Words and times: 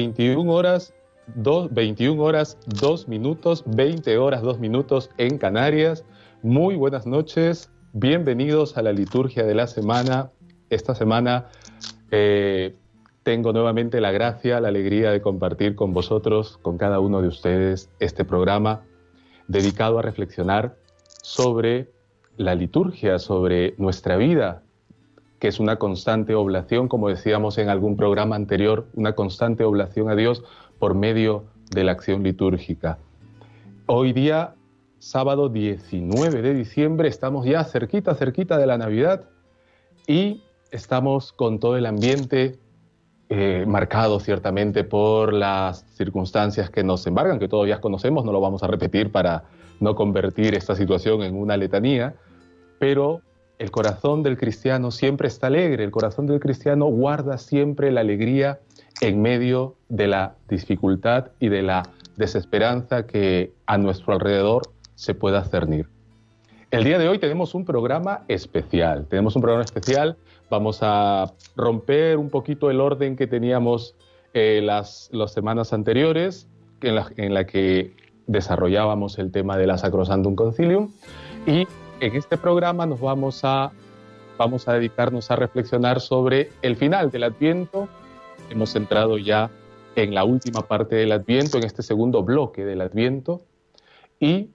Veintiún 0.00 0.48
horas, 0.48 0.94
dos, 1.34 1.74
21 1.74 2.22
horas, 2.22 2.56
2 2.64 3.06
minutos, 3.06 3.62
20 3.66 4.16
horas, 4.16 4.40
2 4.40 4.58
minutos 4.58 5.10
en 5.18 5.36
Canarias. 5.36 6.06
Muy 6.42 6.74
buenas 6.74 7.06
noches, 7.06 7.70
bienvenidos 7.92 8.78
a 8.78 8.82
la 8.82 8.92
liturgia 8.92 9.44
de 9.44 9.54
la 9.54 9.66
semana. 9.66 10.30
Esta 10.70 10.94
semana 10.94 11.48
eh, 12.10 12.76
tengo 13.24 13.52
nuevamente 13.52 14.00
la 14.00 14.10
gracia, 14.10 14.58
la 14.58 14.68
alegría 14.68 15.10
de 15.10 15.20
compartir 15.20 15.74
con 15.74 15.92
vosotros, 15.92 16.56
con 16.62 16.78
cada 16.78 16.98
uno 16.98 17.20
de 17.20 17.28
ustedes, 17.28 17.90
este 17.98 18.24
programa 18.24 18.80
dedicado 19.48 19.98
a 19.98 20.02
reflexionar 20.02 20.78
sobre 21.22 21.90
la 22.38 22.54
liturgia, 22.54 23.18
sobre 23.18 23.74
nuestra 23.76 24.16
vida, 24.16 24.62
que 25.40 25.48
es 25.48 25.58
una 25.58 25.76
constante 25.76 26.34
oblación, 26.34 26.86
como 26.86 27.08
decíamos 27.08 27.56
en 27.56 27.70
algún 27.70 27.96
programa 27.96 28.36
anterior, 28.36 28.86
una 28.94 29.14
constante 29.14 29.64
oblación 29.64 30.10
a 30.10 30.14
Dios 30.14 30.44
por 30.78 30.94
medio 30.94 31.44
de 31.70 31.82
la 31.82 31.92
acción 31.92 32.22
litúrgica. 32.22 32.98
Hoy 33.86 34.12
día, 34.12 34.54
sábado 34.98 35.48
19 35.48 36.42
de 36.42 36.54
diciembre, 36.54 37.08
estamos 37.08 37.46
ya 37.46 37.64
cerquita, 37.64 38.14
cerquita 38.14 38.58
de 38.58 38.66
la 38.66 38.76
Navidad 38.76 39.24
y 40.06 40.42
estamos 40.70 41.32
con 41.32 41.58
todo 41.58 41.78
el 41.78 41.86
ambiente 41.86 42.58
eh, 43.30 43.64
marcado 43.66 44.20
ciertamente 44.20 44.84
por 44.84 45.32
las 45.32 45.86
circunstancias 45.94 46.68
que 46.68 46.84
nos 46.84 47.06
embargan, 47.06 47.38
que 47.38 47.48
todavía 47.48 47.80
conocemos, 47.80 48.26
no 48.26 48.32
lo 48.32 48.42
vamos 48.42 48.62
a 48.62 48.66
repetir 48.66 49.10
para 49.10 49.44
no 49.80 49.94
convertir 49.94 50.54
esta 50.54 50.74
situación 50.74 51.22
en 51.22 51.34
una 51.34 51.56
letanía, 51.56 52.14
pero 52.78 53.22
el 53.60 53.70
corazón 53.70 54.24
del 54.24 54.36
cristiano 54.36 54.90
siempre 54.90 55.28
está 55.28 55.46
alegre, 55.46 55.84
el 55.84 55.92
corazón 55.92 56.26
del 56.26 56.40
cristiano 56.40 56.86
guarda 56.86 57.38
siempre 57.38 57.92
la 57.92 58.00
alegría 58.00 58.58
en 59.00 59.22
medio 59.22 59.76
de 59.88 60.08
la 60.08 60.34
dificultad 60.48 61.28
y 61.38 61.48
de 61.48 61.62
la 61.62 61.82
desesperanza 62.16 63.06
que 63.06 63.52
a 63.66 63.78
nuestro 63.78 64.14
alrededor 64.14 64.62
se 64.96 65.14
pueda 65.14 65.44
cernir. 65.44 65.86
El 66.72 66.84
día 66.84 66.98
de 66.98 67.08
hoy 67.08 67.18
tenemos 67.18 67.54
un 67.54 67.64
programa 67.64 68.24
especial, 68.28 69.06
tenemos 69.08 69.36
un 69.36 69.42
programa 69.42 69.64
especial 69.64 70.16
Vamos 70.50 70.80
a 70.82 71.32
romper 71.56 72.16
un 72.16 72.28
poquito 72.28 72.70
el 72.70 72.80
orden 72.80 73.14
que 73.14 73.28
teníamos 73.28 73.94
eh, 74.34 74.60
las, 74.62 75.08
las, 75.12 75.32
semanas 75.32 75.72
anteriores, 75.72 76.48
en 76.80 77.34
la, 77.34 77.46
que 77.46 77.94
desarrollábamos 78.26 79.20
el 79.20 79.30
tema 79.30 79.56
de 79.56 79.68
la 79.68 79.78
Sacrosantum 79.78 80.34
Concilium. 80.34 80.90
Y 81.46 81.68
en 82.00 82.16
este 82.16 82.36
programa 82.36 82.86
nos 82.86 83.00
vamos 83.00 83.40
a, 83.44 83.72
vamos 84.38 84.66
a 84.68 84.72
dedicarnos 84.72 85.30
a 85.30 85.36
reflexionar 85.36 86.00
sobre 86.00 86.50
el 86.62 86.76
final 86.76 87.10
del 87.10 87.24
Adviento. 87.24 87.88
Hemos 88.48 88.74
entrado 88.74 89.18
ya 89.18 89.50
en 89.96 90.14
la 90.14 90.24
última 90.24 90.62
parte 90.62 90.96
del 90.96 91.12
Adviento, 91.12 91.58
en 91.58 91.64
este 91.64 91.82
segundo 91.82 92.22
bloque 92.22 92.64
del 92.64 92.80
Adviento. 92.80 93.42
Y 94.18 94.50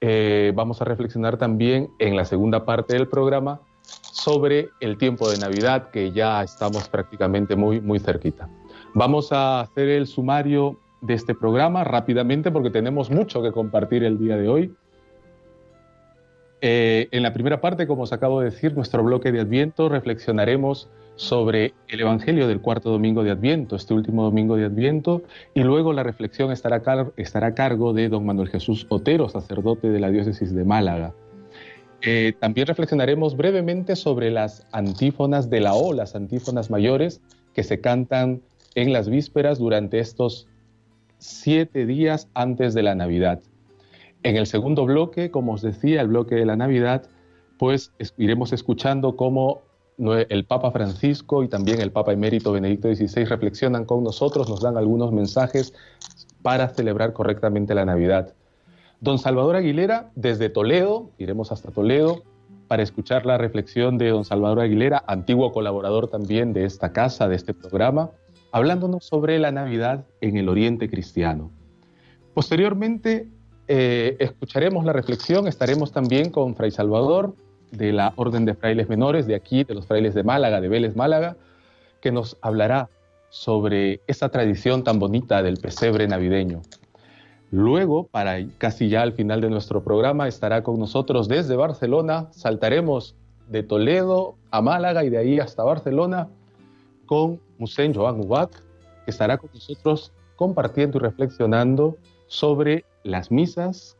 eh, 0.00 0.52
vamos 0.54 0.82
a 0.82 0.84
reflexionar 0.84 1.38
también 1.38 1.90
en 1.98 2.16
la 2.16 2.24
segunda 2.24 2.64
parte 2.64 2.94
del 2.94 3.08
programa 3.08 3.60
sobre 3.82 4.68
el 4.80 4.98
tiempo 4.98 5.30
de 5.30 5.38
Navidad, 5.38 5.90
que 5.90 6.12
ya 6.12 6.42
estamos 6.42 6.88
prácticamente 6.88 7.56
muy, 7.56 7.80
muy 7.80 7.98
cerquita. 7.98 8.48
Vamos 8.94 9.32
a 9.32 9.60
hacer 9.60 9.88
el 9.88 10.06
sumario 10.06 10.78
de 11.00 11.14
este 11.14 11.34
programa 11.34 11.82
rápidamente 11.84 12.50
porque 12.50 12.70
tenemos 12.70 13.10
mucho 13.10 13.42
que 13.42 13.50
compartir 13.50 14.04
el 14.04 14.18
día 14.18 14.36
de 14.36 14.48
hoy. 14.48 14.74
Eh, 16.64 17.08
en 17.10 17.24
la 17.24 17.32
primera 17.32 17.60
parte, 17.60 17.88
como 17.88 18.04
os 18.04 18.12
acabo 18.12 18.40
de 18.40 18.50
decir, 18.50 18.76
nuestro 18.76 19.02
bloque 19.02 19.32
de 19.32 19.40
Adviento, 19.40 19.88
reflexionaremos 19.88 20.88
sobre 21.16 21.74
el 21.88 22.00
Evangelio 22.00 22.46
del 22.46 22.60
cuarto 22.60 22.90
domingo 22.90 23.24
de 23.24 23.32
Adviento, 23.32 23.74
este 23.74 23.94
último 23.94 24.22
domingo 24.22 24.54
de 24.54 24.66
Adviento, 24.66 25.22
y 25.54 25.64
luego 25.64 25.92
la 25.92 26.04
reflexión 26.04 26.52
estará, 26.52 26.76
a 26.76 27.54
cargo 27.54 27.92
de 27.92 28.08
don 28.08 28.24
Manuel 28.24 28.48
Jesús 28.48 28.86
Otero, 28.90 29.28
sacerdote 29.28 29.90
de 29.90 29.98
la 29.98 30.10
diócesis 30.10 30.54
de 30.54 30.64
Málaga. 30.64 31.12
Eh, 32.00 32.32
también 32.38 32.68
reflexionaremos 32.68 33.36
brevemente 33.36 33.96
sobre 33.96 34.30
las 34.30 34.64
antífonas 34.70 35.50
de 35.50 35.60
la 35.60 35.74
O, 35.74 35.92
las 35.92 36.14
antífonas 36.14 36.70
mayores 36.70 37.20
que 37.54 37.64
se 37.64 37.80
cantan 37.80 38.40
en 38.76 38.92
las 38.92 39.08
vísperas 39.08 39.58
durante 39.58 39.98
estos 39.98 40.46
siete 41.18 41.86
días 41.86 42.28
antes 42.34 42.72
de 42.72 42.84
la 42.84 42.94
Navidad. 42.94 43.40
En 44.22 44.36
el 44.36 44.46
segundo 44.46 44.84
bloque, 44.84 45.30
como 45.30 45.52
os 45.54 45.62
decía, 45.62 46.00
el 46.00 46.08
bloque 46.08 46.36
de 46.36 46.46
la 46.46 46.56
Navidad, 46.56 47.08
pues 47.58 47.92
iremos 48.16 48.52
escuchando 48.52 49.16
cómo 49.16 49.62
el 49.98 50.44
Papa 50.44 50.70
Francisco 50.70 51.42
y 51.42 51.48
también 51.48 51.80
el 51.80 51.92
Papa 51.92 52.12
emérito 52.12 52.52
Benedicto 52.52 52.92
XVI 52.94 53.24
reflexionan 53.24 53.84
con 53.84 54.02
nosotros, 54.02 54.48
nos 54.48 54.60
dan 54.60 54.76
algunos 54.76 55.12
mensajes 55.12 55.74
para 56.42 56.68
celebrar 56.68 57.12
correctamente 57.12 57.74
la 57.74 57.84
Navidad. 57.84 58.34
Don 59.00 59.18
Salvador 59.18 59.56
Aguilera, 59.56 60.10
desde 60.14 60.48
Toledo, 60.48 61.10
iremos 61.18 61.52
hasta 61.52 61.70
Toledo 61.70 62.22
para 62.68 62.82
escuchar 62.82 63.26
la 63.26 63.36
reflexión 63.36 63.98
de 63.98 64.08
don 64.08 64.24
Salvador 64.24 64.60
Aguilera, 64.60 65.04
antiguo 65.06 65.52
colaborador 65.52 66.08
también 66.08 66.52
de 66.52 66.64
esta 66.64 66.92
casa, 66.92 67.28
de 67.28 67.36
este 67.36 67.54
programa, 67.54 68.10
hablándonos 68.50 69.04
sobre 69.04 69.38
la 69.38 69.50
Navidad 69.50 70.06
en 70.20 70.36
el 70.36 70.48
Oriente 70.48 70.88
Cristiano. 70.88 71.50
Posteriormente, 72.34 73.28
eh, 73.74 74.16
escucharemos 74.18 74.84
la 74.84 74.92
reflexión, 74.92 75.48
estaremos 75.48 75.92
también 75.92 76.28
con 76.28 76.54
Fray 76.54 76.70
Salvador 76.70 77.34
de 77.70 77.90
la 77.90 78.12
Orden 78.16 78.44
de 78.44 78.52
Frailes 78.52 78.90
Menores 78.90 79.26
de 79.26 79.34
aquí, 79.34 79.64
de 79.64 79.72
los 79.72 79.86
Frailes 79.86 80.12
de 80.12 80.22
Málaga, 80.22 80.60
de 80.60 80.68
Vélez 80.68 80.94
Málaga, 80.94 81.38
que 82.02 82.12
nos 82.12 82.36
hablará 82.42 82.90
sobre 83.30 84.02
esa 84.06 84.28
tradición 84.28 84.84
tan 84.84 84.98
bonita 84.98 85.42
del 85.42 85.56
pesebre 85.56 86.06
navideño. 86.06 86.60
Luego, 87.50 88.08
para 88.08 88.46
casi 88.58 88.90
ya 88.90 89.00
al 89.00 89.14
final 89.14 89.40
de 89.40 89.48
nuestro 89.48 89.82
programa, 89.82 90.28
estará 90.28 90.62
con 90.62 90.78
nosotros 90.78 91.26
desde 91.26 91.56
Barcelona. 91.56 92.28
Saltaremos 92.32 93.16
de 93.48 93.62
Toledo 93.62 94.34
a 94.50 94.60
Málaga 94.60 95.02
y 95.02 95.08
de 95.08 95.16
ahí 95.16 95.40
hasta 95.40 95.64
Barcelona 95.64 96.28
con 97.06 97.40
Musén 97.56 97.94
Joan 97.94 98.20
Ubac, 98.20 98.50
que 99.06 99.10
estará 99.10 99.38
con 99.38 99.48
nosotros 99.54 100.12
compartiendo 100.36 100.98
y 100.98 101.00
reflexionando 101.00 101.96
sobre 102.26 102.84
las 103.04 103.30
misas, 103.30 103.96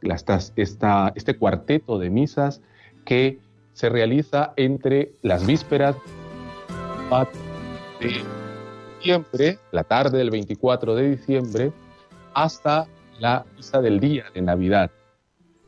este 1.14 1.38
cuarteto 1.38 1.98
de 1.98 2.10
misas 2.10 2.60
que 3.04 3.38
se 3.72 3.88
realiza 3.88 4.52
entre 4.56 5.12
las 5.22 5.46
vísperas 5.46 5.96
de 8.00 8.22
diciembre, 8.98 9.58
la 9.70 9.84
tarde 9.84 10.18
del 10.18 10.30
24 10.30 10.94
de 10.94 11.10
diciembre, 11.10 11.72
hasta 12.34 12.86
la 13.18 13.44
misa 13.56 13.80
del 13.80 14.00
día 14.00 14.24
de 14.34 14.42
Navidad. 14.42 14.90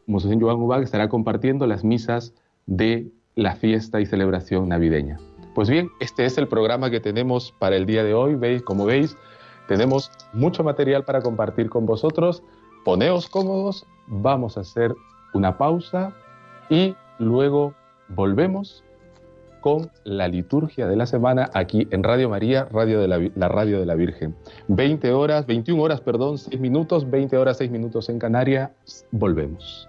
Monseñor 0.07 0.43
Joan 0.43 0.63
Ubag 0.63 0.83
estará 0.83 1.09
compartiendo 1.09 1.67
las 1.67 1.85
misas 1.85 2.35
de 2.67 3.11
la 3.35 3.57
fiesta 3.57 4.01
y 4.01 4.07
celebración 4.07 4.69
navideña. 4.69 5.19
Pues 5.55 5.69
bien, 5.69 5.91
este 6.01 6.25
es 6.25 6.37
el 6.39 6.49
programa 6.49 6.91
que 6.91 7.01
tenemos 7.01 7.55
para 7.59 7.77
el 7.77 7.87
día 7.87 8.05
de 8.05 8.15
hoy. 8.15 8.35
Veis, 8.35 8.63
como 8.63 8.85
veis, 8.87 9.17
tenemos 9.69 10.11
mucho 10.33 10.65
material 10.65 11.05
para 11.05 11.21
compartir 11.21 11.71
con 11.71 11.87
vosotros. 11.87 12.43
Poneos 12.85 13.29
cómodos, 13.29 13.87
vamos 14.07 14.57
a 14.57 14.61
hacer 14.61 14.95
una 15.33 15.59
pausa 15.59 16.13
y 16.69 16.95
luego 17.19 17.75
volvemos 18.09 18.85
con 19.61 19.91
la 20.05 20.29
liturgia 20.29 20.87
de 20.87 20.95
la 20.95 21.07
semana 21.07 21.51
aquí 21.55 21.89
en 21.91 22.03
Radio 22.03 22.29
María, 22.29 22.67
radio 22.71 23.01
de 23.01 23.09
la, 23.35 23.49
radio 23.49 23.81
de 23.81 23.87
la 23.87 23.95
Virgen. 23.95 24.37
20 24.69 25.11
horas, 25.13 25.47
21 25.47 25.83
horas, 25.83 26.03
perdón, 26.03 26.37
6 26.37 26.61
minutos, 26.61 27.11
20 27.11 27.39
horas, 27.39 27.57
6 27.57 27.71
minutos 27.71 28.11
en 28.11 28.19
Canarias. 28.19 28.71
Volvemos. 29.11 29.89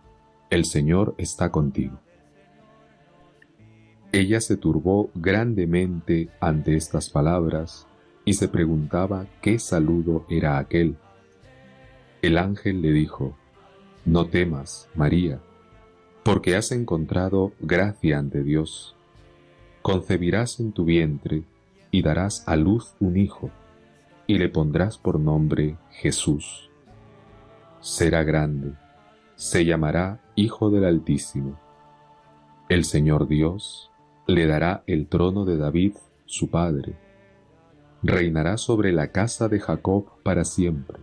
el 0.51 0.65
Señor 0.65 1.15
está 1.17 1.49
contigo. 1.49 1.97
Ella 4.11 4.41
se 4.41 4.57
turbó 4.57 5.09
grandemente 5.15 6.29
ante 6.41 6.75
estas 6.75 7.09
palabras 7.09 7.87
y 8.25 8.33
se 8.33 8.49
preguntaba 8.49 9.27
qué 9.41 9.57
saludo 9.59 10.25
era 10.29 10.57
aquel. 10.57 10.97
El 12.21 12.37
ángel 12.37 12.81
le 12.81 12.91
dijo, 12.91 13.37
No 14.03 14.25
temas, 14.25 14.89
María, 14.93 15.39
porque 16.23 16.57
has 16.57 16.73
encontrado 16.73 17.53
gracia 17.61 18.19
ante 18.19 18.43
Dios. 18.43 18.97
Concebirás 19.81 20.59
en 20.59 20.73
tu 20.73 20.83
vientre 20.83 21.45
y 21.91 22.01
darás 22.01 22.45
a 22.45 22.57
luz 22.57 22.93
un 22.99 23.15
hijo, 23.15 23.49
y 24.27 24.37
le 24.37 24.49
pondrás 24.49 24.97
por 24.97 25.17
nombre 25.17 25.77
Jesús. 25.91 26.69
Será 27.79 28.23
grande, 28.23 28.73
se 29.35 29.65
llamará 29.65 30.21
Hijo 30.41 30.71
del 30.71 30.85
Altísimo. 30.85 31.59
El 32.67 32.83
Señor 32.83 33.27
Dios 33.27 33.91
le 34.25 34.47
dará 34.47 34.83
el 34.87 35.05
trono 35.05 35.45
de 35.45 35.55
David, 35.55 35.93
su 36.25 36.49
padre. 36.49 36.95
Reinará 38.01 38.57
sobre 38.57 38.91
la 38.91 39.11
casa 39.11 39.49
de 39.49 39.59
Jacob 39.59 40.07
para 40.23 40.43
siempre, 40.43 40.97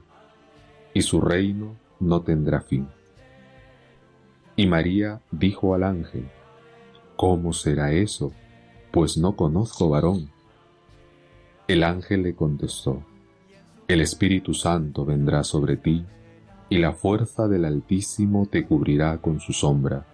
y 0.92 1.02
su 1.02 1.20
reino 1.20 1.76
no 2.00 2.22
tendrá 2.22 2.62
fin. 2.62 2.88
Y 4.56 4.66
María 4.66 5.20
dijo 5.30 5.72
al 5.72 5.84
ángel, 5.84 6.28
¿Cómo 7.14 7.52
será 7.52 7.92
eso? 7.92 8.32
Pues 8.90 9.18
no 9.18 9.36
conozco 9.36 9.88
varón. 9.88 10.32
El 11.68 11.84
ángel 11.84 12.24
le 12.24 12.34
contestó, 12.34 13.04
El 13.86 14.00
Espíritu 14.00 14.52
Santo 14.52 15.04
vendrá 15.04 15.44
sobre 15.44 15.76
ti 15.76 16.04
y 16.68 16.78
la 16.78 16.92
fuerza 16.92 17.48
del 17.48 17.64
Altísimo 17.64 18.46
te 18.46 18.66
cubrirá 18.66 19.18
con 19.18 19.40
su 19.40 19.52
sombra. 19.52 20.06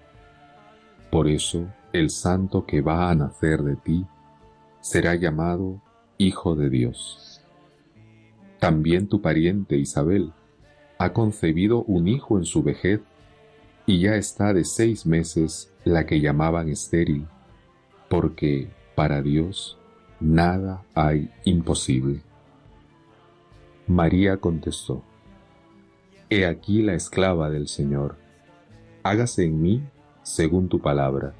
Por 1.10 1.28
eso 1.28 1.66
el 1.92 2.10
santo 2.10 2.66
que 2.66 2.80
va 2.80 3.10
a 3.10 3.14
nacer 3.14 3.62
de 3.62 3.76
ti 3.76 4.06
será 4.80 5.14
llamado 5.14 5.80
Hijo 6.18 6.54
de 6.54 6.70
Dios. 6.70 7.40
También 8.58 9.08
tu 9.08 9.20
pariente 9.20 9.76
Isabel 9.76 10.32
ha 10.98 11.12
concebido 11.12 11.82
un 11.84 12.08
hijo 12.08 12.38
en 12.38 12.44
su 12.44 12.62
vejez 12.62 13.00
y 13.86 14.00
ya 14.00 14.16
está 14.16 14.52
de 14.54 14.64
seis 14.64 15.04
meses 15.06 15.72
la 15.84 16.06
que 16.06 16.20
llamaban 16.20 16.68
estéril, 16.68 17.26
porque 18.08 18.70
para 18.94 19.20
Dios 19.20 19.78
nada 20.20 20.82
hay 20.94 21.30
imposible. 21.44 22.22
María 23.86 24.38
contestó, 24.38 25.02
He 26.30 26.46
aquí 26.46 26.82
la 26.82 26.94
esclava 26.94 27.50
del 27.50 27.68
Señor, 27.68 28.16
hágase 29.02 29.44
en 29.44 29.60
mí 29.60 29.82
según 30.22 30.68
tu 30.68 30.80
palabra. 30.80 31.34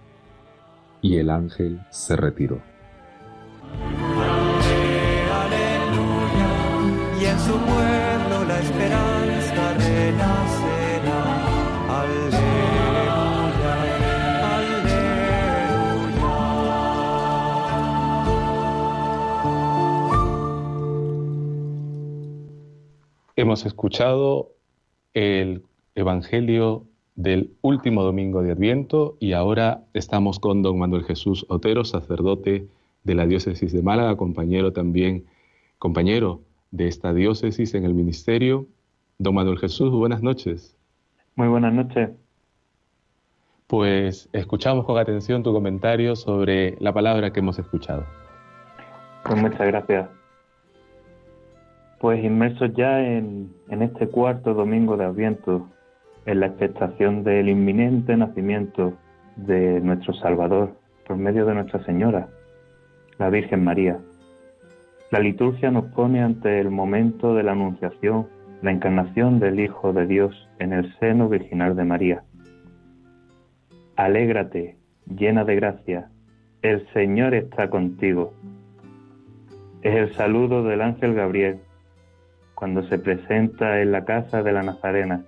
Y 1.01 1.17
el 1.17 1.31
ángel 1.31 1.81
se 1.91 2.17
retiró. 2.17 2.61
Y 7.21 7.25
en 7.25 7.39
su 7.39 7.53
pueblo 7.53 8.45
la 8.47 8.61
esperanza 8.61 9.75
renacerá. 9.75 11.23
Aleluya, 12.01 13.15
Hemos 23.37 23.67
escuchado 23.67 24.54
el 25.15 25.63
Evangelio 25.95 26.85
del 27.15 27.53
último 27.63 28.03
domingo 28.03 28.43
de 28.43 28.51
Adviento 28.51 29.17
y 29.21 29.33
ahora 29.33 29.85
estamos 29.95 30.41
con 30.41 30.63
don 30.63 30.79
Manuel 30.79 31.05
Jesús 31.05 31.47
Otero, 31.49 31.85
sacerdote 31.85 32.67
de 33.05 33.15
la 33.15 33.27
diócesis 33.27 33.73
de 33.73 33.83
Málaga, 33.83 34.17
compañero 34.17 34.73
también, 34.73 35.25
compañero 35.79 36.41
de 36.73 36.89
esta 36.89 37.15
diócesis 37.15 37.75
en 37.75 37.85
el 37.85 37.95
ministerio. 37.95 38.67
Don 39.19 39.37
Manuel 39.37 39.59
Jesús, 39.59 39.93
buenas 39.93 40.23
noches. 40.23 40.77
Muy 41.37 41.49
buenas 41.49 41.73
noches. 41.73 42.11
Pues 43.69 44.29
escuchamos 44.33 44.85
con 44.85 44.99
atención 44.99 45.43
tu 45.43 45.53
comentario 45.53 46.17
sobre 46.17 46.77
la 46.81 46.93
palabra 46.93 47.33
que 47.33 47.41
hemos 47.41 47.59
escuchado. 47.59 48.05
Pues 49.25 49.41
muchas 49.41 49.67
gracias. 49.67 50.24
Pues 52.05 52.23
inmersos 52.23 52.71
ya 52.75 53.01
en, 53.01 53.49
este 53.71 54.09
cuarto 54.09 54.53
domingo 54.53 54.99
de 54.99 55.07
Adviento, 55.07 55.71
en 56.27 56.41
la 56.41 56.49
expectación 56.49 57.25
del 57.25 57.49
inminente 57.49 58.15
nacimiento 58.15 58.93
de 59.37 59.81
nuestro 59.81 60.13
Salvador 60.13 60.77
por 61.09 61.17
medio 61.17 61.47
de 61.47 61.55
Nuestra 61.55 61.83
Señora, 61.87 62.29
la 63.19 63.31
Virgen 63.31 63.65
María. 63.65 64.01
La 65.11 65.19
liturgia 65.19 65.71
nos 65.71 65.87
pone 65.95 66.23
ante 66.23 66.61
el 66.61 66.69
momento 66.69 67.35
de 67.35 67.43
la 67.43 67.53
anunciación 67.53 68.27
la 68.61 68.71
encarnación 68.71 69.41
del 69.41 69.59
Hijo 69.59 69.95
de 69.95 70.07
Dios 70.07 70.47
en 70.59 70.75
el 70.75 70.95
seno 70.99 71.31
virginal 71.31 71.75
de 71.75 71.85
María. 71.85 72.23
Alégrate, 73.97 74.77
llena 75.07 75.45
de 75.45 75.55
gracia, 75.55 76.11
el 76.61 76.87
Señor 76.93 77.33
está 77.33 77.71
contigo. 77.71 78.35
Es 79.81 79.95
el 79.95 80.13
saludo 80.13 80.65
del 80.65 80.83
ángel 80.83 81.15
Gabriel 81.15 81.61
cuando 82.65 82.83
se 82.89 82.99
presenta 82.99 83.83
en 83.83 83.93
la 83.93 84.07
casa 84.07 84.43
de 84.43 84.51
la 84.51 84.63
Nazarena. 84.63 85.23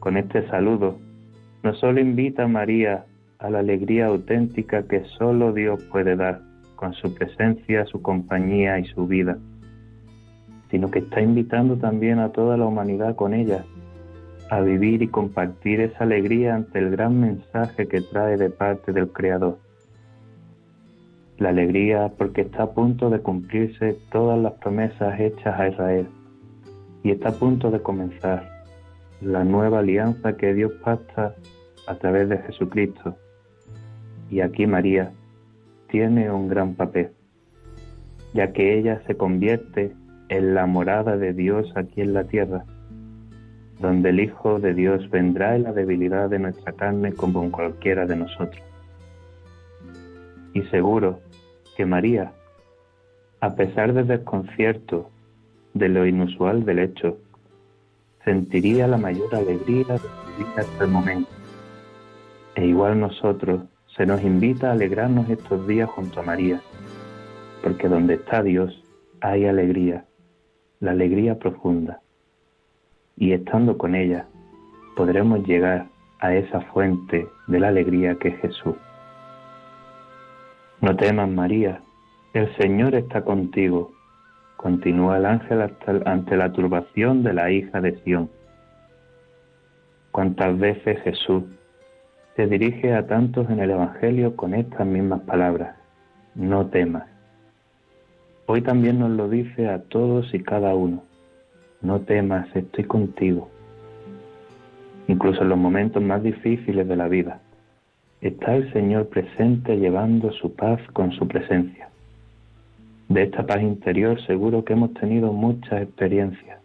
Con 0.00 0.16
este 0.16 0.44
saludo, 0.48 0.98
no 1.62 1.72
solo 1.74 2.00
invita 2.00 2.42
a 2.42 2.48
María 2.48 3.04
a 3.38 3.48
la 3.48 3.60
alegría 3.60 4.06
auténtica 4.06 4.82
que 4.88 5.04
solo 5.16 5.52
Dios 5.52 5.84
puede 5.84 6.16
dar 6.16 6.40
con 6.74 6.94
su 6.94 7.14
presencia, 7.14 7.86
su 7.86 8.02
compañía 8.02 8.80
y 8.80 8.86
su 8.86 9.06
vida, 9.06 9.38
sino 10.72 10.90
que 10.90 10.98
está 10.98 11.20
invitando 11.20 11.76
también 11.76 12.18
a 12.18 12.30
toda 12.30 12.56
la 12.56 12.66
humanidad 12.66 13.14
con 13.14 13.32
ella 13.32 13.64
a 14.50 14.60
vivir 14.62 15.02
y 15.02 15.06
compartir 15.06 15.80
esa 15.80 16.02
alegría 16.02 16.56
ante 16.56 16.80
el 16.80 16.90
gran 16.90 17.20
mensaje 17.20 17.86
que 17.86 18.00
trae 18.00 18.36
de 18.36 18.50
parte 18.50 18.90
del 18.90 19.12
Creador. 19.12 19.60
La 21.40 21.48
alegría 21.48 22.12
porque 22.18 22.42
está 22.42 22.64
a 22.64 22.72
punto 22.74 23.08
de 23.08 23.20
cumplirse 23.20 23.96
todas 24.12 24.38
las 24.38 24.52
promesas 24.60 25.18
hechas 25.18 25.58
a 25.58 25.68
Israel 25.68 26.06
y 27.02 27.12
está 27.12 27.30
a 27.30 27.32
punto 27.32 27.70
de 27.70 27.80
comenzar 27.80 28.46
la 29.22 29.42
nueva 29.42 29.78
alianza 29.78 30.36
que 30.36 30.52
Dios 30.52 30.70
pacta 30.84 31.34
a 31.86 31.94
través 31.94 32.28
de 32.28 32.36
Jesucristo. 32.36 33.16
Y 34.30 34.42
aquí 34.42 34.66
María 34.66 35.12
tiene 35.88 36.30
un 36.30 36.46
gran 36.46 36.74
papel, 36.74 37.12
ya 38.34 38.52
que 38.52 38.78
ella 38.78 39.00
se 39.06 39.16
convierte 39.16 39.94
en 40.28 40.54
la 40.54 40.66
morada 40.66 41.16
de 41.16 41.32
Dios 41.32 41.72
aquí 41.74 42.02
en 42.02 42.12
la 42.12 42.24
tierra, 42.24 42.66
donde 43.80 44.10
el 44.10 44.20
Hijo 44.20 44.60
de 44.60 44.74
Dios 44.74 45.08
vendrá 45.08 45.56
en 45.56 45.62
la 45.62 45.72
debilidad 45.72 46.28
de 46.28 46.38
nuestra 46.38 46.74
carne 46.74 47.14
como 47.14 47.42
en 47.42 47.50
cualquiera 47.50 48.04
de 48.04 48.16
nosotros. 48.16 48.62
Y 50.52 50.60
seguro 50.64 51.20
que 51.80 51.86
María, 51.86 52.34
a 53.40 53.54
pesar 53.54 53.94
del 53.94 54.06
desconcierto 54.06 55.08
de 55.72 55.88
lo 55.88 56.04
inusual 56.04 56.66
del 56.66 56.78
hecho, 56.78 57.16
sentiría 58.22 58.86
la 58.86 58.98
mayor 58.98 59.34
alegría 59.34 59.86
de 59.86 60.08
vivir 60.36 60.58
hasta 60.58 60.84
el 60.84 60.90
momento. 60.90 61.30
E 62.54 62.66
igual 62.66 63.00
nosotros 63.00 63.62
se 63.96 64.04
nos 64.04 64.20
invita 64.22 64.68
a 64.68 64.72
alegrarnos 64.72 65.30
estos 65.30 65.66
días 65.66 65.88
junto 65.88 66.20
a 66.20 66.22
María, 66.22 66.60
porque 67.62 67.88
donde 67.88 68.16
está 68.16 68.42
Dios 68.42 68.84
hay 69.22 69.46
alegría 69.46 70.04
la 70.80 70.90
alegría 70.90 71.38
profunda, 71.38 72.02
y 73.16 73.32
estando 73.32 73.78
con 73.78 73.94
ella 73.94 74.26
podremos 74.96 75.46
llegar 75.46 75.86
a 76.18 76.34
esa 76.34 76.60
fuente 76.60 77.26
de 77.46 77.58
la 77.58 77.68
alegría 77.68 78.16
que 78.16 78.28
es 78.28 78.40
Jesús. 78.42 78.76
No 80.80 80.96
temas, 80.96 81.28
María, 81.28 81.82
el 82.32 82.56
Señor 82.56 82.94
está 82.94 83.22
contigo, 83.22 83.92
continúa 84.56 85.18
el 85.18 85.26
ángel 85.26 85.70
ante 86.06 86.38
la 86.38 86.52
turbación 86.52 87.22
de 87.22 87.34
la 87.34 87.50
hija 87.50 87.82
de 87.82 87.98
Sión. 88.02 88.30
Cuántas 90.10 90.58
veces 90.58 91.02
Jesús 91.02 91.44
se 92.34 92.46
dirige 92.46 92.94
a 92.94 93.06
tantos 93.06 93.50
en 93.50 93.60
el 93.60 93.72
Evangelio 93.72 94.34
con 94.36 94.54
estas 94.54 94.86
mismas 94.86 95.20
palabras, 95.20 95.76
no 96.34 96.68
temas. 96.68 97.04
Hoy 98.46 98.62
también 98.62 98.98
nos 98.98 99.10
lo 99.10 99.28
dice 99.28 99.68
a 99.68 99.82
todos 99.82 100.32
y 100.32 100.40
cada 100.40 100.74
uno. 100.74 101.04
No 101.82 102.00
temas, 102.00 102.48
estoy 102.56 102.84
contigo. 102.84 103.50
Incluso 105.08 105.42
en 105.42 105.50
los 105.50 105.58
momentos 105.58 106.02
más 106.02 106.22
difíciles 106.22 106.88
de 106.88 106.96
la 106.96 107.06
vida, 107.06 107.40
está 108.20 108.54
el 108.54 108.72
Señor 108.72 109.08
presente 109.08 109.76
llevando 109.76 110.30
su 110.32 110.54
paz 110.54 110.80
con 110.92 111.12
su 111.12 111.26
presencia. 111.26 111.88
De 113.08 113.22
esta 113.22 113.44
paz 113.46 113.62
interior 113.62 114.20
seguro 114.26 114.64
que 114.64 114.74
hemos 114.74 114.94
tenido 114.94 115.32
muchas 115.32 115.82
experiencias, 115.82 116.60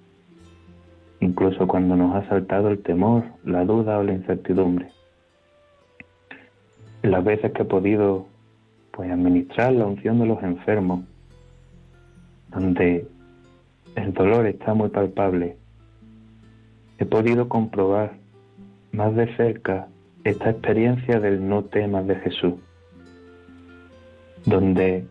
incluso 1.22 1.66
cuando 1.68 1.96
nos 1.96 2.16
ha 2.16 2.28
saltado 2.28 2.70
el 2.70 2.84
temor, 2.84 3.24
la 3.44 3.66
duda 3.66 3.98
o 3.98 4.04
la 4.04 4.14
incertidumbre. 4.14 4.90
Las 7.02 7.24
veces 7.24 7.52
que 7.54 7.62
he 7.62 7.66
podido 7.66 8.28
pues 8.92 9.12
administrar 9.12 9.74
la 9.74 9.86
unción 9.86 10.20
de 10.20 10.26
los 10.26 10.44
enfermos, 10.44 11.04
donde 12.50 13.08
el 13.96 14.14
dolor 14.14 14.46
está 14.46 14.74
muy 14.74 14.90
palpable, 14.90 15.58
he 16.98 17.06
podido 17.06 17.50
comprobar 17.50 18.14
más 18.92 19.16
de 19.16 19.36
cerca 19.36 19.88
esta 20.26 20.50
experiencia 20.50 21.20
del 21.20 21.48
no 21.48 21.64
temas 21.66 22.08
de 22.08 22.16
Jesús, 22.16 22.56
donde 24.44 25.06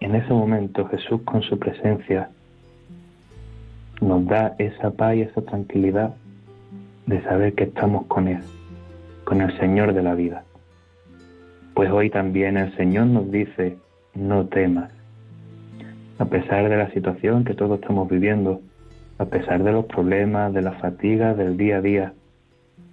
en 0.00 0.14
ese 0.16 0.32
momento 0.32 0.86
Jesús 0.88 1.22
con 1.22 1.42
su 1.42 1.58
presencia 1.60 2.28
nos 4.00 4.26
da 4.26 4.56
esa 4.58 4.90
paz 4.90 5.14
y 5.14 5.22
esa 5.22 5.42
tranquilidad 5.42 6.14
de 7.06 7.22
saber 7.22 7.54
que 7.54 7.64
estamos 7.64 8.06
con 8.06 8.26
Él, 8.26 8.40
con 9.24 9.40
el 9.40 9.56
Señor 9.58 9.94
de 9.94 10.02
la 10.02 10.14
vida. 10.14 10.42
Pues 11.74 11.90
hoy 11.92 12.10
también 12.10 12.56
el 12.56 12.76
Señor 12.76 13.06
nos 13.06 13.30
dice, 13.30 13.78
no 14.14 14.46
temas, 14.46 14.90
a 16.18 16.24
pesar 16.24 16.68
de 16.68 16.76
la 16.76 16.90
situación 16.90 17.44
que 17.44 17.54
todos 17.54 17.80
estamos 17.80 18.08
viviendo, 18.08 18.60
a 19.18 19.24
pesar 19.26 19.62
de 19.62 19.70
los 19.70 19.84
problemas, 19.84 20.52
de 20.52 20.62
la 20.62 20.72
fatiga 20.72 21.34
del 21.34 21.56
día 21.56 21.76
a 21.76 21.80
día, 21.80 22.12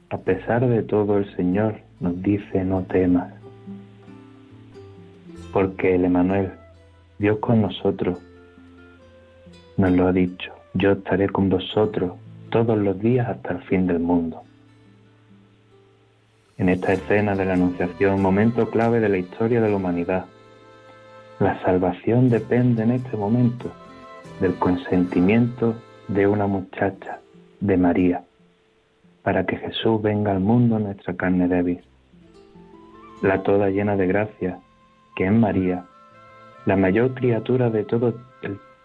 a 0.09 0.17
pesar 0.17 0.67
de 0.67 0.83
todo 0.83 1.17
el 1.17 1.35
Señor 1.35 1.79
nos 1.99 2.21
dice 2.21 2.63
no 2.63 2.83
temas. 2.83 3.33
Porque 5.51 5.95
el 5.95 6.05
Emanuel, 6.05 6.51
Dios 7.17 7.39
con 7.39 7.61
nosotros, 7.61 8.19
nos 9.77 9.91
lo 9.91 10.07
ha 10.07 10.13
dicho, 10.13 10.53
yo 10.73 10.91
estaré 10.91 11.29
con 11.29 11.49
vosotros 11.49 12.13
todos 12.49 12.77
los 12.77 12.99
días 12.99 13.27
hasta 13.27 13.53
el 13.53 13.61
fin 13.63 13.87
del 13.87 13.99
mundo. 13.99 14.41
En 16.57 16.69
esta 16.69 16.93
escena 16.93 17.35
de 17.35 17.45
la 17.45 17.53
Anunciación, 17.53 18.21
momento 18.21 18.69
clave 18.69 18.99
de 18.99 19.09
la 19.09 19.17
historia 19.17 19.61
de 19.61 19.69
la 19.69 19.75
humanidad, 19.75 20.25
la 21.39 21.61
salvación 21.63 22.29
depende 22.29 22.83
en 22.83 22.91
este 22.91 23.17
momento 23.17 23.71
del 24.39 24.55
consentimiento 24.55 25.75
de 26.07 26.27
una 26.27 26.47
muchacha, 26.47 27.19
de 27.59 27.75
María, 27.77 28.23
para 29.25 29.43
que 29.45 29.57
Jesús 29.57 30.01
venga 30.03 30.31
al 30.31 30.39
mundo 30.39 30.77
en 30.77 30.83
nuestra 30.83 31.15
carne 31.15 31.47
débil. 31.47 31.81
La 33.23 33.41
toda 33.41 33.69
llena 33.71 33.97
de 33.97 34.05
gracia, 34.05 34.59
que 35.15 35.25
es 35.25 35.31
María, 35.33 35.83
la 36.67 36.77
mayor 36.77 37.15
criatura 37.15 37.71
de 37.71 37.83
todo, 37.85 38.13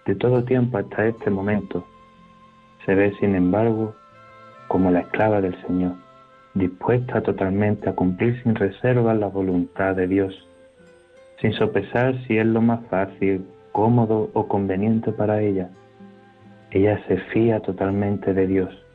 de 0.07 0.15
todo 0.15 0.43
tiempo 0.45 0.79
hasta 0.79 1.07
este 1.07 1.31
momento, 1.31 1.87
se 2.87 2.95
ve 2.95 3.15
sin 3.21 3.35
embargo 3.35 3.95
como 4.67 4.91
la 4.91 5.01
esclava 5.01 5.43
del 5.43 5.61
Señor, 5.67 5.93
dispuesta 6.55 7.21
totalmente 7.21 7.91
a 7.91 7.95
cumplir 7.95 8.43
sin 8.43 8.55
reserva 8.55 9.13
la 9.13 9.27
voluntad 9.27 9.95
de 9.95 10.09
Dios 10.09 10.47
sin 11.41 11.53
sopesar 11.55 12.15
si 12.27 12.37
es 12.37 12.47
lo 12.47 12.61
más 12.61 12.85
fácil, 12.89 13.47
cómodo 13.73 14.31
o 14.35 14.47
conveniente 14.47 15.11
para 15.11 15.41
ella. 15.41 15.71
Ella 16.71 17.03
se 17.09 17.17
fía 17.33 17.61
totalmente 17.61 18.35
de 18.35 18.47
Dios 18.47 18.90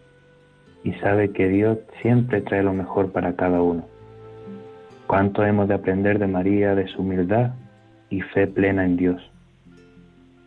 y 0.86 0.94
sabe 0.94 1.32
que 1.32 1.50
Dios 1.50 1.80
siempre 2.02 2.40
trae 2.40 2.64
lo 2.64 2.72
mejor 2.72 3.12
para 3.12 3.36
cada 3.36 3.62
uno. 3.62 3.86
Cuánto 5.08 5.44
hemos 5.44 5.68
de 5.68 5.74
aprender 5.74 6.18
de 6.18 6.28
María, 6.28 6.76
de 6.76 6.88
su 6.88 7.02
humildad 7.02 7.52
y 8.10 8.22
fe 8.22 8.48
plena 8.48 8.86
en 8.86 8.96
Dios. 8.96 9.22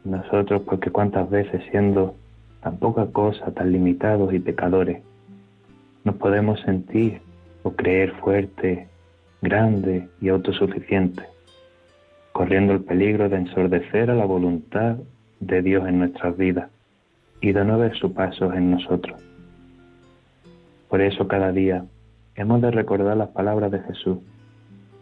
Nosotros, 0.05 0.63
porque 0.63 0.91
cuántas 0.91 1.29
veces 1.29 1.61
siendo 1.71 2.15
tan 2.63 2.79
poca 2.79 3.05
cosa, 3.13 3.53
tan 3.53 3.71
limitados 3.71 4.33
y 4.33 4.39
pecadores, 4.39 5.03
nos 6.05 6.17
podemos 6.17 6.59
sentir 6.63 7.21
o 7.63 7.73
creer 7.73 8.13
fuertes, 8.23 8.89
grandes 9.43 10.09
y 10.23 10.31
autosuficientes 10.31 11.27
corriendo 12.39 12.73
el 12.73 12.85
peligro 12.85 13.29
de 13.29 13.37
ensordecer 13.37 14.13
a 14.13 14.15
la 14.15 14.25
voluntad 14.25 14.97
de 15.41 15.61
Dios 15.61 15.89
en 15.89 15.99
nuestras 15.99 16.37
vidas 16.37 16.71
y 17.41 17.51
de 17.51 17.65
no 17.65 17.79
ver 17.79 17.97
su 17.97 18.15
paso 18.15 18.53
en 18.53 18.71
nosotros. 18.71 19.21
Por 20.89 21.01
eso 21.01 21.29
cada 21.29 21.53
día 21.53 21.85
hemos 22.35 22.61
de 22.63 22.71
recordar 22.71 23.17
las 23.17 23.29
palabras 23.31 23.71
de 23.71 23.81
Jesús. 23.81 24.19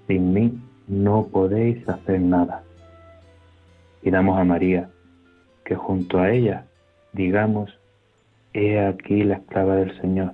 Sin 0.06 0.32
mí 0.32 0.58
no 0.88 1.26
podéis 1.32 1.88
hacer 1.88 2.20
nada. 2.20 2.62
Y 4.02 4.10
damos 4.10 4.38
a 4.38 4.44
María 4.44 4.88
que 5.64 5.74
junto 5.74 6.20
a 6.20 6.30
ella 6.30 6.66
digamos, 7.16 7.70
He 8.52 8.78
aquí 8.78 9.22
la 9.22 9.36
esclava 9.36 9.76
del 9.76 10.00
Señor, 10.00 10.32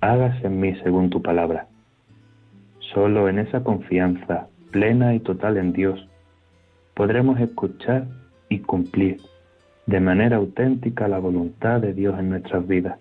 hágase 0.00 0.46
en 0.46 0.60
mí 0.60 0.74
según 0.82 1.10
tu 1.10 1.20
palabra. 1.20 1.66
Solo 2.94 3.28
en 3.28 3.38
esa 3.38 3.62
confianza 3.62 4.46
plena 4.70 5.14
y 5.14 5.20
total 5.20 5.58
en 5.58 5.72
Dios 5.72 6.08
podremos 6.94 7.38
escuchar 7.38 8.06
y 8.48 8.60
cumplir 8.60 9.20
de 9.86 10.00
manera 10.00 10.36
auténtica 10.36 11.06
la 11.08 11.18
voluntad 11.18 11.80
de 11.80 11.92
Dios 11.92 12.18
en 12.18 12.30
nuestras 12.30 12.66
vidas. 12.66 12.98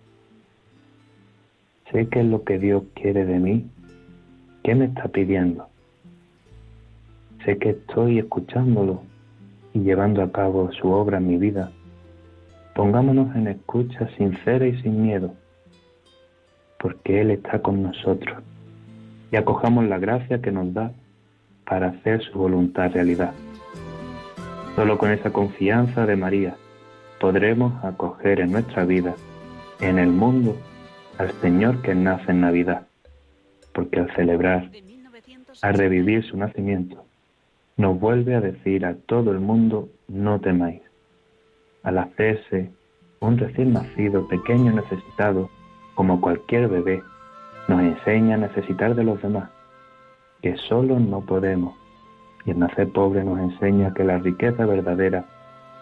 Sé 1.91 2.07
qué 2.07 2.19
es 2.19 2.25
lo 2.25 2.43
que 2.43 2.59
Dios 2.59 2.83
quiere 2.93 3.25
de 3.25 3.39
mí, 3.39 3.67
qué 4.63 4.75
me 4.75 4.85
está 4.85 5.07
pidiendo. 5.07 5.67
Sé 7.43 7.57
que 7.57 7.71
estoy 7.71 8.19
escuchándolo 8.19 9.01
y 9.73 9.79
llevando 9.79 10.21
a 10.21 10.31
cabo 10.31 10.71
su 10.73 10.91
obra 10.91 11.17
en 11.17 11.27
mi 11.27 11.37
vida. 11.37 11.71
Pongámonos 12.75 13.35
en 13.35 13.47
escucha 13.47 14.07
sincera 14.17 14.67
y 14.67 14.79
sin 14.81 15.01
miedo, 15.01 15.33
porque 16.79 17.21
Él 17.21 17.31
está 17.31 17.59
con 17.61 17.81
nosotros 17.81 18.37
y 19.31 19.35
acojamos 19.35 19.85
la 19.85 19.97
gracia 19.97 20.41
que 20.41 20.51
nos 20.51 20.73
da 20.73 20.91
para 21.65 21.89
hacer 21.89 22.21
su 22.21 22.37
voluntad 22.37 22.91
realidad. 22.91 23.33
Solo 24.75 24.97
con 24.97 25.11
esa 25.11 25.31
confianza 25.31 26.05
de 26.05 26.15
María 26.15 26.55
podremos 27.19 27.83
acoger 27.83 28.39
en 28.39 28.51
nuestra 28.51 28.85
vida, 28.85 29.15
en 29.81 29.99
el 29.99 30.09
mundo, 30.09 30.55
al 31.19 31.33
Señor 31.41 31.81
que 31.81 31.93
nace 31.93 32.31
en 32.31 32.39
Navidad, 32.39 32.87
porque 33.73 33.99
al 33.99 34.15
celebrar, 34.15 34.71
al 35.61 35.73
revivir 35.73 36.23
su 36.23 36.37
nacimiento, 36.37 37.03
nos 37.75 37.99
vuelve 37.99 38.35
a 38.35 38.41
decir 38.41 38.85
a 38.85 38.95
todo 38.95 39.31
el 39.31 39.41
mundo, 39.41 39.89
no 40.07 40.39
temáis. 40.39 40.81
Al 41.83 41.97
hacerse 41.97 42.71
un 43.19 43.37
recién 43.37 43.73
nacido, 43.73 44.29
pequeño, 44.29 44.71
necesitado, 44.71 45.49
como 45.93 46.21
cualquier 46.21 46.69
bebé, 46.69 47.03
nos 47.67 47.81
enseña 47.81 48.35
a 48.35 48.37
necesitar 48.37 48.95
de 48.95 49.03
los 49.03 49.21
demás, 49.21 49.49
que 50.41 50.55
solo 50.69 50.99
no 50.99 51.19
podemos. 51.19 51.75
Y 52.45 52.51
el 52.51 52.59
nacer 52.59 52.93
pobre 52.93 53.25
nos 53.25 53.39
enseña 53.39 53.93
que 53.93 54.05
la 54.05 54.19
riqueza 54.19 54.65
verdadera 54.65 55.25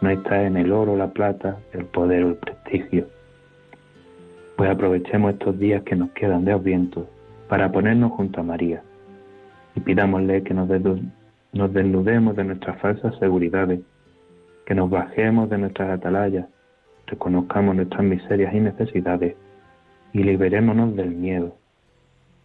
no 0.01 0.09
está 0.09 0.41
en 0.41 0.57
el 0.57 0.71
oro, 0.71 0.95
la 0.95 1.11
plata, 1.11 1.59
el 1.73 1.85
poder 1.85 2.23
o 2.23 2.29
el 2.29 2.35
prestigio. 2.37 3.16
Pues 4.57 4.71
aprovechemos 4.71 5.33
estos 5.33 5.59
días 5.59 5.83
que 5.83 5.95
nos 5.95 6.09
quedan 6.13 6.43
de 6.43 6.51
Adviento 6.51 7.07
para 7.47 7.71
ponernos 7.71 8.11
junto 8.13 8.41
a 8.41 8.43
María 8.43 8.81
y 9.75 9.79
pidámosle 9.81 10.41
que 10.41 10.55
nos, 10.55 10.67
nos 11.53 11.73
desnudemos 11.73 12.35
de 12.35 12.43
nuestras 12.43 12.81
falsas 12.81 13.15
seguridades, 13.19 13.81
que 14.65 14.73
nos 14.73 14.89
bajemos 14.89 15.47
de 15.51 15.59
nuestras 15.59 15.91
atalayas, 15.91 16.47
reconozcamos 17.05 17.75
nuestras 17.75 18.03
miserias 18.03 18.51
y 18.51 18.59
necesidades 18.59 19.35
y 20.11 20.23
liberémonos 20.23 20.95
del 20.95 21.11
miedo 21.11 21.55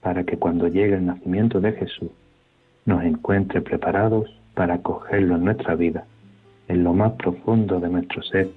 para 0.02 0.22
que 0.24 0.36
cuando 0.36 0.68
llegue 0.68 0.96
el 0.96 1.06
nacimiento 1.06 1.62
de 1.62 1.72
Jesús 1.72 2.10
nos 2.84 3.02
encuentre 3.04 3.62
preparados 3.62 4.38
para 4.52 4.74
acogerlo 4.74 5.36
en 5.36 5.44
nuestra 5.44 5.76
vida, 5.76 6.04
en 6.68 6.84
lo 6.84 6.92
más 6.92 7.12
profundo 7.12 7.80
de 7.80 7.88
nuestro 7.88 8.22
ser, 8.22 8.50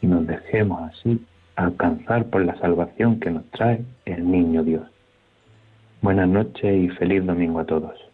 y 0.00 0.06
nos 0.06 0.26
dejemos 0.26 0.80
así 0.90 1.22
alcanzar 1.56 2.26
por 2.26 2.44
la 2.44 2.58
salvación 2.58 3.20
que 3.20 3.30
nos 3.30 3.44
trae 3.50 3.82
el 4.04 4.30
niño 4.30 4.62
Dios. 4.64 4.82
Buenas 6.02 6.28
noches 6.28 6.84
y 6.84 6.88
feliz 6.88 7.24
domingo 7.26 7.60
a 7.60 7.66
todos. 7.66 8.10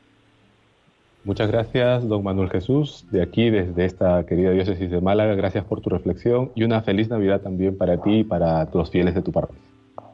Muchas 1.25 1.50
gracias, 1.50 2.07
don 2.07 2.23
Manuel 2.23 2.50
Jesús, 2.50 3.05
de 3.11 3.21
aquí, 3.21 3.50
desde 3.50 3.85
esta 3.85 4.25
querida 4.26 4.52
diócesis 4.52 4.91
de 4.91 5.00
Málaga. 5.00 5.34
Gracias 5.34 5.65
por 5.65 5.80
tu 5.80 5.91
reflexión 5.91 6.52
y 6.54 6.63
una 6.63 6.82
feliz 6.82 7.08
Navidad 7.08 7.41
también 7.41 7.76
para 7.76 8.00
ti 8.00 8.19
y 8.19 8.25
para 8.25 8.69
los 8.73 8.91
fieles 8.91 9.15
de 9.15 9.23
tu 9.23 9.32
parroquia. 9.32 9.58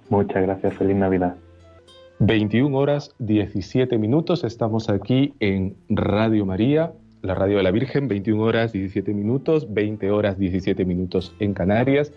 Muchas 0.09 0.43
gracias, 0.43 0.75
feliz 0.75 0.97
Navidad. 0.97 1.37
21 2.19 2.75
horas 2.77 3.15
17 3.19 3.99
minutos, 3.99 4.45
estamos 4.45 4.89
aquí 4.89 5.35
en 5.41 5.75
Radio 5.91 6.47
María, 6.47 6.93
la 7.21 7.35
radio 7.35 7.59
de 7.59 7.63
la 7.63 7.73
Virgen, 7.73 8.09
21 8.09 8.43
horas 8.43 8.73
17 8.73 9.13
minutos, 9.13 9.73
20 9.73 10.11
horas 10.11 10.39
17 10.39 10.85
minutos 10.85 11.35
en 11.41 11.53
Canarias. 11.53 12.13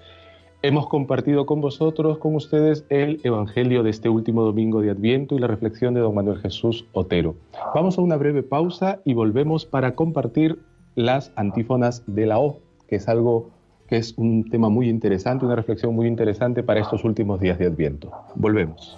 Hemos 0.62 0.88
compartido 0.88 1.46
con 1.46 1.62
vosotros, 1.62 2.18
con 2.18 2.36
ustedes, 2.36 2.86
el 2.90 3.20
Evangelio 3.24 3.84
de 3.84 3.92
este 3.92 4.10
último 4.10 4.44
domingo 4.44 4.82
de 4.82 4.90
Adviento 4.90 5.36
y 5.36 5.40
la 5.40 5.48
reflexión 5.48 5.94
de 5.94 6.00
don 6.00 6.16
Manuel 6.16 6.40
Jesús 6.40 6.86
Otero. 6.94 7.36
Vamos 7.76 7.98
a 7.98 8.02
una 8.02 8.18
breve 8.18 8.42
pausa 8.42 9.00
y 9.06 9.14
volvemos 9.14 9.66
para 9.66 9.94
compartir 9.94 10.58
las 10.96 11.32
antífonas 11.36 12.04
de 12.08 12.26
la 12.26 12.40
O, 12.40 12.60
que 12.88 12.96
es 12.96 13.08
algo 13.08 13.52
que 13.88 13.98
es 13.98 14.16
un 14.18 14.50
tema 14.50 14.70
muy 14.70 14.90
interesante, 14.90 15.46
una 15.46 15.56
reflexión 15.56 15.94
muy 15.94 16.08
interesante 16.08 16.64
para 16.64 16.80
estos 16.80 17.04
últimos 17.04 17.40
días 17.40 17.60
de 17.60 17.68
Adviento. 17.68 18.12
Volvemos. 18.34 18.98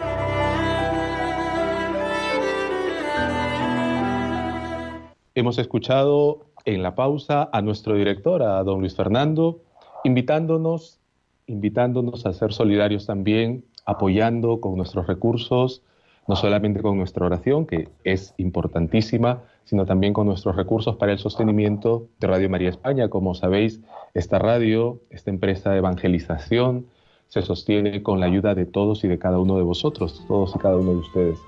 Hemos 5.33 5.57
escuchado 5.59 6.47
en 6.65 6.83
la 6.83 6.93
pausa 6.93 7.49
a 7.53 7.61
nuestro 7.61 7.95
director, 7.95 8.43
a 8.43 8.61
don 8.63 8.81
Luis 8.81 8.95
Fernando, 8.95 9.61
invitándonos, 10.03 10.99
invitándonos 11.47 12.25
a 12.25 12.33
ser 12.33 12.51
solidarios 12.51 13.05
también, 13.05 13.63
apoyando 13.85 14.59
con 14.59 14.75
nuestros 14.75 15.07
recursos, 15.07 15.83
no 16.27 16.35
solamente 16.35 16.81
con 16.81 16.97
nuestra 16.97 17.25
oración, 17.25 17.65
que 17.65 17.87
es 18.03 18.33
importantísima, 18.37 19.43
sino 19.63 19.85
también 19.85 20.11
con 20.11 20.27
nuestros 20.27 20.57
recursos 20.57 20.97
para 20.97 21.13
el 21.13 21.19
sostenimiento 21.19 22.07
de 22.19 22.27
Radio 22.27 22.49
María 22.49 22.69
España. 22.69 23.07
Como 23.07 23.33
sabéis, 23.33 23.79
esta 24.13 24.37
radio, 24.37 24.99
esta 25.11 25.29
empresa 25.29 25.71
de 25.71 25.77
evangelización, 25.77 26.87
se 27.29 27.41
sostiene 27.41 28.03
con 28.03 28.19
la 28.19 28.25
ayuda 28.25 28.53
de 28.53 28.65
todos 28.65 29.05
y 29.05 29.07
de 29.07 29.17
cada 29.17 29.39
uno 29.39 29.55
de 29.55 29.63
vosotros, 29.63 30.25
todos 30.27 30.53
y 30.57 30.59
cada 30.59 30.75
uno 30.75 30.91
de 30.91 30.97
ustedes. 30.97 31.39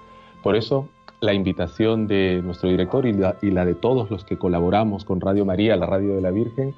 Por 0.42 0.56
eso 0.56 0.88
la 1.24 1.34
invitación 1.34 2.06
de 2.06 2.42
nuestro 2.44 2.68
director 2.68 3.06
y 3.06 3.14
la, 3.14 3.66
de 3.66 3.76
todos 3.76 4.12
los 4.12 4.26
que 4.26 4.38
colaboramos 4.38 5.06
con 5.06 5.22
Radio 5.22 5.46
María, 5.46 5.78
la 5.78 5.86
radio 5.86 6.16
de 6.16 6.22
la 6.22 6.32
Virgen, 6.32 6.76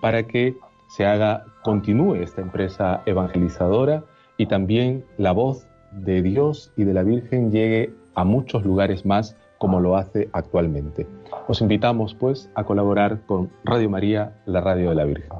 para 0.00 0.22
que 0.22 0.56
se 0.86 1.04
haga, 1.04 1.46
continúe 1.64 2.14
esta 2.14 2.40
empresa 2.40 3.02
evangelizadora 3.06 4.04
y 4.36 4.46
también 4.46 5.04
la 5.16 5.32
voz 5.32 5.66
de 5.90 6.22
Dios 6.22 6.70
y 6.76 6.84
de 6.84 6.94
la 6.94 7.02
Virgen 7.02 7.50
llegue 7.50 7.92
a 8.14 8.22
muchos 8.22 8.64
lugares 8.64 9.04
más 9.04 9.36
como 9.58 9.80
lo 9.80 9.96
hace 9.96 10.28
actualmente. 10.32 11.08
Os 11.48 11.60
invitamos 11.60 12.14
pues 12.14 12.52
a 12.54 12.62
colaborar 12.62 13.22
con 13.26 13.50
Radio 13.64 13.90
María, 13.90 14.38
la 14.46 14.60
radio 14.60 14.90
de 14.90 14.94
la 14.94 15.04
Virgen. 15.06 15.32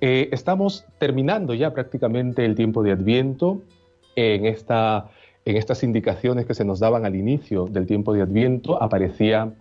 Eh, 0.00 0.28
estamos 0.32 0.84
terminando 0.98 1.54
ya 1.54 1.72
prácticamente 1.74 2.44
el 2.44 2.54
tiempo 2.54 2.82
de 2.82 2.92
Adviento. 2.92 3.62
En 4.14 4.46
esta 4.46 5.10
en 5.44 5.56
estas 5.56 5.82
indicaciones 5.82 6.46
que 6.46 6.54
se 6.54 6.64
nos 6.64 6.80
daban 6.80 7.04
al 7.04 7.16
inicio 7.16 7.66
del 7.66 7.86
tiempo 7.86 8.12
de 8.12 8.22
Adviento 8.22 8.80
aparecía 8.82 9.52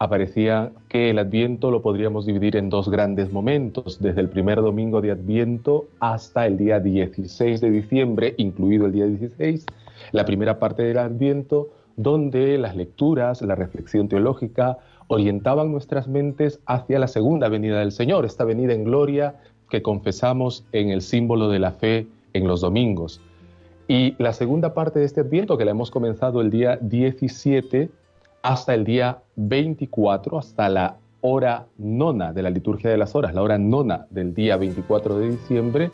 aparecía 0.00 0.72
que 0.88 1.10
el 1.10 1.18
Adviento 1.18 1.70
lo 1.70 1.82
podríamos 1.82 2.24
dividir 2.24 2.56
en 2.56 2.70
dos 2.70 2.88
grandes 2.88 3.30
momentos, 3.30 4.00
desde 4.00 4.22
el 4.22 4.30
primer 4.30 4.62
domingo 4.62 5.02
de 5.02 5.10
Adviento 5.10 5.88
hasta 6.00 6.46
el 6.46 6.56
día 6.56 6.80
16 6.80 7.60
de 7.60 7.70
diciembre, 7.70 8.34
incluido 8.38 8.86
el 8.86 8.92
día 8.92 9.04
16, 9.04 9.66
la 10.12 10.24
primera 10.24 10.58
parte 10.58 10.84
del 10.84 10.96
Adviento, 10.96 11.68
donde 11.96 12.56
las 12.56 12.76
lecturas, 12.76 13.42
la 13.42 13.54
reflexión 13.54 14.08
teológica 14.08 14.78
orientaban 15.06 15.70
nuestras 15.70 16.08
mentes 16.08 16.60
hacia 16.64 16.98
la 16.98 17.06
segunda 17.06 17.50
venida 17.50 17.80
del 17.80 17.92
Señor, 17.92 18.24
esta 18.24 18.44
venida 18.44 18.72
en 18.72 18.84
gloria 18.84 19.34
que 19.68 19.82
confesamos 19.82 20.64
en 20.72 20.88
el 20.88 21.02
símbolo 21.02 21.50
de 21.50 21.58
la 21.58 21.72
fe 21.72 22.06
en 22.32 22.48
los 22.48 22.62
domingos. 22.62 23.20
Y 23.86 24.14
la 24.16 24.32
segunda 24.32 24.72
parte 24.72 25.00
de 25.00 25.04
este 25.04 25.20
Adviento, 25.20 25.58
que 25.58 25.66
la 25.66 25.72
hemos 25.72 25.90
comenzado 25.90 26.40
el 26.40 26.50
día 26.50 26.78
17 26.80 27.90
hasta 28.42 28.74
el 28.74 28.84
día 28.84 29.18
24, 29.36 30.38
hasta 30.38 30.68
la 30.68 30.96
hora 31.20 31.66
nona 31.78 32.32
de 32.32 32.42
la 32.42 32.50
liturgia 32.50 32.90
de 32.90 32.96
las 32.96 33.14
horas, 33.14 33.34
la 33.34 33.42
hora 33.42 33.58
nona 33.58 34.06
del 34.10 34.34
día 34.34 34.56
24 34.56 35.18
de 35.18 35.30
diciembre, 35.30 35.90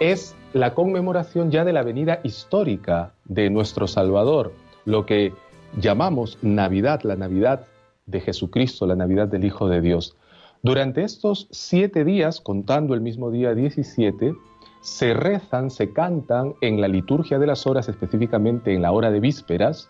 es 0.00 0.34
la 0.52 0.74
conmemoración 0.74 1.50
ya 1.50 1.64
de 1.64 1.72
la 1.72 1.82
venida 1.82 2.20
histórica 2.22 3.12
de 3.24 3.50
nuestro 3.50 3.86
Salvador, 3.86 4.52
lo 4.84 5.06
que 5.06 5.32
llamamos 5.78 6.38
Navidad, 6.42 7.02
la 7.02 7.16
Navidad 7.16 7.66
de 8.06 8.20
Jesucristo, 8.20 8.86
la 8.86 8.96
Navidad 8.96 9.28
del 9.28 9.44
Hijo 9.44 9.68
de 9.68 9.80
Dios. 9.80 10.16
Durante 10.62 11.02
estos 11.02 11.48
siete 11.50 12.04
días, 12.04 12.40
contando 12.40 12.94
el 12.94 13.00
mismo 13.00 13.30
día 13.30 13.54
17, 13.54 14.34
se 14.80 15.14
rezan, 15.14 15.70
se 15.70 15.92
cantan 15.92 16.54
en 16.60 16.80
la 16.80 16.88
liturgia 16.88 17.38
de 17.38 17.46
las 17.46 17.66
horas, 17.66 17.88
específicamente 17.88 18.74
en 18.74 18.82
la 18.82 18.92
hora 18.92 19.10
de 19.10 19.20
vísperas, 19.20 19.88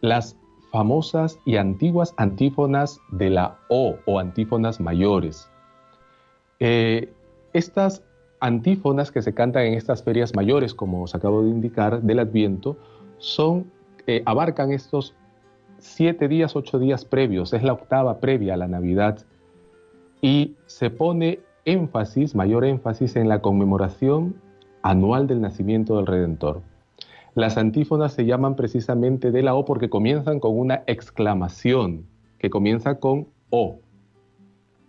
las 0.00 0.36
famosas 0.70 1.38
y 1.44 1.56
antiguas 1.56 2.14
antífonas 2.16 3.00
de 3.10 3.30
la 3.30 3.58
O 3.68 3.96
o 4.06 4.18
antífonas 4.18 4.80
mayores. 4.80 5.50
Eh, 6.60 7.12
estas 7.52 8.02
antífonas 8.40 9.10
que 9.10 9.22
se 9.22 9.34
cantan 9.34 9.64
en 9.64 9.74
estas 9.74 10.02
ferias 10.02 10.34
mayores, 10.34 10.74
como 10.74 11.02
os 11.02 11.14
acabo 11.14 11.42
de 11.42 11.50
indicar, 11.50 12.02
del 12.02 12.18
Adviento, 12.20 12.76
eh, 14.06 14.22
abarcan 14.24 14.72
estos 14.72 15.14
siete 15.78 16.28
días, 16.28 16.56
ocho 16.56 16.78
días 16.78 17.04
previos, 17.04 17.52
es 17.52 17.62
la 17.62 17.72
octava 17.72 18.20
previa 18.20 18.54
a 18.54 18.56
la 18.56 18.68
Navidad, 18.68 19.18
y 20.20 20.56
se 20.66 20.90
pone 20.90 21.40
énfasis, 21.64 22.34
mayor 22.34 22.64
énfasis 22.64 23.16
en 23.16 23.28
la 23.28 23.40
conmemoración 23.40 24.34
anual 24.82 25.26
del 25.26 25.40
nacimiento 25.40 25.96
del 25.96 26.06
Redentor. 26.06 26.62
Las 27.38 27.56
antífonas 27.56 28.14
se 28.14 28.26
llaman 28.26 28.56
precisamente 28.56 29.30
de 29.30 29.42
la 29.42 29.54
O 29.54 29.64
porque 29.64 29.88
comienzan 29.88 30.40
con 30.40 30.58
una 30.58 30.82
exclamación 30.88 32.04
que 32.36 32.50
comienza 32.50 32.98
con 32.98 33.28
O. 33.50 33.78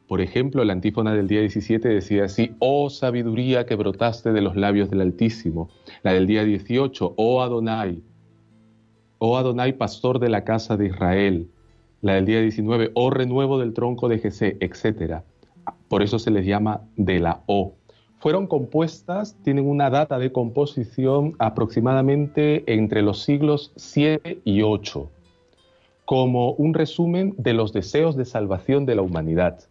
Por 0.07 0.19
ejemplo, 0.19 0.63
la 0.63 0.73
antífona 0.73 1.13
del 1.13 1.27
día 1.27 1.41
17 1.41 1.87
decía 1.87 2.23
así, 2.23 2.55
Oh 2.57 2.89
sabiduría 2.89 3.67
que 3.67 3.75
brotaste 3.75 4.31
de 4.31 4.41
los 4.41 4.55
labios 4.55 4.89
del 4.89 5.01
Altísimo. 5.01 5.69
La 6.01 6.13
del 6.13 6.25
día 6.25 6.43
18, 6.43 7.13
Oh 7.17 7.43
Adonai, 7.43 8.01
Oh 9.19 9.37
Adonai, 9.37 9.73
pastor 9.73 10.17
de 10.17 10.29
la 10.29 10.43
casa 10.43 10.75
de 10.75 10.87
Israel. 10.87 11.51
La 12.01 12.15
del 12.15 12.25
día 12.25 12.41
19, 12.41 12.89
Oh 12.95 13.11
renuevo 13.11 13.59
del 13.59 13.75
tronco 13.75 14.09
de 14.09 14.17
Jesé, 14.17 14.57
etc. 14.59 15.21
Por 15.87 16.01
eso 16.01 16.17
se 16.17 16.31
les 16.31 16.47
llama 16.47 16.81
de 16.95 17.19
la 17.19 17.43
O. 17.45 17.75
Fueron 18.19 18.47
compuestas, 18.47 19.37
tienen 19.43 19.65
una 19.65 19.89
data 19.89 20.19
de 20.19 20.33
composición 20.33 21.35
aproximadamente 21.39 22.63
entre 22.71 23.01
los 23.01 23.23
siglos 23.23 23.71
7 23.77 24.41
y 24.43 24.61
8, 24.61 25.09
como 26.03 26.51
un 26.51 26.73
resumen 26.73 27.33
de 27.37 27.53
los 27.53 27.71
deseos 27.71 28.17
de 28.17 28.25
salvación 28.25 28.85
de 28.85 28.95
la 28.95 29.03
humanidad. 29.03 29.61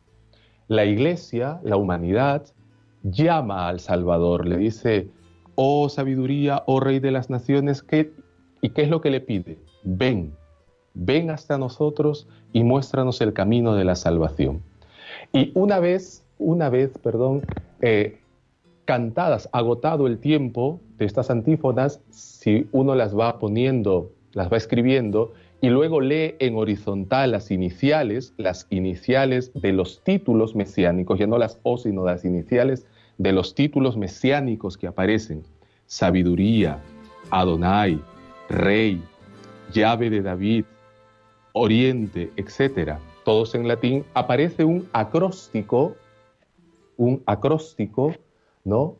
La 0.66 0.86
iglesia, 0.86 1.60
la 1.62 1.76
humanidad, 1.76 2.46
llama 3.02 3.68
al 3.68 3.80
Salvador, 3.80 4.46
le 4.46 4.56
dice, 4.56 5.10
oh 5.54 5.90
sabiduría, 5.90 6.62
oh 6.66 6.80
rey 6.80 7.00
de 7.00 7.10
las 7.10 7.28
naciones, 7.28 7.82
¿qué, 7.82 8.12
¿y 8.62 8.70
qué 8.70 8.80
es 8.80 8.88
lo 8.88 9.02
que 9.02 9.10
le 9.10 9.20
pide? 9.20 9.58
Ven, 9.84 10.34
ven 10.94 11.28
hasta 11.28 11.58
nosotros 11.58 12.26
y 12.54 12.64
muéstranos 12.64 13.20
el 13.20 13.34
camino 13.34 13.74
de 13.74 13.84
la 13.84 13.94
salvación. 13.94 14.62
Y 15.34 15.52
una 15.54 15.80
vez, 15.80 16.24
una 16.38 16.70
vez, 16.70 16.96
perdón, 17.02 17.42
eh, 17.82 18.20
cantadas, 18.88 19.50
agotado 19.52 20.06
el 20.06 20.18
tiempo 20.18 20.80
de 20.96 21.04
estas 21.04 21.28
antífonas, 21.28 22.00
si 22.08 22.66
uno 22.72 22.94
las 22.94 23.14
va 23.14 23.38
poniendo, 23.38 24.12
las 24.32 24.50
va 24.50 24.56
escribiendo, 24.56 25.34
y 25.60 25.68
luego 25.68 26.00
lee 26.00 26.36
en 26.38 26.56
horizontal 26.56 27.32
las 27.32 27.50
iniciales, 27.50 28.32
las 28.38 28.66
iniciales 28.70 29.52
de 29.52 29.72
los 29.74 30.02
títulos 30.02 30.56
mesiánicos, 30.56 31.18
ya 31.18 31.26
no 31.26 31.36
las 31.36 31.60
O, 31.64 31.76
sino 31.76 32.06
las 32.06 32.24
iniciales 32.24 32.86
de 33.18 33.32
los 33.32 33.54
títulos 33.54 33.98
mesiánicos 33.98 34.78
que 34.78 34.86
aparecen. 34.86 35.42
Sabiduría, 35.84 36.78
Adonai, 37.28 38.00
Rey, 38.48 39.02
llave 39.70 40.08
de 40.08 40.22
David, 40.22 40.64
Oriente, 41.52 42.30
etcétera 42.36 42.98
todos 43.28 43.54
en 43.54 43.68
latín, 43.68 44.06
aparece 44.14 44.64
un 44.64 44.88
acróstico, 44.94 45.94
un 46.96 47.22
acróstico, 47.26 48.14
¿no? 48.64 48.96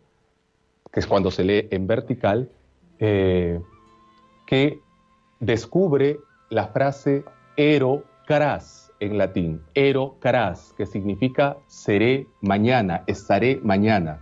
Que 0.93 1.01
es 1.01 1.07
cuando 1.07 1.31
se 1.31 1.45
lee 1.45 1.69
en 1.71 1.87
vertical, 1.87 2.51
eh, 2.99 3.61
que 4.47 4.81
descubre 5.41 6.19
la 6.51 6.69
frase 6.69 7.25
ero 7.57 8.05
cras 8.27 8.91
en 9.01 9.19
latín, 9.19 9.63
ero 9.75 10.17
cras, 10.21 10.75
que 10.77 10.87
significa 10.87 11.59
seré 11.67 12.27
mañana, 12.41 13.05
estaré 13.07 13.61
mañana. 13.63 14.21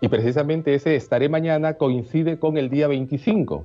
Y 0.00 0.08
precisamente 0.08 0.74
ese 0.74 0.96
estaré 0.96 1.28
mañana 1.28 1.74
coincide 1.74 2.38
con 2.38 2.56
el 2.56 2.70
día 2.70 2.88
25, 2.88 3.64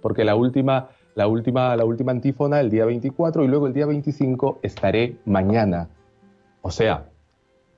porque 0.00 0.24
la 0.24 0.36
última 0.36 0.90
la 1.16 1.28
última, 1.28 1.74
la 1.76 1.86
última 1.86 2.12
antífona 2.12 2.60
el 2.60 2.68
día 2.68 2.84
24 2.84 3.42
y 3.42 3.48
luego 3.48 3.66
el 3.66 3.72
día 3.72 3.86
25 3.86 4.60
estaré 4.62 5.16
mañana. 5.24 5.88
O 6.60 6.70
sea, 6.70 7.08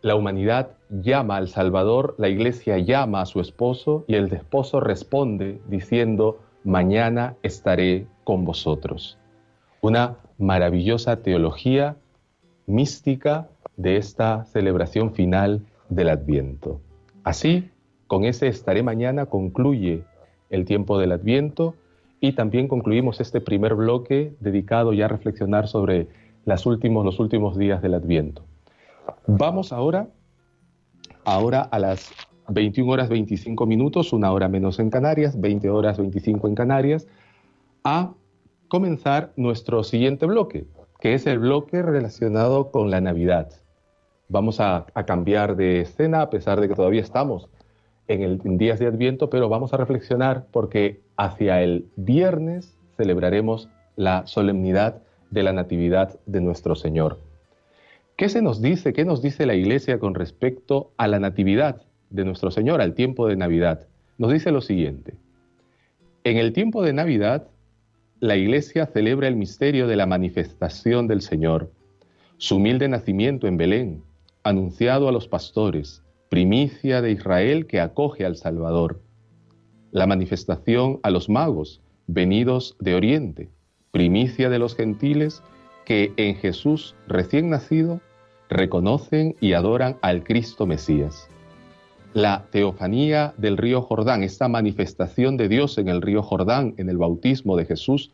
la 0.02 0.14
humanidad 0.14 0.70
llama 0.90 1.36
al 1.36 1.48
Salvador, 1.48 2.14
la 2.18 2.28
iglesia 2.28 2.78
llama 2.78 3.20
a 3.22 3.26
su 3.26 3.40
esposo 3.40 4.04
y 4.06 4.14
el 4.14 4.32
esposo 4.32 4.80
responde 4.80 5.60
diciendo, 5.68 6.38
mañana 6.64 7.36
estaré 7.42 8.06
con 8.24 8.44
vosotros. 8.44 9.18
Una 9.80 10.16
maravillosa 10.38 11.22
teología 11.22 11.96
mística 12.66 13.48
de 13.76 13.96
esta 13.96 14.44
celebración 14.44 15.12
final 15.14 15.62
del 15.88 16.10
Adviento. 16.10 16.80
Así, 17.24 17.70
con 18.06 18.24
ese 18.24 18.48
estaré 18.48 18.82
mañana 18.82 19.26
concluye 19.26 20.04
el 20.50 20.64
tiempo 20.64 20.98
del 20.98 21.12
Adviento 21.12 21.74
y 22.20 22.32
también 22.32 22.68
concluimos 22.68 23.20
este 23.20 23.40
primer 23.40 23.74
bloque 23.74 24.34
dedicado 24.40 24.92
ya 24.92 25.06
a 25.06 25.08
reflexionar 25.08 25.68
sobre 25.68 26.08
los 26.44 26.66
últimos 26.66 27.58
días 27.58 27.82
del 27.82 27.94
Adviento. 27.94 28.47
Vamos 29.26 29.72
ahora, 29.72 30.08
ahora 31.24 31.62
a 31.62 31.78
las 31.78 32.12
21 32.48 32.90
horas 32.90 33.08
25 33.08 33.66
minutos, 33.66 34.12
una 34.12 34.32
hora 34.32 34.48
menos 34.48 34.78
en 34.78 34.90
Canarias, 34.90 35.38
20 35.40 35.68
horas 35.70 35.98
25 35.98 36.48
en 36.48 36.54
Canarias, 36.54 37.06
a 37.84 38.14
comenzar 38.68 39.32
nuestro 39.36 39.82
siguiente 39.84 40.26
bloque, 40.26 40.66
que 41.00 41.14
es 41.14 41.26
el 41.26 41.38
bloque 41.38 41.82
relacionado 41.82 42.70
con 42.70 42.90
la 42.90 43.00
Navidad. 43.00 43.50
Vamos 44.28 44.60
a, 44.60 44.86
cambiar 45.06 45.56
de 45.56 45.80
escena 45.80 46.22
a 46.22 46.30
pesar 46.30 46.60
de 46.60 46.68
que 46.68 46.74
todavía 46.74 47.00
estamos 47.00 47.48
en 48.08 48.22
el 48.22 48.40
días 48.58 48.78
de 48.78 48.86
Adviento, 48.86 49.30
pero 49.30 49.48
vamos 49.48 49.72
a 49.72 49.78
reflexionar 49.78 50.46
porque 50.50 51.02
hacia 51.16 51.62
el 51.62 51.90
viernes 51.96 52.76
celebraremos 52.96 53.68
la 53.96 54.26
solemnidad 54.26 55.02
de 55.30 55.42
la 55.42 55.52
Natividad 55.52 56.18
de 56.26 56.40
nuestro 56.40 56.74
Señor. 56.74 57.27
¿Qué 58.18 58.28
se 58.28 58.42
nos 58.42 58.60
dice? 58.60 58.92
¿Qué 58.92 59.04
nos 59.04 59.22
dice 59.22 59.46
la 59.46 59.54
Iglesia 59.54 60.00
con 60.00 60.16
respecto 60.16 60.90
a 60.96 61.06
la 61.06 61.20
Natividad 61.20 61.82
de 62.10 62.24
nuestro 62.24 62.50
Señor, 62.50 62.80
al 62.80 62.94
tiempo 62.94 63.28
de 63.28 63.36
Navidad? 63.36 63.86
Nos 64.18 64.32
dice 64.32 64.50
lo 64.50 64.60
siguiente. 64.60 65.14
En 66.24 66.36
el 66.36 66.52
tiempo 66.52 66.82
de 66.82 66.92
Navidad, 66.92 67.46
la 68.18 68.34
Iglesia 68.34 68.86
celebra 68.86 69.28
el 69.28 69.36
misterio 69.36 69.86
de 69.86 69.94
la 69.94 70.06
manifestación 70.06 71.06
del 71.06 71.22
Señor, 71.22 71.70
su 72.38 72.56
humilde 72.56 72.88
nacimiento 72.88 73.46
en 73.46 73.56
Belén, 73.56 74.02
anunciado 74.42 75.08
a 75.08 75.12
los 75.12 75.28
pastores, 75.28 76.02
primicia 76.28 77.00
de 77.00 77.12
Israel 77.12 77.68
que 77.68 77.80
acoge 77.80 78.24
al 78.24 78.34
Salvador, 78.34 79.00
la 79.92 80.08
manifestación 80.08 80.98
a 81.04 81.10
los 81.10 81.28
magos 81.28 81.80
venidos 82.08 82.76
de 82.80 82.96
Oriente, 82.96 83.48
primicia 83.92 84.50
de 84.50 84.58
los 84.58 84.74
gentiles 84.74 85.40
que 85.84 86.12
en 86.16 86.34
Jesús 86.34 86.96
recién 87.06 87.48
nacido 87.48 88.00
reconocen 88.48 89.36
y 89.40 89.52
adoran 89.52 89.96
al 90.02 90.24
Cristo 90.24 90.66
Mesías. 90.66 91.28
la 92.14 92.46
teofanía 92.50 93.34
del 93.36 93.56
río 93.58 93.82
Jordán, 93.82 94.22
esta 94.22 94.48
manifestación 94.48 95.36
de 95.36 95.48
Dios 95.48 95.76
en 95.78 95.88
el 95.88 96.00
río 96.00 96.22
Jordán, 96.22 96.74
en 96.78 96.88
el 96.88 96.96
bautismo 96.96 97.56
de 97.56 97.66
Jesús, 97.66 98.12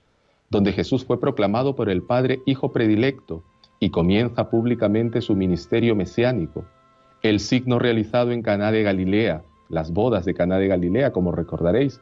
donde 0.51 0.73
Jesús 0.73 1.05
fue 1.05 1.21
proclamado 1.21 1.75
por 1.75 1.89
el 1.89 2.03
Padre 2.03 2.41
Hijo 2.45 2.73
predilecto 2.73 3.45
y 3.81 3.91
comienza 3.91 4.51
públicamente 4.51 5.21
su 5.21 5.35
ministerio 5.37 5.95
mesiánico. 5.95 6.65
El 7.23 7.41
signo 7.41 7.79
realizado 7.79 8.33
en 8.33 8.43
Caná 8.43 8.73
de 8.73 8.83
Galilea, 8.83 9.43
las 9.69 9.93
bodas 9.93 10.25
de 10.25 10.35
Caná 10.35 10.59
de 10.59 10.69
Galilea, 10.69 11.13
como 11.13 11.33
recordaréis, 11.33 12.01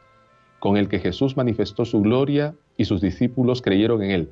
con 0.59 0.77
el 0.77 0.89
que 0.89 0.99
Jesús 0.99 1.37
manifestó 1.37 1.85
su 1.85 2.01
gloria 2.01 2.55
y 2.77 2.85
sus 2.87 3.01
discípulos 3.01 3.63
creyeron 3.63 4.03
en 4.03 4.11
él. 4.11 4.31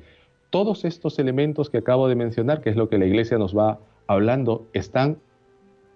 Todos 0.51 0.83
estos 0.83 1.17
elementos 1.17 1.69
que 1.69 1.77
acabo 1.77 2.09
de 2.09 2.15
mencionar, 2.15 2.61
que 2.61 2.69
es 2.69 2.75
lo 2.75 2.89
que 2.89 2.97
la 2.97 3.05
Iglesia 3.05 3.37
nos 3.37 3.57
va 3.57 3.79
hablando, 4.05 4.67
están 4.73 5.17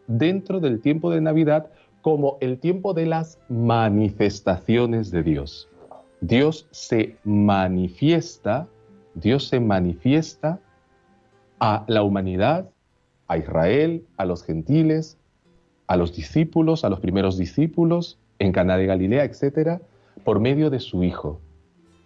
dentro 0.08 0.62
del 0.62 0.80
tiempo 0.80 1.12
de 1.12 1.20
Navidad 1.20 1.72
como 2.02 2.38
el 2.40 2.60
tiempo 2.60 2.94
de 2.94 3.06
las 3.06 3.38
manifestaciones 3.50 5.12
de 5.12 5.24
Dios. 5.24 5.68
Dios 6.22 6.68
se 6.72 7.18
manifiesta, 7.26 8.68
Dios 9.14 9.50
se 9.50 9.60
manifiesta 9.60 10.62
a 11.60 11.84
la 11.88 12.04
humanidad, 12.04 12.70
a 13.28 13.38
Israel, 13.38 14.06
a 14.16 14.24
los 14.24 14.42
gentiles, 14.44 15.18
a 15.88 15.98
los 15.98 16.16
discípulos, 16.16 16.86
a 16.86 16.90
los 16.90 17.02
primeros 17.02 17.38
discípulos, 17.38 18.20
en 18.40 18.54
Caná 18.54 18.78
de 18.78 18.86
Galilea, 18.86 19.26
etcétera, 19.26 19.82
por 20.24 20.40
medio 20.40 20.70
de 20.70 20.80
su 20.80 21.04
Hijo. 21.04 21.42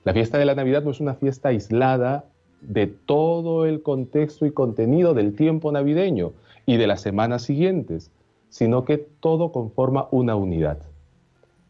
La 0.03 0.13
fiesta 0.13 0.39
de 0.39 0.45
la 0.45 0.55
Navidad 0.55 0.83
no 0.83 0.89
es 0.89 0.99
una 0.99 1.13
fiesta 1.13 1.49
aislada 1.49 2.25
de 2.61 2.87
todo 2.87 3.65
el 3.65 3.81
contexto 3.81 4.45
y 4.45 4.51
contenido 4.51 5.13
del 5.13 5.35
tiempo 5.35 5.71
navideño 5.71 6.33
y 6.65 6.77
de 6.77 6.87
las 6.87 7.01
semanas 7.01 7.43
siguientes, 7.43 8.11
sino 8.49 8.85
que 8.85 8.97
todo 8.97 9.51
conforma 9.51 10.07
una 10.11 10.35
unidad. 10.35 10.79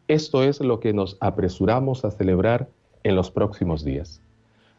Esto 0.08 0.42
es 0.42 0.60
lo 0.60 0.80
que 0.80 0.92
nos 0.92 1.16
apresuramos 1.20 2.04
a 2.04 2.10
celebrar 2.10 2.68
en 3.04 3.16
los 3.16 3.30
próximos 3.30 3.84
días. 3.84 4.20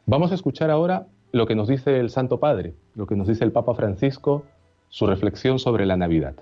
Vamos 0.06 0.32
a 0.32 0.36
escuchar 0.36 0.69
ahora 0.69 1.08
lo 1.32 1.47
que 1.47 1.56
nos 1.56 1.67
dice 1.67 2.00
el 2.00 2.10
Santo 2.10 2.39
Padre, 2.39 2.74
lo 2.95 3.08
que 3.08 3.15
nos 3.15 3.28
dice 3.28 3.45
el 3.45 3.52
Papa 3.52 3.74
Francisco, 3.74 4.43
su 4.89 5.08
reflexión 5.08 5.60
sobre 5.60 5.86
la 5.86 5.95
Navidad. 5.95 6.36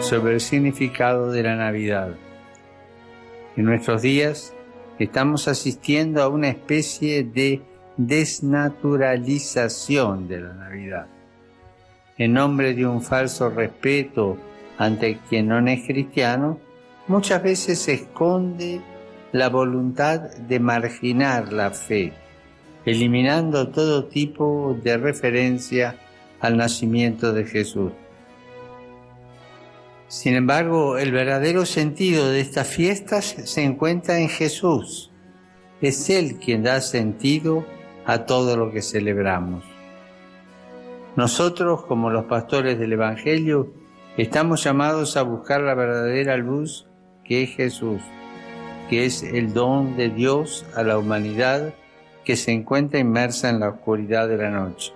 Sobre 0.00 0.34
el 0.34 0.40
significado 0.40 1.32
de 1.32 1.42
la 1.42 1.56
Navidad. 1.56 2.14
En 3.56 3.64
nuestros 3.64 4.02
días 4.02 4.54
estamos 5.04 5.48
asistiendo 5.48 6.22
a 6.22 6.28
una 6.28 6.48
especie 6.48 7.24
de 7.24 7.62
desnaturalización 7.96 10.28
de 10.28 10.40
la 10.40 10.52
Navidad. 10.52 11.06
En 12.18 12.34
nombre 12.34 12.74
de 12.74 12.86
un 12.86 13.02
falso 13.02 13.50
respeto 13.50 14.36
ante 14.78 15.18
quien 15.28 15.48
no 15.48 15.58
es 15.66 15.84
cristiano, 15.86 16.60
muchas 17.08 17.42
veces 17.42 17.78
se 17.78 17.94
esconde 17.94 18.80
la 19.32 19.48
voluntad 19.48 20.36
de 20.36 20.60
marginar 20.60 21.52
la 21.52 21.70
fe, 21.70 22.12
eliminando 22.84 23.68
todo 23.68 24.04
tipo 24.04 24.78
de 24.82 24.98
referencia 24.98 25.96
al 26.40 26.56
nacimiento 26.56 27.32
de 27.32 27.44
Jesús. 27.44 27.92
Sin 30.10 30.34
embargo, 30.34 30.98
el 30.98 31.12
verdadero 31.12 31.64
sentido 31.64 32.30
de 32.30 32.40
estas 32.40 32.66
fiestas 32.66 33.26
se 33.44 33.62
encuentra 33.62 34.18
en 34.18 34.28
Jesús. 34.28 35.12
Es 35.80 36.10
Él 36.10 36.40
quien 36.44 36.64
da 36.64 36.80
sentido 36.80 37.64
a 38.06 38.26
todo 38.26 38.56
lo 38.56 38.72
que 38.72 38.82
celebramos. 38.82 39.62
Nosotros, 41.14 41.84
como 41.84 42.10
los 42.10 42.24
pastores 42.24 42.76
del 42.76 42.94
Evangelio, 42.94 43.72
estamos 44.16 44.64
llamados 44.64 45.16
a 45.16 45.22
buscar 45.22 45.60
la 45.60 45.74
verdadera 45.74 46.36
luz 46.36 46.88
que 47.22 47.44
es 47.44 47.50
Jesús, 47.50 48.02
que 48.88 49.06
es 49.06 49.22
el 49.22 49.54
don 49.54 49.96
de 49.96 50.08
Dios 50.08 50.66
a 50.74 50.82
la 50.82 50.98
humanidad 50.98 51.72
que 52.24 52.34
se 52.34 52.50
encuentra 52.50 52.98
inmersa 52.98 53.48
en 53.48 53.60
la 53.60 53.68
oscuridad 53.68 54.26
de 54.26 54.38
la 54.38 54.50
noche. 54.50 54.92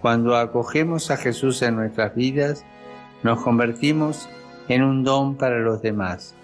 Cuando 0.00 0.36
acogemos 0.36 1.10
a 1.10 1.16
Jesús 1.16 1.62
en 1.62 1.74
nuestras 1.74 2.14
vidas, 2.14 2.64
nos 3.22 3.42
convertimos 3.42 4.28
en 4.68 4.82
un 4.82 5.04
don 5.04 5.36
para 5.36 5.58
los 5.58 5.82
demás. 5.82 6.34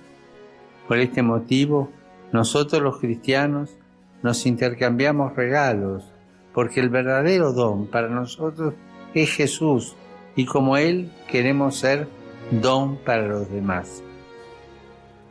Por 0.88 0.98
este 0.98 1.22
motivo, 1.22 1.90
nosotros 2.32 2.82
los 2.82 2.98
cristianos 2.98 3.76
nos 4.22 4.46
intercambiamos 4.46 5.37
regalos, 5.37 6.04
porque 6.52 6.80
el 6.80 6.88
verdadero 6.88 7.52
don 7.52 7.87
para 7.87 8.08
nosotros 8.08 8.74
es 9.14 9.30
Jesús 9.30 9.96
y 10.37 10.46
como 10.46 10.76
Él 10.76 11.12
queremos 11.28 11.76
ser 11.76 12.08
don 12.50 12.96
para 12.96 13.26
los 13.26 13.50
demás. 13.50 14.02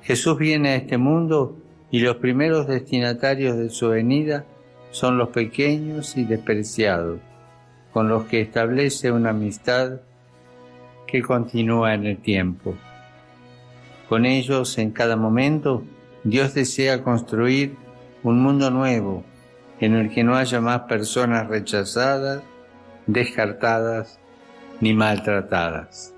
Jesús 0.01 0.37
viene 0.37 0.69
a 0.69 0.75
este 0.75 0.97
mundo 0.97 1.57
y 1.91 1.99
los 1.99 2.17
primeros 2.17 2.67
destinatarios 2.67 3.57
de 3.57 3.69
su 3.69 3.89
venida 3.89 4.45
son 4.91 5.17
los 5.17 5.29
pequeños 5.29 6.17
y 6.17 6.25
despreciados, 6.25 7.19
con 7.91 8.09
los 8.09 8.25
que 8.25 8.41
establece 8.41 9.11
una 9.11 9.29
amistad 9.29 10.01
que 11.13 11.21
continúa 11.21 11.93
en 11.93 12.07
el 12.07 12.17
tiempo. 12.17 12.73
Con 14.09 14.25
ellos 14.25 14.79
en 14.79 14.89
cada 14.89 15.15
momento 15.15 15.83
Dios 16.23 16.55
desea 16.55 17.03
construir 17.03 17.75
un 18.23 18.41
mundo 18.41 18.71
nuevo 18.71 19.23
en 19.79 19.93
el 19.93 20.09
que 20.09 20.23
no 20.23 20.35
haya 20.35 20.59
más 20.59 20.81
personas 20.81 21.47
rechazadas, 21.47 22.41
descartadas 23.05 24.19
ni 24.81 24.95
maltratadas. 24.95 26.12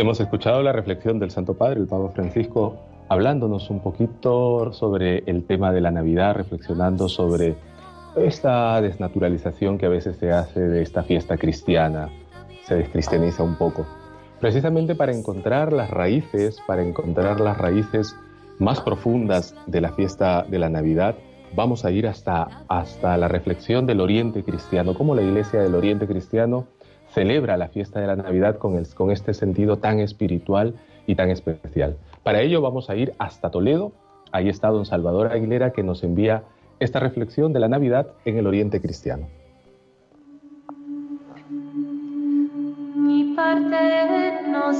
Hemos 0.00 0.18
escuchado 0.18 0.62
la 0.62 0.72
reflexión 0.72 1.18
del 1.18 1.30
Santo 1.30 1.52
Padre, 1.52 1.78
el 1.78 1.86
Papa 1.86 2.08
Francisco, 2.14 2.74
hablándonos 3.10 3.68
un 3.68 3.80
poquito 3.80 4.72
sobre 4.72 5.18
el 5.26 5.44
tema 5.44 5.72
de 5.72 5.82
la 5.82 5.90
Navidad, 5.90 6.36
reflexionando 6.36 7.06
sobre 7.06 7.54
esta 8.16 8.80
desnaturalización 8.80 9.76
que 9.76 9.84
a 9.84 9.90
veces 9.90 10.16
se 10.16 10.32
hace 10.32 10.58
de 10.58 10.80
esta 10.80 11.02
fiesta 11.02 11.36
cristiana, 11.36 12.08
se 12.64 12.76
descristianiza 12.76 13.42
un 13.42 13.56
poco, 13.56 13.86
precisamente 14.40 14.94
para 14.94 15.12
encontrar 15.14 15.70
las 15.70 15.90
raíces, 15.90 16.62
para 16.66 16.82
encontrar 16.82 17.38
las 17.38 17.58
raíces 17.58 18.16
más 18.58 18.80
profundas 18.80 19.54
de 19.66 19.82
la 19.82 19.92
fiesta 19.92 20.46
de 20.48 20.60
la 20.60 20.70
Navidad, 20.70 21.16
vamos 21.54 21.84
a 21.84 21.90
ir 21.90 22.06
hasta, 22.06 22.64
hasta 22.68 23.18
la 23.18 23.28
reflexión 23.28 23.84
del 23.84 24.00
Oriente 24.00 24.44
Cristiano, 24.44 24.94
cómo 24.94 25.14
la 25.14 25.20
Iglesia 25.20 25.60
del 25.60 25.74
Oriente 25.74 26.06
Cristiano 26.06 26.68
celebra 27.12 27.56
la 27.56 27.68
fiesta 27.68 28.00
de 28.00 28.06
la 28.06 28.16
Navidad 28.16 28.58
con, 28.58 28.82
con 28.94 29.10
este 29.10 29.34
sentido 29.34 29.78
tan 29.78 30.00
espiritual 30.00 30.74
y 31.06 31.14
tan 31.14 31.30
especial. 31.30 31.96
Para 32.22 32.40
ello 32.40 32.60
vamos 32.60 32.90
a 32.90 32.96
ir 32.96 33.14
hasta 33.18 33.50
Toledo. 33.50 33.92
Ahí 34.32 34.48
está 34.48 34.68
don 34.68 34.86
Salvador 34.86 35.32
Aguilera 35.32 35.72
que 35.72 35.82
nos 35.82 36.04
envía 36.04 36.44
esta 36.78 37.00
reflexión 37.00 37.52
de 37.52 37.60
la 37.60 37.68
Navidad 37.68 38.08
en 38.24 38.38
el 38.38 38.46
Oriente 38.46 38.80
Cristiano. 38.80 39.28
Mi 42.96 43.34
parte 43.34 44.48
no 44.48 44.72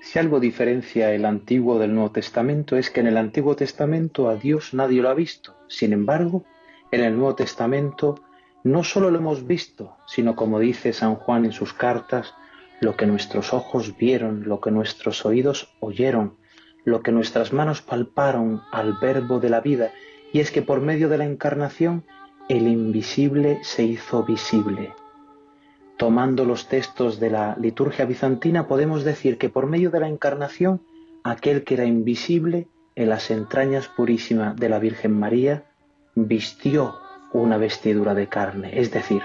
Si 0.00 0.18
algo 0.18 0.40
diferencia 0.40 1.12
el 1.12 1.26
Antiguo 1.26 1.78
del 1.78 1.94
Nuevo 1.94 2.10
Testamento 2.10 2.76
es 2.76 2.90
que 2.90 3.00
en 3.00 3.06
el 3.06 3.18
Antiguo 3.18 3.54
Testamento 3.54 4.30
a 4.30 4.36
Dios 4.36 4.72
nadie 4.72 5.02
lo 5.02 5.10
ha 5.10 5.14
visto. 5.14 5.56
Sin 5.68 5.92
embargo, 5.92 6.44
en 6.90 7.02
el 7.02 7.16
Nuevo 7.16 7.34
Testamento, 7.34 8.18
no 8.64 8.82
solo 8.82 9.10
lo 9.10 9.18
hemos 9.18 9.46
visto, 9.46 9.98
sino 10.06 10.36
como 10.36 10.58
dice 10.58 10.94
San 10.94 11.16
Juan 11.16 11.44
en 11.44 11.52
sus 11.52 11.74
cartas, 11.74 12.34
lo 12.80 12.96
que 12.96 13.06
nuestros 13.06 13.52
ojos 13.52 13.96
vieron, 13.98 14.48
lo 14.48 14.60
que 14.60 14.70
nuestros 14.70 15.26
oídos 15.26 15.76
oyeron, 15.80 16.36
lo 16.84 17.02
que 17.02 17.12
nuestras 17.12 17.52
manos 17.52 17.82
palparon 17.82 18.62
al 18.72 18.96
verbo 19.00 19.38
de 19.38 19.50
la 19.50 19.60
vida, 19.60 19.92
y 20.32 20.40
es 20.40 20.50
que 20.50 20.62
por 20.62 20.80
medio 20.80 21.10
de 21.10 21.18
la 21.18 21.26
encarnación 21.26 22.04
el 22.48 22.66
invisible 22.66 23.58
se 23.62 23.84
hizo 23.84 24.24
visible. 24.24 24.94
Tomando 26.00 26.46
los 26.46 26.66
textos 26.66 27.20
de 27.20 27.28
la 27.28 27.56
liturgia 27.60 28.06
bizantina, 28.06 28.66
podemos 28.66 29.04
decir 29.04 29.36
que 29.36 29.50
por 29.50 29.66
medio 29.66 29.90
de 29.90 30.00
la 30.00 30.08
encarnación, 30.08 30.80
aquel 31.24 31.62
que 31.62 31.74
era 31.74 31.84
invisible 31.84 32.68
en 32.94 33.10
las 33.10 33.30
entrañas 33.30 33.88
purísimas 33.88 34.56
de 34.56 34.70
la 34.70 34.78
Virgen 34.78 35.12
María, 35.12 35.64
vistió 36.14 36.94
una 37.34 37.58
vestidura 37.58 38.14
de 38.14 38.28
carne, 38.28 38.80
es 38.80 38.90
decir, 38.90 39.20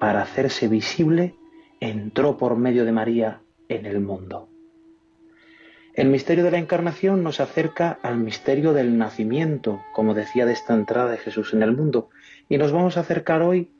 para 0.00 0.22
hacerse 0.22 0.66
visible, 0.66 1.34
entró 1.78 2.38
por 2.38 2.56
medio 2.56 2.86
de 2.86 2.92
María 2.92 3.42
en 3.68 3.84
el 3.84 4.00
mundo. 4.00 4.48
El 5.92 6.08
misterio 6.08 6.42
de 6.42 6.52
la 6.52 6.58
encarnación 6.58 7.22
nos 7.22 7.38
acerca 7.38 7.98
al 8.00 8.16
misterio 8.16 8.72
del 8.72 8.96
nacimiento, 8.96 9.82
como 9.92 10.14
decía 10.14 10.46
de 10.46 10.54
esta 10.54 10.72
entrada 10.72 11.10
de 11.10 11.18
Jesús 11.18 11.52
en 11.52 11.62
el 11.62 11.76
mundo, 11.76 12.08
y 12.48 12.56
nos 12.56 12.72
vamos 12.72 12.96
a 12.96 13.00
acercar 13.00 13.42
hoy 13.42 13.73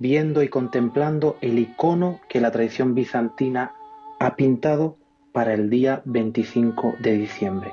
viendo 0.00 0.42
y 0.42 0.48
contemplando 0.48 1.36
el 1.42 1.58
icono 1.58 2.20
que 2.28 2.40
la 2.40 2.50
tradición 2.50 2.94
bizantina 2.94 3.74
ha 4.18 4.34
pintado 4.34 4.96
para 5.32 5.52
el 5.52 5.70
día 5.70 6.02
25 6.06 6.96
de 6.98 7.12
diciembre. 7.12 7.72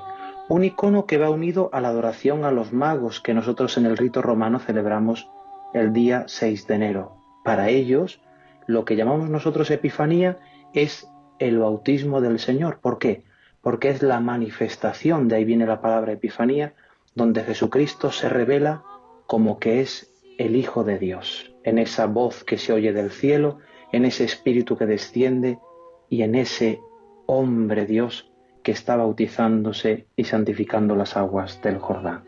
Un 0.49 0.65
icono 0.65 1.05
que 1.05 1.17
va 1.17 1.29
unido 1.29 1.69
a 1.73 1.81
la 1.81 1.87
adoración 1.87 2.45
a 2.45 2.51
los 2.51 2.73
magos 2.73 3.21
que 3.21 3.33
nosotros 3.33 3.77
en 3.77 3.85
el 3.85 3.97
rito 3.97 4.21
romano 4.21 4.59
celebramos 4.59 5.29
el 5.73 5.93
día 5.93 6.25
6 6.27 6.67
de 6.67 6.75
enero. 6.75 7.17
Para 7.43 7.69
ellos, 7.69 8.21
lo 8.65 8.83
que 8.83 8.97
llamamos 8.97 9.29
nosotros 9.29 9.71
Epifanía 9.71 10.37
es 10.73 11.09
el 11.39 11.59
bautismo 11.59 12.19
del 12.19 12.39
Señor. 12.39 12.79
¿Por 12.79 12.99
qué? 12.99 13.23
Porque 13.61 13.89
es 13.89 14.03
la 14.03 14.19
manifestación, 14.19 15.29
de 15.29 15.37
ahí 15.37 15.45
viene 15.45 15.65
la 15.65 15.81
palabra 15.81 16.11
Epifanía, 16.11 16.73
donde 17.15 17.43
Jesucristo 17.43 18.11
se 18.11 18.27
revela 18.27 18.83
como 19.27 19.59
que 19.59 19.79
es 19.79 20.13
el 20.37 20.55
Hijo 20.55 20.83
de 20.83 20.99
Dios, 20.99 21.51
en 21.67 21.79
esa 21.79 22.05
voz 22.05 22.45
que 22.45 22.57
se 22.57 22.71
oye 22.71 22.93
del 22.93 23.11
cielo, 23.11 23.59
en 23.91 24.05
ese 24.05 24.23
Espíritu 24.23 24.77
que 24.77 24.85
desciende 24.85 25.59
y 26.07 26.21
en 26.21 26.35
ese 26.35 26.79
hombre 27.25 27.85
Dios 27.85 28.31
que 28.63 28.71
está 28.71 28.95
bautizándose 28.95 30.07
y 30.15 30.23
santificando 30.23 30.95
las 30.95 31.17
aguas 31.17 31.61
del 31.61 31.79
Jordán. 31.79 32.23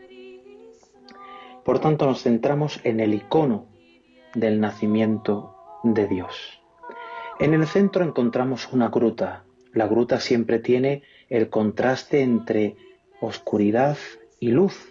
Por 1.64 1.78
tanto, 1.78 2.04
nos 2.04 2.22
centramos 2.22 2.80
en 2.84 3.00
el 3.00 3.14
icono 3.14 3.66
del 4.34 4.60
nacimiento 4.60 5.56
de 5.84 6.06
Dios. 6.06 6.60
En 7.38 7.54
el 7.54 7.66
centro 7.66 8.04
encontramos 8.04 8.70
una 8.74 8.90
gruta. 8.90 9.44
La 9.72 9.86
gruta 9.86 10.20
siempre 10.20 10.58
tiene 10.58 11.02
el 11.30 11.48
contraste 11.48 12.20
entre 12.20 12.76
oscuridad 13.22 13.96
y 14.38 14.50
luz, 14.50 14.89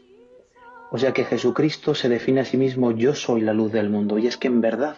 o 0.91 0.97
sea 0.97 1.13
que 1.13 1.25
Jesucristo 1.25 1.93
se 1.95 2.09
define 2.09 2.41
a 2.41 2.45
sí 2.45 2.57
mismo 2.57 2.91
yo 2.91 3.13
soy 3.13 3.41
la 3.41 3.53
luz 3.53 3.71
del 3.71 3.89
mundo 3.89 4.17
y 4.17 4.27
es 4.27 4.37
que 4.37 4.47
en 4.47 4.61
verdad 4.61 4.97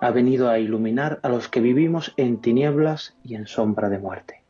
ha 0.00 0.10
venido 0.10 0.48
a 0.48 0.58
iluminar 0.58 1.20
a 1.22 1.28
los 1.28 1.48
que 1.48 1.60
vivimos 1.60 2.12
en 2.16 2.40
tinieblas 2.40 3.16
y 3.24 3.34
en 3.34 3.46
sombra 3.46 3.88
de 3.88 3.98
muerte. 3.98 4.44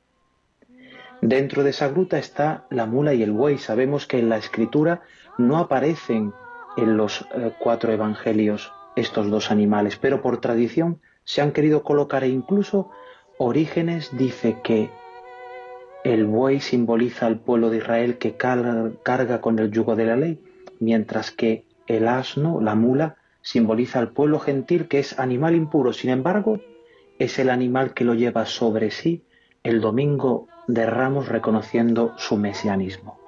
Dentro 1.21 1.65
de 1.65 1.71
esa 1.71 1.89
gruta 1.89 2.19
está 2.19 2.67
la 2.71 2.87
mula 2.87 3.15
y 3.15 3.23
el 3.23 3.33
buey. 3.33 3.59
Sabemos 3.59 4.07
que 4.07 4.19
en 4.19 4.29
la 4.29 4.37
escritura 4.37 5.03
no 5.37 5.59
aparecen 5.59 6.33
en 6.77 6.97
los 6.97 7.27
eh, 7.35 7.53
cuatro 7.59 7.93
evangelios 7.93 8.73
estos 8.95 9.31
dos 9.31 9.51
animales, 9.51 9.97
pero 9.97 10.23
por 10.23 10.41
tradición 10.41 11.01
se 11.25 11.41
han 11.41 11.53
querido 11.53 11.83
colocar 11.83 12.25
e 12.25 12.29
incluso 12.29 12.91
Orígenes 13.39 14.17
dice 14.17 14.59
que 14.63 14.91
el 16.05 16.27
buey 16.27 16.61
simboliza 16.61 17.27
al 17.27 17.39
pueblo 17.39 17.71
de 17.71 17.79
Israel 17.79 18.19
que 18.19 18.37
carga 18.37 19.41
con 19.41 19.59
el 19.59 19.71
yugo 19.71 19.95
de 19.95 20.05
la 20.05 20.17
ley 20.17 20.41
mientras 20.81 21.31
que 21.31 21.65
el 21.87 22.09
asno, 22.09 22.61
la 22.61 22.75
mula, 22.75 23.17
simboliza 23.43 23.99
al 23.99 24.11
pueblo 24.11 24.39
gentil 24.39 24.89
que 24.89 24.99
es 24.99 25.19
animal 25.19 25.55
impuro. 25.55 25.93
Sin 25.93 26.11
embargo, 26.11 26.61
es 27.19 27.39
el 27.39 27.51
animal 27.51 27.95
que 27.95 28.05
lo 28.05 28.15
lleva 28.15 28.47
sobre 28.47 28.91
sí 28.91 29.25
el 29.63 29.81
domingo 29.81 30.47
de 30.67 30.87
Ramos 30.87 31.29
reconociendo 31.29 32.15
su 32.17 32.37
mesianismo. 32.37 33.19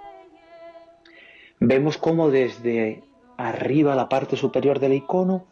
Vemos 1.58 1.98
cómo 1.98 2.30
desde 2.30 3.02
arriba, 3.36 3.94
la 3.94 4.08
parte 4.08 4.36
superior 4.36 4.78
del 4.78 4.94
icono, 4.94 5.44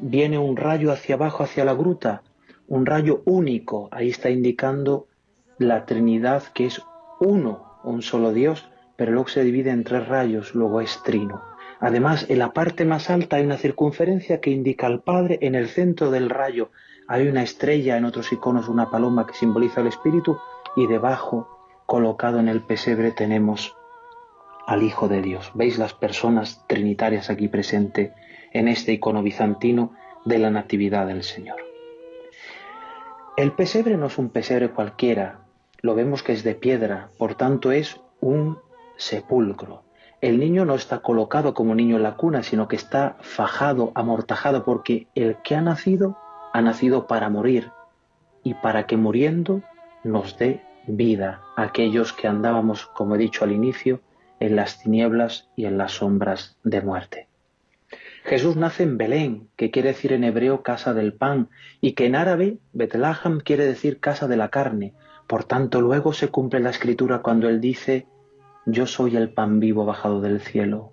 viene 0.00 0.38
un 0.38 0.56
rayo 0.56 0.92
hacia 0.92 1.14
abajo, 1.14 1.42
hacia 1.44 1.64
la 1.64 1.74
gruta, 1.74 2.22
un 2.68 2.86
rayo 2.86 3.22
único. 3.24 3.88
Ahí 3.92 4.08
está 4.08 4.30
indicando 4.30 5.06
la 5.58 5.84
Trinidad 5.86 6.44
que 6.54 6.66
es 6.66 6.82
uno, 7.20 7.78
un 7.84 8.02
solo 8.02 8.32
Dios, 8.32 8.68
pero 9.00 9.12
luego 9.12 9.28
se 9.28 9.42
divide 9.42 9.70
en 9.70 9.82
tres 9.82 10.06
rayos, 10.08 10.54
luego 10.54 10.82
es 10.82 11.02
trino. 11.02 11.40
Además, 11.80 12.26
en 12.28 12.38
la 12.38 12.52
parte 12.52 12.84
más 12.84 13.08
alta 13.08 13.36
hay 13.36 13.46
una 13.46 13.56
circunferencia 13.56 14.42
que 14.42 14.50
indica 14.50 14.86
al 14.86 15.00
Padre, 15.00 15.38
en 15.40 15.54
el 15.54 15.68
centro 15.68 16.10
del 16.10 16.28
rayo 16.28 16.70
hay 17.08 17.26
una 17.26 17.42
estrella, 17.42 17.96
en 17.96 18.04
otros 18.04 18.30
iconos 18.30 18.68
una 18.68 18.90
paloma 18.90 19.26
que 19.26 19.32
simboliza 19.32 19.80
el 19.80 19.86
Espíritu, 19.86 20.36
y 20.76 20.86
debajo, 20.86 21.48
colocado 21.86 22.40
en 22.40 22.48
el 22.48 22.60
pesebre, 22.60 23.10
tenemos 23.10 23.74
al 24.66 24.82
Hijo 24.82 25.08
de 25.08 25.22
Dios. 25.22 25.50
¿Veis 25.54 25.78
las 25.78 25.94
personas 25.94 26.62
trinitarias 26.66 27.30
aquí 27.30 27.48
presentes 27.48 28.12
en 28.52 28.68
este 28.68 28.92
icono 28.92 29.22
bizantino 29.22 29.94
de 30.26 30.40
la 30.40 30.50
Natividad 30.50 31.06
del 31.06 31.22
Señor? 31.22 31.56
El 33.38 33.52
pesebre 33.52 33.96
no 33.96 34.08
es 34.08 34.18
un 34.18 34.28
pesebre 34.28 34.68
cualquiera, 34.68 35.46
lo 35.80 35.94
vemos 35.94 36.22
que 36.22 36.34
es 36.34 36.44
de 36.44 36.54
piedra, 36.54 37.08
por 37.16 37.34
tanto 37.34 37.72
es 37.72 37.98
un 38.20 38.58
sepulcro. 39.00 39.82
El 40.20 40.38
niño 40.38 40.64
no 40.64 40.74
está 40.74 41.00
colocado 41.00 41.54
como 41.54 41.74
niño 41.74 41.96
en 41.96 42.02
la 42.02 42.16
cuna, 42.16 42.42
sino 42.42 42.68
que 42.68 42.76
está 42.76 43.16
fajado, 43.20 43.90
amortajado, 43.94 44.64
porque 44.64 45.08
el 45.14 45.36
que 45.42 45.56
ha 45.56 45.62
nacido 45.62 46.18
ha 46.52 46.60
nacido 46.60 47.06
para 47.06 47.30
morir 47.30 47.70
y 48.42 48.54
para 48.54 48.86
que 48.86 48.96
muriendo 48.96 49.62
nos 50.04 50.36
dé 50.36 50.62
vida 50.86 51.42
a 51.56 51.62
aquellos 51.62 52.12
que 52.12 52.28
andábamos, 52.28 52.86
como 52.86 53.14
he 53.14 53.18
dicho 53.18 53.44
al 53.44 53.52
inicio, 53.52 54.00
en 54.40 54.56
las 54.56 54.82
tinieblas 54.82 55.48
y 55.56 55.66
en 55.66 55.78
las 55.78 55.92
sombras 55.92 56.56
de 56.64 56.80
muerte. 56.80 57.28
Jesús 58.24 58.56
nace 58.56 58.82
en 58.82 58.98
Belén, 58.98 59.48
que 59.56 59.70
quiere 59.70 59.90
decir 59.90 60.12
en 60.12 60.24
hebreo 60.24 60.62
casa 60.62 60.92
del 60.92 61.14
pan, 61.14 61.48
y 61.80 61.92
que 61.92 62.06
en 62.06 62.16
árabe 62.16 62.58
Betlehem 62.72 63.40
quiere 63.40 63.64
decir 63.64 64.00
casa 64.00 64.28
de 64.28 64.36
la 64.36 64.48
carne. 64.50 64.92
Por 65.26 65.44
tanto, 65.44 65.80
luego 65.80 66.12
se 66.12 66.28
cumple 66.28 66.60
la 66.60 66.70
escritura 66.70 67.22
cuando 67.22 67.48
él 67.48 67.60
dice, 67.60 68.06
yo 68.66 68.86
soy 68.86 69.16
el 69.16 69.32
pan 69.32 69.60
vivo 69.60 69.84
bajado 69.84 70.20
del 70.20 70.40
cielo. 70.40 70.92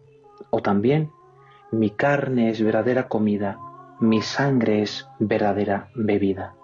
O 0.49 0.61
también, 0.61 1.11
mi 1.71 1.89
carne 1.89 2.49
es 2.49 2.61
verdadera 2.61 3.07
comida, 3.07 3.59
mi 3.99 4.21
sangre 4.21 4.81
es 4.81 5.07
verdadera 5.19 5.89
bebida. 5.95 6.55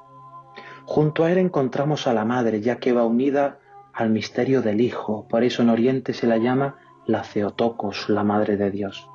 Junto 0.86 1.24
a 1.24 1.32
él 1.32 1.38
encontramos 1.38 2.08
a 2.08 2.14
la 2.14 2.26
madre, 2.26 2.62
ya 2.62 2.78
que 2.78 2.94
va 2.94 3.06
unida 3.06 3.60
al 3.94 4.10
misterio 4.10 4.62
del 4.62 4.82
Hijo, 4.82 5.28
por 5.30 5.44
eso 5.44 5.62
en 5.62 5.70
Oriente 5.70 6.14
se 6.14 6.28
la 6.28 6.38
llama 6.38 6.78
la 7.06 7.24
Ceotocos, 7.24 8.10
la 8.10 8.24
Madre 8.24 8.58
de 8.58 8.72
Dios. 8.72 9.10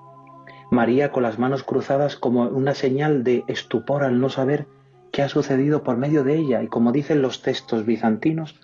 María 0.71 1.11
con 1.11 1.23
las 1.23 1.39
manos 1.39 1.63
cruzadas 1.63 2.17
como 2.17 2.43
una 2.43 2.75
señal 2.75 3.25
de 3.25 3.45
estupor 3.49 4.05
al 4.05 4.21
no 4.21 4.29
saber 4.29 4.67
qué 5.11 5.23
ha 5.23 5.29
sucedido 5.29 5.83
por 5.83 5.97
medio 5.97 6.25
de 6.25 6.37
ella, 6.37 6.63
y 6.63 6.69
como 6.69 6.93
dicen 6.93 7.23
los 7.23 7.43
textos 7.43 7.87
bizantinos, 7.87 8.61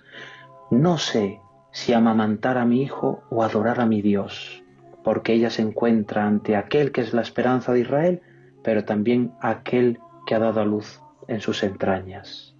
no 0.69 0.97
sé 0.97 1.41
si 1.75 1.91
amamantar 1.91 2.57
a 2.57 2.63
mi 2.63 2.81
hijo 2.81 3.21
o 3.29 3.43
adorar 3.43 3.81
a 3.81 3.85
mi 3.85 4.01
Dios, 4.01 4.63
porque 5.03 5.33
ella 5.33 5.49
se 5.49 5.61
encuentra 5.61 6.25
ante 6.25 6.55
aquel 6.55 6.93
que 6.93 7.01
es 7.01 7.13
la 7.13 7.21
esperanza 7.21 7.73
de 7.73 7.81
Israel, 7.81 8.21
pero 8.63 8.85
también 8.85 9.33
aquel 9.41 9.99
que 10.25 10.35
ha 10.35 10.39
dado 10.39 10.61
a 10.61 10.65
luz 10.65 11.01
en 11.27 11.41
sus 11.41 11.63
entrañas. 11.63 12.55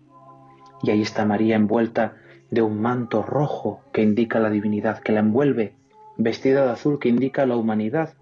Y 0.83 0.91
ahí 0.91 1.01
está 1.01 1.23
María 1.23 1.55
envuelta 1.55 2.15
de 2.51 2.61
un 2.61 2.81
manto 2.81 3.23
rojo 3.23 3.79
que 3.93 4.01
indica 4.01 4.41
la 4.41 4.49
divinidad 4.49 4.99
que 4.99 5.13
la 5.13 5.21
envuelve, 5.21 5.75
vestida 6.17 6.65
de 6.65 6.71
azul 6.73 6.99
que 6.99 7.07
indica 7.07 7.45
la 7.45 7.55
humanidad, 7.55 8.15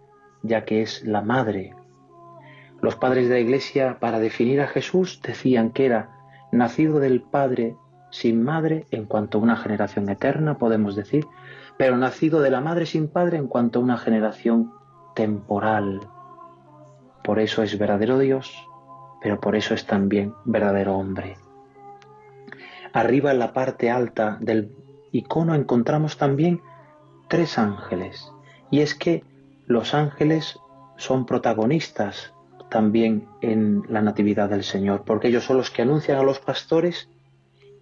ya 0.44 0.64
que 0.64 0.84
es 0.84 1.04
la 1.04 1.22
madre. 1.22 1.74
Los 2.84 2.96
padres 2.98 3.30
de 3.30 3.34
la 3.34 3.40
Iglesia, 3.40 3.98
para 4.00 4.20
definir 4.20 4.62
a 4.62 4.68
Jesús, 4.68 5.20
decían 5.24 5.72
que 5.72 5.88
era 5.88 6.12
nacido 6.52 7.00
del 7.00 7.24
Padre 7.24 7.78
sin 8.14 8.44
madre 8.44 8.86
en 8.92 9.06
cuanto 9.06 9.40
a 9.40 9.42
una 9.42 9.56
generación 9.56 10.08
eterna, 10.08 10.60
podemos 10.60 10.96
decir, 10.96 11.26
pero 11.78 11.98
nacido 11.98 12.42
de 12.42 12.52
la 12.52 12.62
madre 12.62 12.86
sin 12.86 13.08
padre 13.08 13.38
en 13.38 13.48
cuanto 13.48 13.80
a 13.80 13.82
una 13.82 13.98
generación 13.98 14.72
temporal. 15.16 16.00
Por 17.24 17.40
eso 17.40 17.64
es 17.64 17.76
verdadero 17.80 18.20
Dios, 18.20 18.54
pero 19.20 19.40
por 19.40 19.56
eso 19.56 19.74
es 19.74 19.88
también 19.88 20.36
verdadero 20.46 20.96
hombre. 20.96 21.38
Arriba 22.94 23.32
en 23.32 23.40
la 23.40 23.52
parte 23.52 23.90
alta 23.90 24.38
del 24.40 24.72
icono 25.12 25.56
encontramos 25.56 26.18
también 26.18 26.62
tres 27.30 27.58
ángeles, 27.58 28.32
y 28.70 28.82
es 28.82 28.94
que 28.94 29.24
los 29.66 29.96
ángeles 29.96 30.60
son 30.98 31.26
protagonistas 31.26 32.32
también 32.70 33.28
en 33.42 33.82
la 33.90 34.04
Natividad 34.04 34.50
del 34.50 34.64
Señor, 34.64 35.02
porque 35.04 35.30
ellos 35.30 35.46
son 35.46 35.58
los 35.58 35.72
que 35.72 35.82
anuncian 35.82 36.20
a 36.20 36.24
los 36.24 36.38
pastores 36.38 37.10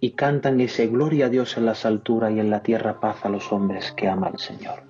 y 0.02 0.10
cantan 0.10 0.60
ese 0.60 0.88
gloria 0.88 1.26
a 1.26 1.28
Dios 1.28 1.56
en 1.56 1.64
las 1.64 1.86
alturas 1.86 2.32
y 2.32 2.40
en 2.40 2.50
la 2.50 2.64
tierra 2.64 2.98
paz 2.98 3.24
a 3.24 3.28
los 3.28 3.52
hombres 3.52 3.92
que 3.92 4.08
ama 4.08 4.30
el 4.32 4.40
Señor. 4.40 4.82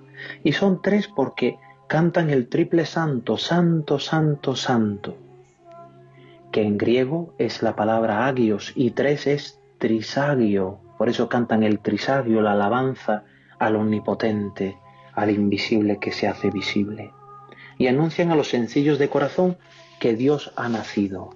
Y 0.42 0.52
son 0.52 0.80
tres 0.80 1.06
porque 1.06 1.58
cantan 1.86 2.30
el 2.30 2.48
triple 2.48 2.86
santo, 2.86 3.36
santo, 3.36 3.98
santo, 3.98 4.56
santo, 4.56 5.18
que 6.50 6.62
en 6.62 6.78
griego 6.78 7.34
es 7.36 7.62
la 7.62 7.76
palabra 7.76 8.26
agios 8.26 8.72
y 8.74 8.92
tres 8.92 9.26
es 9.26 9.60
trisagio, 9.76 10.80
por 10.96 11.10
eso 11.10 11.28
cantan 11.28 11.62
el 11.62 11.80
trisagio, 11.80 12.40
la 12.40 12.52
alabanza 12.52 13.24
al 13.58 13.76
omnipotente, 13.76 14.78
al 15.12 15.30
invisible 15.30 15.98
que 16.00 16.12
se 16.12 16.26
hace 16.26 16.48
visible. 16.50 17.12
Y 17.76 17.88
anuncian 17.88 18.30
a 18.30 18.34
los 18.34 18.48
sencillos 18.48 18.98
de 18.98 19.10
corazón 19.10 19.58
que 20.00 20.14
Dios 20.14 20.54
ha 20.56 20.70
nacido, 20.70 21.34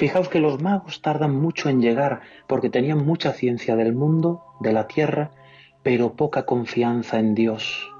Fijaos 0.00 0.30
que 0.30 0.40
los 0.40 0.62
magos 0.62 1.02
tardan 1.02 1.36
mucho 1.36 1.68
en 1.68 1.82
llegar 1.82 2.22
porque 2.46 2.70
tenían 2.70 3.04
mucha 3.04 3.34
ciencia 3.34 3.76
del 3.76 3.92
mundo, 3.92 4.42
de 4.60 4.72
la 4.72 4.86
tierra, 4.86 5.30
pero 5.82 6.14
poca 6.14 6.46
confianza 6.46 7.18
en 7.18 7.34
Dios. 7.34 7.92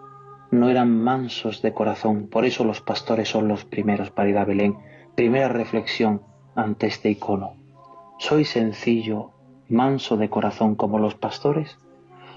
No 0.50 0.70
eran 0.70 0.96
mansos 0.96 1.60
de 1.60 1.74
corazón, 1.74 2.28
por 2.28 2.46
eso 2.46 2.64
los 2.64 2.80
pastores 2.80 3.28
son 3.28 3.48
los 3.48 3.66
primeros 3.66 4.10
para 4.10 4.30
ir 4.30 4.38
a 4.38 4.46
Belén. 4.46 4.78
Primera 5.14 5.48
reflexión 5.48 6.22
ante 6.54 6.86
este 6.86 7.10
icono. 7.10 7.56
¿Soy 8.18 8.46
sencillo, 8.46 9.32
manso 9.68 10.16
de 10.16 10.30
corazón 10.30 10.76
como 10.76 10.98
los 10.98 11.16
pastores? 11.16 11.76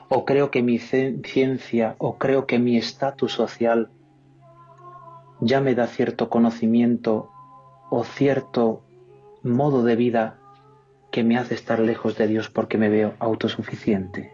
¿O 0.10 0.26
creo 0.26 0.52
que 0.52 0.62
mi 0.62 0.78
ciencia 0.78 1.96
o 2.00 2.18
creo 2.18 2.48
que 2.48 2.60
mi 2.60 2.76
estatus 2.76 3.32
social 3.32 3.92
ya 5.40 5.62
me 5.62 5.74
da 5.74 5.88
cierto 5.88 6.30
conocimiento 6.30 7.32
o 7.90 8.04
cierto 8.04 8.83
modo 9.44 9.84
de 9.84 9.96
vida 9.96 10.40
que 11.12 11.24
me 11.24 11.38
hace 11.38 11.54
estar 11.54 11.80
lejos 11.80 12.18
de 12.18 12.28
Dios 12.28 12.50
porque 12.50 12.78
me 12.78 12.90
veo 12.90 13.14
autosuficiente. 13.20 14.32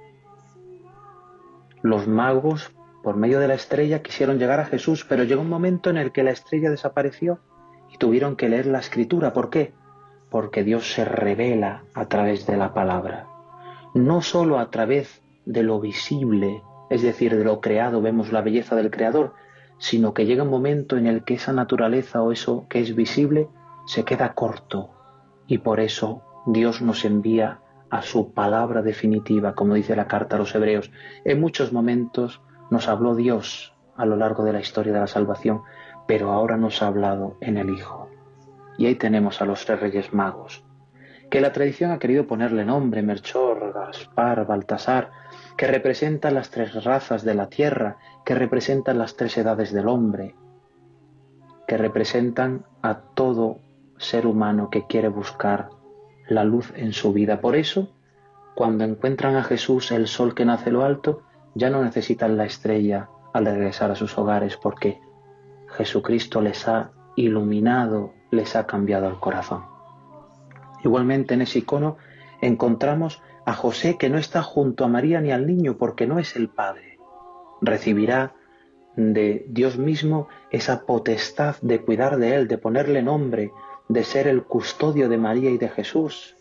Los 1.81 2.07
magos, 2.07 2.71
por 3.03 3.15
medio 3.15 3.39
de 3.39 3.47
la 3.47 3.55
estrella, 3.55 4.01
quisieron 4.01 4.37
llegar 4.37 4.59
a 4.59 4.65
Jesús, 4.65 5.05
pero 5.07 5.23
llegó 5.23 5.41
un 5.41 5.49
momento 5.49 5.89
en 5.89 5.97
el 5.97 6.11
que 6.11 6.23
la 6.23 6.31
estrella 6.31 6.69
desapareció 6.69 7.39
y 7.91 7.97
tuvieron 7.97 8.35
que 8.35 8.49
leer 8.49 8.67
la 8.67 8.79
escritura. 8.79 9.33
¿Por 9.33 9.49
qué? 9.49 9.73
Porque 10.29 10.63
Dios 10.63 10.93
se 10.93 11.05
revela 11.05 11.83
a 11.95 12.05
través 12.05 12.45
de 12.45 12.57
la 12.57 12.73
palabra. 12.73 13.27
No 13.95 14.21
sólo 14.21 14.59
a 14.59 14.69
través 14.69 15.21
de 15.45 15.63
lo 15.63 15.79
visible, 15.79 16.61
es 16.89 17.01
decir, 17.01 17.35
de 17.35 17.43
lo 17.43 17.61
creado, 17.61 18.01
vemos 18.01 18.31
la 18.31 18.41
belleza 18.41 18.75
del 18.75 18.91
Creador, 18.91 19.33
sino 19.79 20.13
que 20.13 20.25
llega 20.25 20.43
un 20.43 20.49
momento 20.49 20.97
en 20.97 21.07
el 21.07 21.23
que 21.23 21.33
esa 21.33 21.53
naturaleza 21.53 22.21
o 22.21 22.31
eso 22.31 22.67
que 22.69 22.79
es 22.79 22.95
visible 22.95 23.47
se 23.87 24.03
queda 24.03 24.33
corto, 24.33 24.91
y 25.49 25.57
por 25.57 25.79
eso 25.79 26.21
Dios 26.45 26.81
nos 26.81 27.03
envía 27.03 27.59
a 27.89 28.03
su 28.03 28.33
palabra 28.33 28.83
definitiva, 28.83 29.55
como 29.55 29.73
dice 29.73 29.95
la 29.95 30.07
carta 30.07 30.35
a 30.35 30.39
los 30.39 30.53
hebreos. 30.53 30.91
En 31.25 31.41
muchos 31.41 31.73
momentos 31.73 32.41
nos 32.69 32.87
habló 32.87 33.15
Dios 33.15 33.75
a 33.97 34.05
lo 34.05 34.15
largo 34.15 34.43
de 34.43 34.53
la 34.53 34.59
historia 34.59 34.93
de 34.93 34.99
la 34.99 35.07
salvación, 35.07 35.63
pero 36.07 36.31
ahora 36.31 36.55
nos 36.55 36.83
ha 36.83 36.87
hablado 36.87 37.35
en 37.41 37.57
el 37.57 37.71
Hijo. 37.71 38.09
Y 38.77 38.85
ahí 38.85 38.95
tenemos 38.95 39.41
a 39.41 39.45
los 39.45 39.65
tres 39.65 39.79
reyes 39.79 40.13
magos, 40.13 40.63
que 41.31 41.41
la 41.41 41.51
tradición 41.51 41.89
ha 41.91 41.99
querido 41.99 42.27
ponerle 42.27 42.63
nombre, 42.63 43.01
Melchor, 43.01 43.73
Gaspar, 43.73 44.45
Baltasar, 44.45 45.11
que 45.57 45.65
representan 45.65 46.35
las 46.35 46.51
tres 46.51 46.83
razas 46.83 47.23
de 47.23 47.33
la 47.33 47.49
tierra, 47.49 47.97
que 48.23 48.35
representan 48.35 48.99
las 48.99 49.15
tres 49.15 49.35
edades 49.35 49.73
del 49.73 49.87
hombre, 49.87 50.35
que 51.67 51.75
representan 51.75 52.65
a 52.83 52.99
todo 52.99 53.59
ser 53.99 54.25
humano 54.25 54.69
que 54.69 54.87
quiere 54.87 55.09
buscar 55.09 55.69
la 56.27 56.43
luz 56.43 56.73
en 56.75 56.93
su 56.93 57.13
vida. 57.13 57.41
Por 57.41 57.55
eso, 57.55 57.89
cuando 58.55 58.83
encuentran 58.83 59.35
a 59.35 59.43
Jesús, 59.43 59.91
el 59.91 60.07
sol 60.07 60.33
que 60.33 60.45
nace 60.45 60.71
lo 60.71 60.83
alto, 60.83 61.21
ya 61.53 61.69
no 61.69 61.83
necesitan 61.83 62.37
la 62.37 62.45
estrella 62.45 63.09
al 63.33 63.45
regresar 63.45 63.91
a 63.91 63.95
sus 63.95 64.17
hogares 64.17 64.57
porque 64.57 64.99
Jesucristo 65.67 66.41
les 66.41 66.67
ha 66.67 66.91
iluminado, 67.15 68.13
les 68.31 68.55
ha 68.55 68.65
cambiado 68.65 69.07
el 69.07 69.19
corazón. 69.19 69.65
Igualmente 70.83 71.33
en 71.33 71.41
ese 71.41 71.59
icono 71.59 71.97
encontramos 72.41 73.21
a 73.45 73.53
José 73.53 73.97
que 73.97 74.09
no 74.09 74.17
está 74.17 74.41
junto 74.41 74.85
a 74.85 74.87
María 74.87 75.21
ni 75.21 75.31
al 75.31 75.45
niño 75.45 75.77
porque 75.77 76.07
no 76.07 76.19
es 76.19 76.35
el 76.35 76.49
Padre. 76.49 76.99
Recibirá 77.61 78.33
de 78.95 79.45
Dios 79.49 79.77
mismo 79.77 80.27
esa 80.51 80.85
potestad 80.85 81.55
de 81.61 81.81
cuidar 81.81 82.17
de 82.17 82.35
él, 82.35 82.47
de 82.47 82.57
ponerle 82.57 83.01
nombre, 83.01 83.51
de 83.89 84.03
ser 84.03 84.27
el 84.27 84.43
custodio 84.43 85.09
de 85.09 85.17
María 85.17 85.49
y 85.49 85.57
de 85.57 85.67
Jesús 85.67 86.35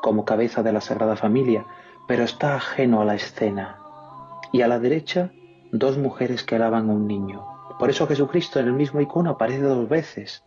como 0.00 0.24
cabeza 0.24 0.62
de 0.62 0.72
la 0.72 0.80
Sagrada 0.80 1.16
Familia, 1.16 1.66
pero 2.06 2.22
está 2.22 2.54
ajeno 2.54 3.00
a 3.00 3.04
la 3.04 3.16
escena. 3.16 3.78
Y 4.52 4.62
a 4.62 4.68
la 4.68 4.78
derecha, 4.78 5.32
dos 5.72 5.98
mujeres 5.98 6.44
que 6.44 6.54
alaban 6.54 6.88
a 6.88 6.92
un 6.92 7.08
niño. 7.08 7.44
Por 7.80 7.90
eso 7.90 8.06
Jesucristo 8.06 8.60
en 8.60 8.66
el 8.66 8.74
mismo 8.74 9.00
icono 9.00 9.30
aparece 9.30 9.62
dos 9.62 9.88
veces. 9.88 10.44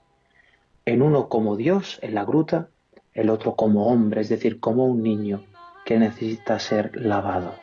En 0.85 1.01
uno 1.01 1.27
como 1.27 1.57
Dios, 1.57 1.99
en 2.01 2.15
la 2.15 2.23
gruta, 2.23 2.69
el 3.13 3.29
otro 3.29 3.55
como 3.55 3.87
hombre, 3.87 4.21
es 4.21 4.29
decir, 4.29 4.61
como 4.61 4.85
un 4.85 5.03
niño 5.03 5.43
que 5.85 5.99
necesita 5.99 6.57
ser 6.59 6.91
lavado. 6.95 7.53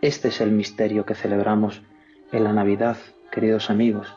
Este 0.00 0.28
es 0.28 0.40
el 0.40 0.50
misterio 0.50 1.04
que 1.04 1.14
celebramos 1.14 1.82
en 2.32 2.42
la 2.42 2.54
Navidad, 2.54 2.96
queridos 3.30 3.68
amigos, 3.68 4.14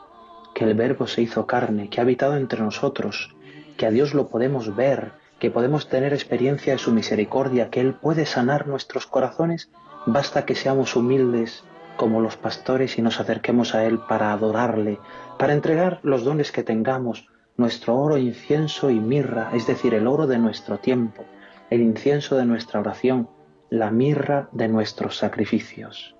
que 0.55 0.64
el 0.64 0.76
Verbo 0.76 1.07
se 1.07 1.22
hizo 1.22 1.45
carne, 1.45 1.89
que 1.89 1.99
ha 1.99 2.03
habitado 2.03 2.38
entre 2.38 2.62
nosotros, 2.62 3.36
que 3.80 3.86
a 3.86 3.91
Dios 3.91 4.13
lo 4.13 4.27
podemos 4.27 4.75
ver, 4.75 5.13
que 5.39 5.49
podemos 5.49 5.88
tener 5.88 6.11
experiencia 6.11 6.73
de 6.73 6.80
su 6.80 6.91
misericordia, 6.91 7.69
que 7.69 7.80
Él 7.80 7.93
puede 7.93 8.25
sanar 8.25 8.67
nuestros 8.67 9.07
corazones, 9.07 9.71
basta 10.05 10.43
que 10.45 10.53
seamos 10.53 10.97
humildes 10.97 11.63
como 11.95 12.19
los 12.19 12.36
pastores 12.36 12.97
y 12.97 13.01
nos 13.01 13.21
acerquemos 13.21 13.75
a 13.75 13.86
Él 13.86 13.99
para 13.99 14.34
adorarle, 14.34 14.99
para 15.38 15.53
entregar 15.53 16.01
los 16.03 16.25
dones 16.25 16.51
que 16.51 16.61
tengamos, 16.61 17.30
nuestro 17.55 17.95
oro, 17.95 18.17
incienso 18.17 18.89
y 18.89 18.99
mirra, 18.99 19.51
es 19.53 19.65
decir, 19.65 19.93
el 19.93 20.07
oro 20.07 20.27
de 20.27 20.39
nuestro 20.39 20.80
tiempo, 20.80 21.23
el 21.69 21.82
incienso 21.82 22.36
de 22.36 22.45
nuestra 22.45 22.82
oración, 22.82 23.30
la 23.69 23.91
mirra 23.91 24.49
de 24.51 24.67
nuestros 24.67 25.15
sacrificios. 25.17 26.17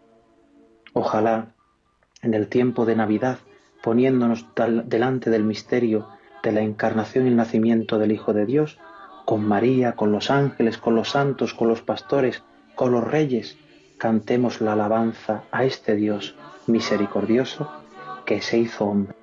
Ojalá 0.93 1.55
en 2.22 2.34
el 2.34 2.47
tiempo 2.47 2.86
de 2.86 2.95
Navidad, 2.95 3.39
poniéndonos 3.84 4.45
delante 4.86 5.30
del 5.30 5.43
misterio 5.43 6.07
de 6.44 6.52
la 6.52 6.62
encarnación 6.62 7.26
y 7.26 7.30
el 7.30 7.36
nacimiento 7.36 7.98
del 7.98 8.12
Hijo 8.12 8.34
de 8.34 8.46
Dios, 8.46 8.80
con 9.26 9.46
María, 9.48 9.94
con 9.94 10.12
los 10.12 10.32
ángeles, 10.32 10.78
con 10.78 10.96
los 10.96 11.10
santos, 11.10 11.54
con 11.54 11.68
los 11.68 11.82
pastores, 11.82 12.44
con 12.76 12.92
los 12.92 13.04
reyes, 13.04 13.58
cantemos 13.98 14.62
la 14.62 14.74
alabanza 14.74 15.44
a 15.52 15.66
este 15.66 15.96
Dios 15.96 16.36
misericordioso 16.68 17.70
que 18.26 18.42
se 18.42 18.58
hizo 18.58 18.86
hombre. 18.86 19.16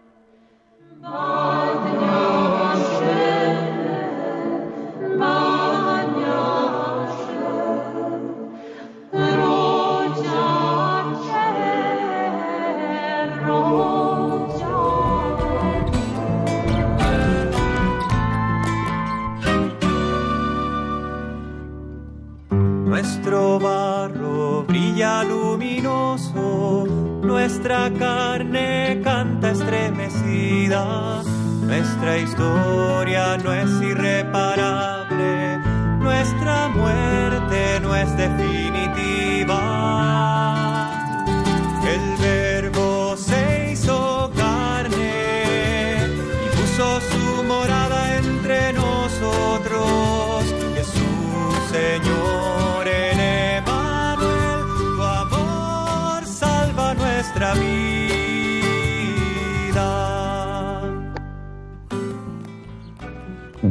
Nuestra 27.47 27.89
carne 27.97 29.01
canta 29.05 29.53
estremecida, 29.53 31.23
nuestra 31.63 32.19
historia 32.19 33.37
no 33.37 33.55
es 33.55 33.71
irreparable, 33.83 35.59
nuestra 36.01 36.67
muerte 36.71 37.79
no 37.83 37.95
es 37.95 38.17
definitiva. 38.17 39.66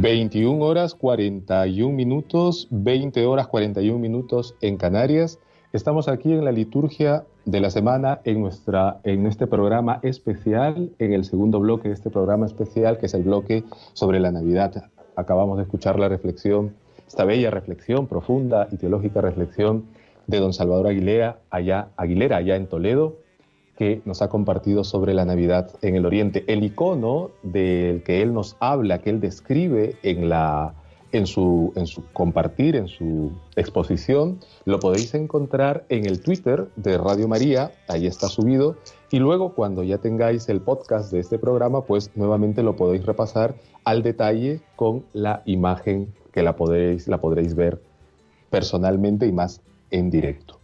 21 0.00 0.62
horas 0.62 0.94
41 0.94 1.94
minutos, 1.94 2.68
20 2.70 3.24
horas 3.24 3.46
41 3.46 3.98
minutos 3.98 4.54
en 4.60 4.76
Canarias. 4.76 5.38
Estamos 5.72 6.08
aquí 6.08 6.32
en 6.32 6.44
la 6.44 6.52
liturgia 6.52 7.24
de 7.46 7.60
la 7.60 7.70
semana 7.70 8.20
en, 8.24 8.42
nuestra, 8.42 9.00
en 9.04 9.26
este 9.26 9.46
programa 9.46 10.00
especial, 10.02 10.90
en 10.98 11.14
el 11.14 11.24
segundo 11.24 11.60
bloque 11.60 11.88
de 11.88 11.94
este 11.94 12.10
programa 12.10 12.44
especial, 12.44 12.98
que 12.98 13.06
es 13.06 13.14
el 13.14 13.22
bloque 13.22 13.64
sobre 13.94 14.20
la 14.20 14.30
Navidad. 14.30 14.90
Acabamos 15.16 15.56
de 15.56 15.62
escuchar 15.62 15.98
la 15.98 16.10
reflexión, 16.10 16.74
esta 17.06 17.24
bella 17.24 17.50
reflexión, 17.50 18.06
profunda 18.06 18.68
y 18.70 18.76
teológica 18.76 19.22
reflexión 19.22 19.86
de 20.26 20.40
don 20.40 20.52
Salvador 20.52 20.88
Aguilera 20.88 21.38
allá, 21.48 21.88
Aguilera, 21.96 22.36
allá 22.36 22.56
en 22.56 22.66
Toledo, 22.66 23.16
que 23.76 24.00
nos 24.04 24.22
ha 24.22 24.28
compartido 24.28 24.84
sobre 24.84 25.14
la 25.14 25.24
Navidad 25.24 25.70
en 25.82 25.96
el 25.96 26.06
Oriente. 26.06 26.44
El 26.46 26.64
icono 26.64 27.30
del 27.42 28.02
que 28.02 28.22
él 28.22 28.32
nos 28.32 28.56
habla, 28.58 28.98
que 28.98 29.10
él 29.10 29.20
describe 29.20 29.96
en, 30.02 30.28
la, 30.28 30.74
en, 31.12 31.26
su, 31.26 31.72
en 31.76 31.86
su 31.86 32.02
compartir, 32.12 32.76
en 32.76 32.88
su 32.88 33.32
exposición, 33.54 34.40
lo 34.64 34.80
podéis 34.80 35.14
encontrar 35.14 35.84
en 35.88 36.06
el 36.06 36.20
Twitter 36.20 36.68
de 36.76 36.98
Radio 36.98 37.28
María, 37.28 37.72
ahí 37.88 38.06
está 38.06 38.28
subido, 38.28 38.76
y 39.10 39.18
luego 39.18 39.54
cuando 39.54 39.82
ya 39.82 39.98
tengáis 39.98 40.48
el 40.48 40.60
podcast 40.60 41.12
de 41.12 41.20
este 41.20 41.38
programa, 41.38 41.82
pues 41.82 42.10
nuevamente 42.14 42.62
lo 42.62 42.76
podéis 42.76 43.04
repasar 43.04 43.54
al 43.84 44.02
detalle 44.02 44.60
con 44.74 45.04
la 45.12 45.42
imagen 45.44 46.12
que 46.32 46.42
la 46.42 46.56
podéis, 46.56 47.08
la 47.08 47.18
podréis 47.18 47.54
ver 47.54 47.80
personalmente 48.50 49.26
y 49.26 49.32
más 49.32 49.60
en 49.90 50.10
directo. 50.10 50.58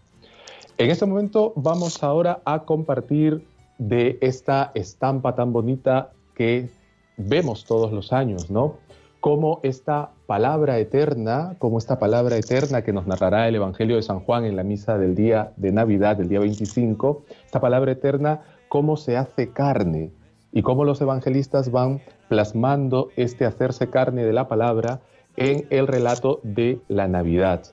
En 0.82 0.90
este 0.90 1.06
momento 1.06 1.52
vamos 1.54 2.02
ahora 2.02 2.40
a 2.44 2.64
compartir 2.64 3.46
de 3.78 4.18
esta 4.20 4.72
estampa 4.74 5.36
tan 5.36 5.52
bonita 5.52 6.10
que 6.34 6.70
vemos 7.16 7.64
todos 7.66 7.92
los 7.92 8.12
años, 8.12 8.50
¿no? 8.50 8.78
Como 9.20 9.60
esta 9.62 10.10
palabra 10.26 10.80
eterna, 10.80 11.54
como 11.60 11.78
esta 11.78 12.00
palabra 12.00 12.36
eterna 12.36 12.82
que 12.82 12.92
nos 12.92 13.06
narrará 13.06 13.46
el 13.46 13.54
Evangelio 13.54 13.94
de 13.94 14.02
San 14.02 14.24
Juan 14.24 14.44
en 14.44 14.56
la 14.56 14.64
misa 14.64 14.98
del 14.98 15.14
día 15.14 15.52
de 15.56 15.70
Navidad, 15.70 16.16
del 16.16 16.28
día 16.28 16.40
25, 16.40 17.26
esta 17.44 17.60
palabra 17.60 17.92
eterna, 17.92 18.40
cómo 18.68 18.96
se 18.96 19.16
hace 19.16 19.52
carne 19.52 20.10
y 20.50 20.62
cómo 20.62 20.84
los 20.84 21.00
evangelistas 21.00 21.70
van 21.70 22.00
plasmando 22.28 23.10
este 23.14 23.44
hacerse 23.44 23.88
carne 23.88 24.24
de 24.24 24.32
la 24.32 24.48
palabra 24.48 25.00
en 25.36 25.64
el 25.70 25.86
relato 25.86 26.40
de 26.42 26.80
la 26.88 27.06
Navidad. 27.06 27.66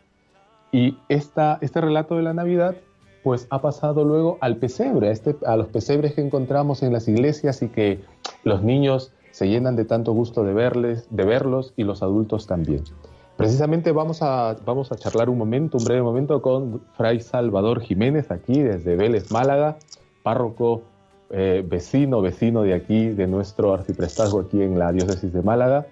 Y 0.72 1.00
esta, 1.10 1.58
este 1.62 1.82
relato 1.82 2.16
de 2.16 2.22
la 2.22 2.36
Navidad 2.36 2.76
pues 3.24 3.48
ha 3.50 3.62
pasado 3.62 4.04
luego 4.04 4.38
al 4.42 4.58
pesebre, 4.58 5.10
a, 5.10 5.12
este, 5.12 5.36
a 5.46 5.56
los 5.56 5.68
pesebres 5.68 6.14
que 6.14 6.22
encontramos 6.22 6.84
en 6.84 6.94
las 6.94 7.08
iglesias 7.08 7.62
y 7.62 7.70
que 7.70 8.00
los 8.44 8.64
niños 8.64 9.12
se 9.32 9.48
llenan 9.48 9.76
de 9.76 9.86
tanto 9.86 10.14
gusto 10.14 10.44
de, 10.44 10.54
verles, 10.54 11.08
de 11.10 11.26
verlos 11.26 11.74
y 11.78 11.84
los 11.84 12.02
adultos 12.02 12.48
también. 12.48 12.84
Precisamente 13.38 13.94
vamos 13.94 14.22
a, 14.22 14.58
vamos 14.66 14.92
a 14.92 14.98
charlar 14.98 15.30
un 15.30 15.38
momento, 15.38 15.78
un 15.78 15.86
breve 15.86 16.02
momento 16.02 16.42
con 16.42 16.82
Fray 16.98 17.22
Salvador 17.22 17.80
Jiménez 17.80 18.32
aquí 18.32 18.62
desde 18.62 18.98
Vélez, 18.98 19.32
Málaga, 19.32 19.78
párroco 20.24 20.82
eh, 21.30 21.64
vecino, 21.66 22.22
vecino 22.22 22.64
de 22.64 22.74
aquí, 22.74 23.10
de 23.10 23.28
nuestro 23.28 23.74
arciprestazgo 23.74 24.42
aquí 24.42 24.62
en 24.62 24.78
la 24.78 24.92
diócesis 24.92 25.32
de 25.32 25.42
Málaga, 25.42 25.88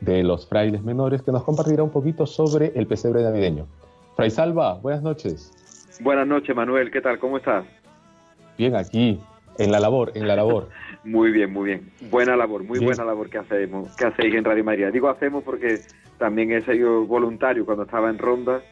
de 0.00 0.22
los 0.22 0.46
frailes 0.46 0.82
menores, 0.82 1.22
que 1.22 1.32
nos 1.32 1.44
compartirá 1.44 1.82
un 1.82 1.90
poquito 1.90 2.26
sobre 2.26 2.72
el 2.74 2.86
pesebre 2.86 3.22
navideño. 3.22 3.66
Fray 4.16 4.30
Salva, 4.30 4.74
buenas 4.74 5.02
noches. 5.02 5.52
Buenas 6.00 6.26
noches, 6.26 6.56
Manuel. 6.56 6.90
¿Qué 6.90 7.02
tal? 7.02 7.18
¿Cómo 7.18 7.36
estás? 7.36 7.66
Bien, 8.56 8.74
aquí, 8.74 9.20
en 9.58 9.70
la 9.70 9.80
labor, 9.80 10.12
en 10.14 10.26
la 10.26 10.34
labor. 10.34 10.70
muy 11.04 11.30
bien, 11.30 11.52
muy 11.52 11.66
bien. 11.66 11.90
Buena 12.10 12.36
labor, 12.36 12.64
muy 12.64 12.78
buena 12.78 13.04
labor 13.04 13.28
que 13.28 13.36
hacemos, 13.36 13.94
que 13.96 14.06
hacéis 14.06 14.34
en 14.34 14.44
Radio 14.44 14.64
María. 14.64 14.90
Digo 14.90 15.10
hacemos 15.10 15.44
porque 15.44 15.78
también 16.18 16.52
he 16.52 16.62
sido 16.62 17.04
voluntario 17.04 17.66
cuando 17.66 17.82
estaba 17.84 18.08
en 18.08 18.16
Ronda 18.16 18.62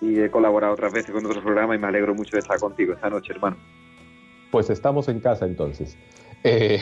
y 0.00 0.18
he 0.18 0.28
colaborado 0.28 0.72
otras 0.72 0.92
veces 0.92 1.12
con 1.12 1.24
otros 1.24 1.44
programas 1.44 1.76
y 1.76 1.80
me 1.80 1.86
alegro 1.86 2.16
mucho 2.16 2.32
de 2.32 2.40
estar 2.40 2.58
contigo 2.58 2.94
esta 2.94 3.08
noche, 3.08 3.32
hermano. 3.32 3.56
Pues 4.50 4.68
estamos 4.68 5.08
en 5.08 5.20
casa 5.20 5.46
entonces. 5.46 5.96
Eh, 6.42 6.80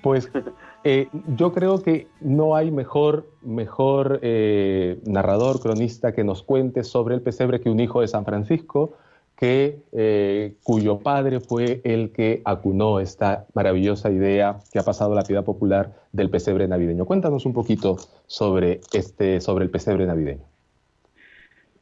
pues 0.00 0.30
eh, 0.84 1.08
yo 1.36 1.52
creo 1.52 1.82
que 1.82 2.06
no 2.20 2.54
hay 2.54 2.70
mejor, 2.70 3.26
mejor 3.42 4.20
eh, 4.22 5.00
narrador, 5.04 5.60
cronista 5.60 6.12
que 6.12 6.22
nos 6.22 6.44
cuente 6.44 6.84
sobre 6.84 7.16
el 7.16 7.20
pesebre 7.22 7.60
que 7.60 7.68
un 7.68 7.80
hijo 7.80 8.00
de 8.00 8.06
San 8.06 8.24
Francisco, 8.24 8.96
que, 9.36 9.78
eh, 9.92 10.54
cuyo 10.62 11.00
padre 11.00 11.40
fue 11.40 11.80
el 11.84 12.10
que 12.12 12.40
acunó 12.44 13.00
esta 13.00 13.46
maravillosa 13.54 14.10
idea 14.10 14.58
que 14.72 14.78
ha 14.78 14.84
pasado 14.84 15.12
a 15.12 15.16
la 15.16 15.24
piedad 15.24 15.44
popular 15.44 15.92
del 16.12 16.30
pesebre 16.30 16.68
navideño. 16.68 17.04
Cuéntanos 17.04 17.44
un 17.44 17.52
poquito 17.52 17.96
sobre, 18.26 18.80
este, 18.92 19.40
sobre 19.40 19.64
el 19.64 19.70
pesebre 19.70 20.06
navideño. 20.06 20.44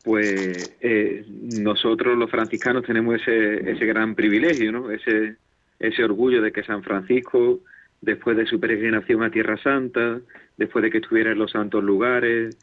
Pues 0.03 0.77
eh, 0.81 1.25
nosotros 1.61 2.17
los 2.17 2.31
franciscanos 2.31 2.85
tenemos 2.85 3.21
ese, 3.21 3.71
ese 3.71 3.87
gran 3.87 4.15
privilegio, 4.15 4.73
¿no? 4.73 4.91
ese, 4.91 5.37
ese 5.79 6.03
orgullo 6.03 6.43
de 6.43 6.51
que 6.53 6.65
San 6.65 6.83
Francisco, 6.83 7.61
después 8.01 8.37
de 8.37 8.47
su 8.47 8.59
peregrinación 8.59 9.23
a 9.23 9.31
Tierra 9.31 9.59
Santa, 9.63 10.21
después 10.57 10.83
de 10.83 10.91
que 10.91 10.99
estuviera 10.99 11.33
en 11.33 11.39
los 11.39 11.53
santos 11.53 11.85
lugares, 11.85 12.57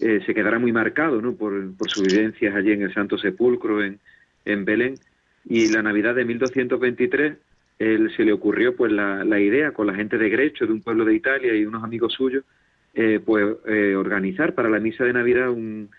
eh, 0.00 0.20
se 0.24 0.34
quedará 0.34 0.58
muy 0.58 0.72
marcado 0.72 1.20
¿no? 1.20 1.34
por, 1.34 1.76
por 1.76 1.90
sus 1.90 2.06
vivencias 2.06 2.54
allí 2.54 2.72
en 2.72 2.82
el 2.82 2.94
Santo 2.94 3.18
Sepulcro, 3.18 3.84
en, 3.84 3.98
en 4.46 4.64
Belén 4.64 4.94
y 5.44 5.68
la 5.68 5.82
Navidad 5.82 6.14
de 6.14 6.24
1223 6.24 7.36
él 7.78 8.10
se 8.16 8.24
le 8.24 8.32
ocurrió 8.32 8.74
pues 8.74 8.90
la, 8.90 9.24
la, 9.24 9.38
idea 9.38 9.72
con 9.72 9.86
la 9.86 9.94
gente 9.94 10.16
de 10.16 10.30
Grecho, 10.30 10.66
de 10.66 10.72
un 10.72 10.80
pueblo 10.80 11.04
de 11.04 11.14
Italia 11.14 11.54
y 11.54 11.66
unos 11.66 11.84
amigos 11.84 12.14
suyos, 12.14 12.44
eh, 12.94 13.20
pues 13.24 13.56
eh, 13.66 13.94
organizar 13.94 14.54
para 14.54 14.70
la 14.70 14.80
misa 14.80 15.04
de 15.04 15.12
Navidad 15.12 15.50
un, 15.50 15.90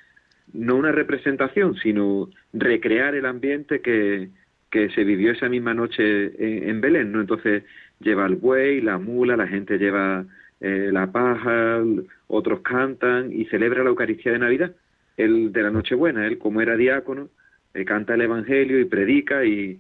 no 0.54 0.76
una 0.76 0.91
representación, 0.91 1.76
sino 1.76 2.30
recrear 2.54 3.14
el 3.14 3.28
ambiente 3.28 3.82
que, 3.82 4.30
que 4.72 4.89
se 4.89 5.04
vivió 5.04 5.32
esa 5.32 5.50
misma 5.50 5.76
noche 5.76 6.70
en, 6.70 6.82
Belén, 6.82 7.12
¿no? 7.12 7.22
Entonces 7.22 7.64
lleva 8.00 8.26
el 8.26 8.36
buey, 8.36 8.82
la 8.82 8.98
mula, 8.98 9.38
la 9.38 9.48
gente 9.48 9.78
lleva 9.78 10.26
eh, 10.60 10.89
la 10.91 11.12
paja, 11.12 11.84
otros 12.28 12.62
cantan 12.62 13.32
y 13.32 13.45
celebra 13.45 13.84
la 13.84 13.89
Eucaristía 13.89 14.32
de 14.32 14.39
Navidad. 14.39 14.76
El 15.18 15.52
de 15.52 15.62
la 15.62 15.72
Nochebuena, 15.72 16.26
él 16.26 16.38
como 16.39 16.62
era 16.62 16.76
diácono, 16.76 17.30
eh, 17.78 17.86
canta 17.86 18.15
el 18.15 18.21
Evangelio 18.21 18.80
y 18.80 18.86
predica 18.86 19.45
y, 19.45 19.80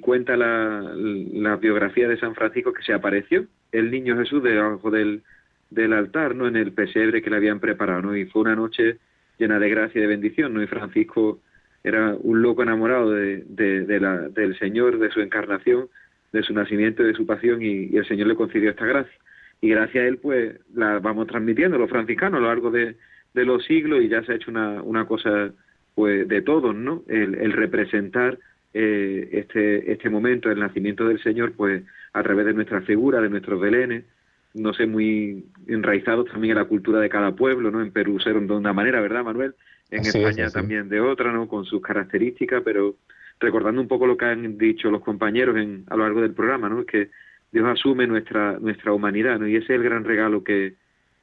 cuenta 0.00 0.36
la, 0.36 1.56
biografía 1.56 2.08
de 2.08 2.18
San 2.18 2.34
Francisco 2.34 2.72
que 2.72 2.82
se 2.82 2.92
apareció 2.92 3.46
el 3.72 3.90
niño 3.90 4.18
Jesús 4.18 4.42
debajo 4.42 4.90
del, 4.90 5.22
del 5.70 5.92
altar, 5.92 6.34
¿no? 6.34 6.46
En 6.48 6.56
el 6.56 6.72
pesebre 6.72 7.22
que 7.22 7.30
le 7.30 7.36
habían 7.36 7.60
preparado, 7.60 8.02
¿no? 8.02 8.16
Y 8.16 8.26
fue 8.26 8.42
una 8.42 8.56
noche 8.56 8.98
llena 9.38 9.58
de 9.58 9.70
gracia 9.70 9.98
y 9.98 10.02
de 10.02 10.08
bendición, 10.08 10.52
¿no? 10.52 10.62
Y 10.62 10.66
Francisco 10.66 11.40
era 11.84 12.16
un 12.20 12.42
loco 12.42 12.62
enamorado 12.62 13.12
de, 13.12 13.44
de, 13.46 14.00
la, 14.00 14.28
del 14.28 14.58
Señor, 14.58 14.98
de 14.98 15.10
su 15.10 15.20
encarnación, 15.20 15.88
de 16.32 16.42
su 16.42 16.52
nacimiento 16.52 17.02
y 17.02 17.06
de 17.06 17.14
su 17.14 17.24
pasión, 17.24 17.62
y, 17.62 17.96
el 17.96 18.06
Señor 18.06 18.26
le 18.26 18.34
concedió 18.34 18.70
esta 18.70 18.84
gracia. 18.84 19.16
Y 19.60 19.70
gracias 19.70 20.04
a 20.04 20.08
él, 20.08 20.18
pues, 20.18 20.58
la 20.74 20.98
vamos 20.98 21.28
transmitiendo 21.28 21.78
los 21.78 21.90
franciscanos 21.90 22.38
a 22.38 22.42
lo 22.42 22.48
largo 22.48 22.70
de, 22.70 22.96
de 23.34 23.44
los 23.44 23.64
siglos 23.64 24.02
y 24.02 24.08
ya 24.08 24.22
se 24.24 24.32
ha 24.32 24.36
hecho 24.36 24.50
una, 24.50 24.82
una 24.82 25.06
cosa 25.06 25.52
pues 25.98 26.28
de 26.28 26.42
todos, 26.42 26.76
¿no? 26.76 27.02
El, 27.08 27.50
representar 27.50 28.38
eh, 28.72 29.30
este, 29.32 29.90
este 29.90 30.08
momento 30.08 30.48
del 30.48 30.60
nacimiento 30.60 31.08
del 31.08 31.20
Señor, 31.20 31.54
pues 31.54 31.82
a 32.12 32.22
través 32.22 32.46
de 32.46 32.54
nuestra 32.54 32.82
figura, 32.82 33.20
de 33.20 33.28
nuestros 33.28 33.60
belenes, 33.60 34.04
no 34.54 34.72
sé, 34.74 34.86
muy 34.86 35.44
enraizados 35.66 36.30
también 36.30 36.52
en 36.52 36.58
la 36.58 36.66
cultura 36.66 37.00
de 37.00 37.08
cada 37.08 37.34
pueblo, 37.34 37.72
¿no? 37.72 37.82
En 37.82 37.90
Perú 37.90 38.20
ser 38.20 38.38
de 38.40 38.54
una 38.54 38.72
manera, 38.72 39.00
¿verdad, 39.00 39.24
Manuel? 39.24 39.56
En 39.90 40.06
España 40.06 40.48
también 40.50 40.88
de 40.88 41.00
otra, 41.00 41.32
¿no? 41.32 41.48
Con 41.48 41.64
sus 41.64 41.82
características, 41.82 42.62
pero 42.64 42.94
recordando 43.40 43.80
un 43.80 43.88
poco 43.88 44.06
lo 44.06 44.16
que 44.16 44.26
han 44.26 44.56
dicho 44.56 44.92
los 44.92 45.02
compañeros 45.02 45.56
en, 45.56 45.82
a 45.88 45.96
lo 45.96 46.04
largo 46.04 46.20
del 46.20 46.32
programa, 46.32 46.68
¿no? 46.68 46.86
Que 46.86 47.10
Dios 47.50 47.66
asume 47.66 48.06
nuestra, 48.06 48.56
nuestra 48.60 48.92
humanidad, 48.92 49.40
¿no? 49.40 49.48
Y 49.48 49.56
ese 49.56 49.64
es 49.64 49.80
el 49.80 49.82
gran 49.82 50.04
regalo 50.04 50.44
que, 50.44 50.74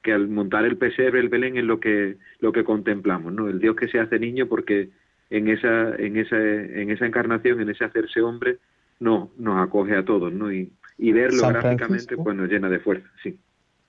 que 0.05 0.13
al 0.13 0.27
montar 0.27 0.65
el 0.65 0.77
pesebre, 0.77 1.19
el 1.19 1.29
Belén, 1.29 1.57
es 1.57 1.63
lo 1.63 1.79
que, 1.79 2.17
lo 2.39 2.51
que 2.51 2.63
contemplamos, 2.63 3.33
¿no? 3.33 3.49
El 3.49 3.59
Dios 3.59 3.75
que 3.75 3.87
se 3.87 3.99
hace 3.99 4.19
niño 4.19 4.47
porque 4.47 4.91
en 5.31 5.47
esa, 5.47 5.95
en 5.95 6.15
esa, 6.17 6.37
en 6.37 6.91
esa 6.91 7.07
encarnación, 7.07 7.59
en 7.59 7.71
ese 7.71 7.85
hacerse 7.85 8.21
hombre, 8.21 8.59
no, 8.99 9.31
nos 9.37 9.67
acoge 9.67 9.95
a 9.95 10.05
todos, 10.05 10.31
¿no? 10.31 10.53
Y, 10.53 10.71
y 10.99 11.11
verlo 11.11 11.47
gráficamente 11.49 12.15
pues 12.15 12.37
nos 12.37 12.47
llena 12.47 12.69
de 12.69 12.79
fuerza, 12.79 13.09
sí. 13.23 13.39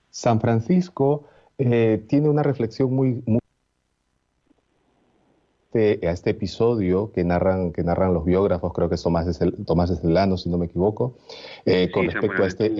San 0.09 0.41
Francisco 0.41 1.29
eh, 1.59 2.03
tiene 2.09 2.29
una 2.29 2.41
reflexión 2.41 2.91
muy, 2.91 3.21
muy 3.27 3.39
a 5.75 6.09
este 6.09 6.31
episodio 6.31 7.11
que 7.11 7.23
narran, 7.23 7.71
que 7.71 7.83
narran 7.83 8.11
los 8.11 8.25
biógrafos, 8.25 8.73
creo 8.73 8.89
que 8.89 8.95
es 8.95 9.03
Tomás 9.03 9.39
de, 9.39 9.51
Tomás 9.63 9.91
de 9.91 9.97
Celano, 9.97 10.35
si 10.35 10.49
no 10.49 10.57
me 10.57 10.65
equivoco, 10.65 11.19
eh, 11.65 11.91
con 11.91 12.05
respecto 12.07 12.43
a 12.43 12.47
este, 12.47 12.73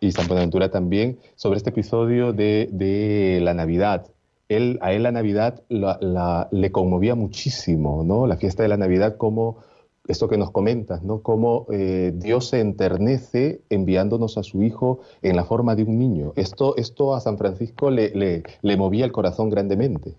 y 0.00 0.12
San 0.12 0.26
Buenaventura 0.28 0.70
también, 0.70 1.18
sobre 1.34 1.56
este 1.56 1.70
episodio 1.70 2.32
de, 2.32 2.68
de 2.72 3.40
la 3.42 3.54
Navidad. 3.54 4.06
Él, 4.48 4.78
a 4.80 4.92
él 4.92 5.02
la 5.02 5.10
Navidad 5.10 5.62
la, 5.68 6.48
le 6.52 6.70
conmovía 6.70 7.14
muchísimo, 7.14 8.04
¿no? 8.04 8.26
La 8.26 8.36
fiesta 8.36 8.62
de 8.62 8.68
la 8.68 8.76
Navidad, 8.76 9.16
como 9.16 9.64
esto 10.06 10.28
que 10.28 10.38
nos 10.38 10.52
comentas, 10.52 11.02
¿no? 11.02 11.20
Cómo 11.20 11.66
eh, 11.72 12.12
Dios 12.14 12.50
se 12.50 12.60
enternece 12.60 13.62
enviándonos 13.70 14.38
a 14.38 14.44
su 14.44 14.62
Hijo 14.62 15.00
en 15.22 15.34
la 15.34 15.44
forma 15.44 15.74
de 15.74 15.82
un 15.82 15.98
niño. 15.98 16.32
Esto, 16.36 16.76
esto 16.76 17.14
a 17.16 17.20
San 17.20 17.38
Francisco 17.38 17.90
le, 17.90 18.10
le, 18.14 18.44
le 18.62 18.76
movía 18.76 19.04
el 19.04 19.10
corazón 19.10 19.50
grandemente. 19.50 20.12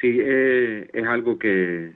Sí, 0.00 0.16
eh, 0.20 0.88
es 0.92 1.06
algo 1.06 1.38
que, 1.38 1.92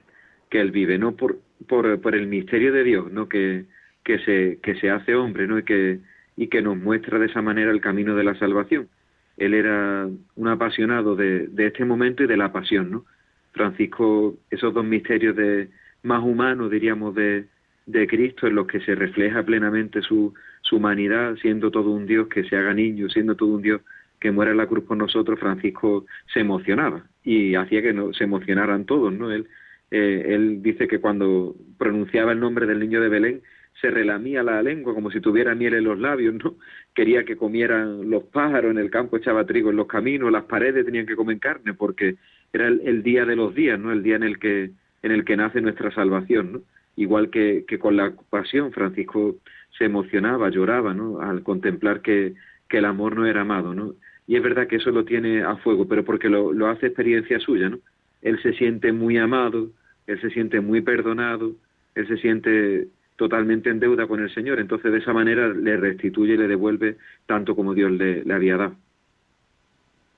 que 0.49 0.61
él 0.61 0.71
vive, 0.71 0.99
no 0.99 1.15
por, 1.15 1.39
por, 1.67 1.99
por 1.99 2.13
el 2.13 2.27
misterio 2.27 2.71
de 2.71 2.83
Dios, 2.83 3.11
¿no? 3.11 3.27
Que, 3.27 3.65
que 4.03 4.19
se, 4.19 4.59
que 4.61 4.75
se 4.75 4.91
hace 4.91 5.15
hombre, 5.15 5.47
¿no? 5.47 5.57
Y 5.57 5.63
que, 5.63 5.99
y 6.37 6.47
que 6.47 6.61
nos 6.61 6.77
muestra 6.77 7.19
de 7.19 7.25
esa 7.25 7.41
manera 7.41 7.71
el 7.71 7.81
camino 7.81 8.15
de 8.15 8.23
la 8.23 8.35
salvación. 8.35 8.87
Él 9.35 9.53
era 9.53 10.07
un 10.35 10.47
apasionado 10.47 11.15
de, 11.15 11.47
de 11.47 11.67
este 11.67 11.83
momento 11.83 12.23
y 12.23 12.27
de 12.27 12.37
la 12.37 12.53
pasión, 12.53 12.91
¿no? 12.91 13.05
Francisco, 13.51 14.37
esos 14.49 14.73
dos 14.73 14.85
misterios 14.85 15.35
de 15.35 15.69
más 16.03 16.23
humanos, 16.23 16.71
diríamos, 16.71 17.15
de, 17.15 17.45
de 17.87 18.07
Cristo, 18.07 18.47
en 18.47 18.55
los 18.55 18.67
que 18.67 18.79
se 18.81 18.95
refleja 18.95 19.43
plenamente 19.43 20.01
su, 20.01 20.33
su 20.61 20.77
humanidad, 20.77 21.35
siendo 21.41 21.71
todo 21.71 21.89
un 21.89 22.05
Dios 22.05 22.27
que 22.27 22.43
se 22.43 22.55
haga 22.55 22.73
niño, 22.73 23.09
siendo 23.09 23.35
todo 23.35 23.49
un 23.49 23.61
Dios 23.61 23.81
que 24.19 24.31
muera 24.31 24.51
en 24.51 24.57
la 24.57 24.67
cruz 24.67 24.83
por 24.83 24.97
nosotros, 24.97 25.39
Francisco 25.39 26.05
se 26.33 26.41
emocionaba 26.41 27.03
y 27.23 27.55
hacía 27.55 27.81
que 27.81 27.93
no, 27.93 28.13
se 28.13 28.23
emocionaran 28.23 28.85
todos, 28.85 29.13
¿no? 29.13 29.31
Él, 29.31 29.47
eh, 29.91 30.23
él 30.29 30.61
dice 30.61 30.87
que 30.87 30.99
cuando 30.99 31.55
pronunciaba 31.77 32.31
el 32.31 32.39
nombre 32.39 32.65
del 32.65 32.79
niño 32.79 33.01
de 33.01 33.09
Belén, 33.09 33.41
se 33.81 33.91
relamía 33.91 34.43
la 34.43 34.61
lengua 34.61 34.93
como 34.93 35.11
si 35.11 35.19
tuviera 35.19 35.53
miel 35.53 35.75
en 35.75 35.83
los 35.83 35.99
labios, 35.99 36.35
¿no? 36.35 36.55
Quería 36.95 37.25
que 37.25 37.37
comieran 37.37 38.09
los 38.09 38.23
pájaros 38.23 38.71
en 38.71 38.79
el 38.79 38.89
campo, 38.89 39.17
echaba 39.17 39.45
trigo 39.45 39.69
en 39.69 39.75
los 39.75 39.87
caminos, 39.87 40.31
las 40.31 40.45
paredes 40.45 40.85
tenían 40.85 41.05
que 41.05 41.15
comer 41.15 41.39
carne, 41.39 41.73
porque 41.73 42.15
era 42.53 42.67
el, 42.67 43.03
día 43.03 43.25
de 43.25 43.35
los 43.35 43.53
días, 43.53 43.79
¿no? 43.79 43.91
El 43.91 44.01
día 44.01 44.15
en 44.15 44.23
el 44.23 44.39
que 44.39 44.71
en 45.03 45.11
el 45.11 45.23
que 45.25 45.37
nace 45.37 45.61
nuestra 45.61 45.91
salvación, 45.91 46.53
¿no? 46.53 46.61
Igual 46.95 47.29
que, 47.29 47.65
que 47.67 47.77
con 47.77 47.95
la 47.95 48.13
pasión, 48.29 48.71
Francisco 48.71 49.35
se 49.77 49.85
emocionaba, 49.85 50.49
lloraba, 50.49 50.93
¿no? 50.95 51.21
Al 51.21 51.43
contemplar 51.43 52.01
que, 52.01 52.33
que 52.67 52.79
el 52.79 52.85
amor 52.85 53.15
no 53.15 53.27
era 53.27 53.41
amado, 53.41 53.75
¿no? 53.75 53.93
Y 54.25 54.35
es 54.35 54.43
verdad 54.43 54.67
que 54.67 54.77
eso 54.77 54.89
lo 54.89 55.05
tiene 55.05 55.43
a 55.43 55.55
fuego, 55.57 55.87
pero 55.87 56.03
porque 56.03 56.29
lo, 56.29 56.51
lo 56.51 56.67
hace 56.67 56.87
experiencia 56.87 57.39
suya, 57.39 57.69
¿no? 57.69 57.79
Él 58.23 58.41
se 58.41 58.53
siente 58.53 58.91
muy 58.91 59.17
amado, 59.17 59.69
él 60.07 60.19
se 60.19 60.31
siente 60.31 60.59
muy 60.61 60.81
perdonado, 60.81 61.53
él 61.93 62.07
se 62.07 62.17
siente 62.17 62.87
totalmente 63.17 63.69
en 63.69 63.79
deuda 63.79 64.07
con 64.07 64.21
el 64.21 64.33
Señor. 64.33 64.59
Entonces, 64.59 64.91
de 64.91 64.99
esa 64.99 65.11
manera 65.11 65.49
le 65.49 65.75
restituye 65.75 66.35
y 66.35 66.37
le 66.37 66.47
devuelve 66.47 66.97
tanto 67.25 67.55
como 67.55 67.73
Dios 67.73 67.91
le, 67.91 68.23
le 68.23 68.33
había 68.33 68.57
dado. 68.57 68.75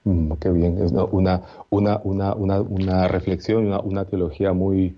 Mm, 0.04 0.34
qué 0.34 0.52
bien, 0.52 0.78
es 0.84 0.92
una, 0.92 1.42
una, 1.70 2.00
una, 2.04 2.62
una, 2.62 3.08
reflexión, 3.08 3.68
una, 3.68 3.80
una, 3.80 4.06
teología 4.06 4.54
muy, 4.54 4.96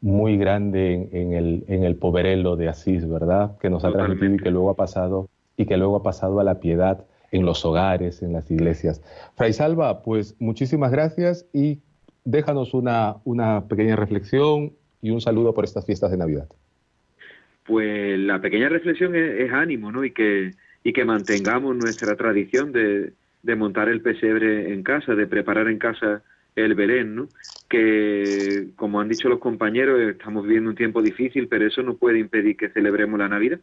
muy 0.00 0.36
grande 0.36 1.08
en, 1.12 1.32
el, 1.32 1.64
en 1.68 1.84
el 1.84 1.96
poverello 1.96 2.56
de 2.56 2.68
Asís, 2.68 3.08
¿verdad? 3.08 3.56
Que 3.58 3.70
nos 3.70 3.84
ha 3.84 3.92
transmitido 3.92 4.34
y 4.34 4.38
que 4.38 4.50
luego 4.50 4.70
ha 4.70 4.76
pasado 4.76 5.28
y 5.56 5.66
que 5.66 5.76
luego 5.76 5.96
ha 5.96 6.02
pasado 6.02 6.40
a 6.40 6.44
la 6.44 6.58
piedad 6.60 7.04
en 7.30 7.46
los 7.46 7.64
hogares, 7.64 8.22
en 8.22 8.32
las 8.32 8.50
iglesias. 8.50 9.02
Fray 9.36 9.52
Salva, 9.52 10.02
pues 10.02 10.36
muchísimas 10.38 10.90
gracias 10.90 11.46
y 11.52 11.80
déjanos 12.24 12.74
una, 12.74 13.16
una 13.24 13.68
pequeña 13.68 13.96
reflexión 13.96 14.72
y 15.00 15.10
un 15.10 15.20
saludo 15.20 15.54
por 15.54 15.64
estas 15.64 15.86
fiestas 15.86 16.10
de 16.10 16.18
Navidad 16.18 16.48
pues 17.64 18.18
la 18.18 18.40
pequeña 18.40 18.68
reflexión 18.68 19.14
es, 19.14 19.52
ánimo, 19.52 19.92
¿no? 19.92 20.04
Y 20.04 20.10
que, 20.10 20.52
y 20.82 20.92
que 20.92 21.04
mantengamos 21.04 21.76
nuestra 21.76 22.16
tradición 22.16 22.72
de, 22.72 23.12
de, 23.42 23.56
montar 23.56 23.88
el 23.88 24.00
pesebre 24.00 24.72
en 24.72 24.82
casa, 24.82 25.14
de 25.14 25.26
preparar 25.26 25.68
en 25.68 25.78
casa 25.78 26.22
el 26.56 26.74
Belén, 26.74 27.14
¿no? 27.14 27.28
Que, 27.68 28.68
como 28.76 29.00
han 29.00 29.08
dicho 29.08 29.28
los 29.28 29.38
compañeros, 29.38 30.00
estamos 30.00 30.44
viviendo 30.44 30.70
un 30.70 30.76
tiempo 30.76 31.00
difícil, 31.00 31.48
pero 31.48 31.66
eso 31.66 31.82
no 31.82 31.94
puede 31.94 32.18
impedir 32.18 32.56
que 32.56 32.68
celebremos 32.70 33.18
la 33.18 33.28
Navidad, 33.28 33.60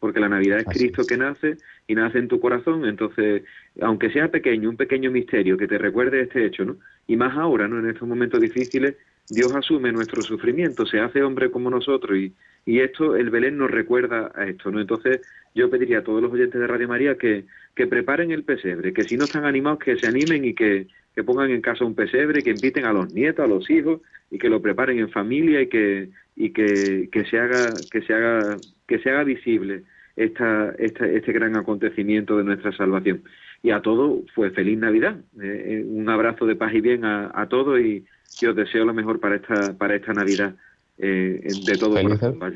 porque 0.00 0.18
la 0.18 0.28
Navidad 0.28 0.58
es 0.58 0.66
Cristo 0.66 1.04
que 1.06 1.16
nace 1.16 1.56
y 1.86 1.94
nace 1.94 2.18
en 2.18 2.28
tu 2.28 2.40
corazón, 2.40 2.86
entonces, 2.86 3.44
aunque 3.80 4.10
sea 4.10 4.28
pequeño, 4.28 4.68
un 4.68 4.76
pequeño 4.76 5.12
misterio 5.12 5.56
que 5.56 5.68
te 5.68 5.78
recuerde 5.78 6.22
este 6.22 6.44
hecho, 6.44 6.64
¿no? 6.64 6.76
Y 7.06 7.16
más 7.16 7.36
ahora, 7.36 7.68
¿no? 7.68 7.78
En 7.78 7.88
estos 7.88 8.08
momentos 8.08 8.40
difíciles, 8.40 8.96
Dios 9.28 9.54
asume 9.54 9.92
nuestro 9.92 10.22
sufrimiento, 10.22 10.84
se 10.86 11.00
hace 11.00 11.22
hombre 11.22 11.50
como 11.50 11.70
nosotros 11.70 12.18
y, 12.18 12.80
esto, 12.80 13.16
el 13.16 13.30
Belén 13.30 13.58
nos 13.58 13.70
recuerda 13.70 14.30
a 14.34 14.46
esto, 14.46 14.70
¿no? 14.70 14.80
Entonces 14.80 15.20
yo 15.54 15.70
pediría 15.70 15.98
a 15.98 16.04
todos 16.04 16.22
los 16.22 16.32
oyentes 16.32 16.60
de 16.60 16.66
Radio 16.66 16.88
María 16.88 17.16
que, 17.16 17.44
que 17.74 17.86
preparen 17.86 18.30
el 18.30 18.44
pesebre, 18.44 18.92
que 18.92 19.04
si 19.04 19.16
no 19.16 19.24
están 19.24 19.44
animados 19.44 19.80
que 19.80 19.96
se 19.96 20.06
animen 20.06 20.44
y 20.44 20.54
que, 20.54 20.86
que 21.14 21.24
pongan 21.24 21.50
en 21.50 21.60
casa 21.60 21.84
un 21.84 21.94
pesebre, 21.94 22.42
que 22.42 22.50
inviten 22.50 22.84
a 22.84 22.92
los 22.92 23.12
nietos, 23.12 23.44
a 23.44 23.48
los 23.48 23.68
hijos 23.70 24.00
y 24.30 24.38
que 24.38 24.48
lo 24.48 24.62
preparen 24.62 24.98
en 24.98 25.10
familia 25.10 25.60
y 25.62 25.68
que, 25.68 26.10
y 26.36 26.50
que, 26.50 27.08
que 27.10 27.24
se 27.24 27.38
haga, 27.38 27.70
que 27.90 28.02
se 28.02 28.14
haga, 28.14 28.56
que 28.86 28.98
se 28.98 29.10
haga 29.10 29.24
visible 29.24 29.82
esta, 30.16 30.74
esta, 30.78 31.06
este 31.06 31.32
gran 31.32 31.56
acontecimiento 31.56 32.36
de 32.36 32.44
nuestra 32.44 32.72
salvación. 32.72 33.22
Y 33.62 33.70
a 33.70 33.80
todos, 33.80 34.22
pues 34.34 34.52
feliz 34.54 34.78
Navidad, 34.78 35.16
eh, 35.40 35.82
eh, 35.82 35.84
un 35.86 36.08
abrazo 36.08 36.46
de 36.46 36.56
paz 36.56 36.74
y 36.74 36.80
bien 36.80 37.04
a, 37.04 37.30
a 37.34 37.48
todos 37.48 37.80
y 37.80 38.04
y 38.40 38.46
os 38.46 38.56
deseo 38.56 38.84
lo 38.84 38.94
mejor 38.94 39.20
para 39.20 39.36
esta, 39.36 39.76
para 39.76 39.96
esta 39.96 40.12
Navidad 40.12 40.54
eh, 40.98 41.40
de 41.66 41.76
todo 41.76 41.94
feliz, 41.94 42.18
corazón. 42.18 42.54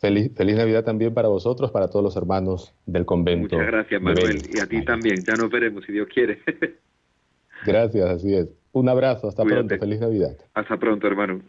Feliz, 0.00 0.32
feliz 0.34 0.56
Navidad 0.56 0.84
también 0.84 1.14
para 1.14 1.28
vosotros, 1.28 1.70
para 1.70 1.88
todos 1.88 2.02
los 2.04 2.16
hermanos 2.16 2.74
del 2.86 3.04
convento. 3.04 3.56
Muchas 3.56 3.70
gracias, 3.70 4.02
Manuel, 4.02 4.42
y 4.52 4.58
a 4.58 4.66
ti 4.66 4.84
también. 4.84 5.22
Ya 5.24 5.34
nos 5.34 5.50
veremos, 5.50 5.84
si 5.84 5.92
Dios 5.92 6.08
quiere. 6.12 6.40
gracias, 7.66 8.08
así 8.08 8.34
es. 8.34 8.48
Un 8.72 8.88
abrazo, 8.88 9.28
hasta 9.28 9.44
pronto, 9.44 9.76
feliz 9.78 10.00
Navidad. 10.00 10.36
Hasta 10.54 10.76
pronto, 10.78 11.06
hermano. 11.06 11.40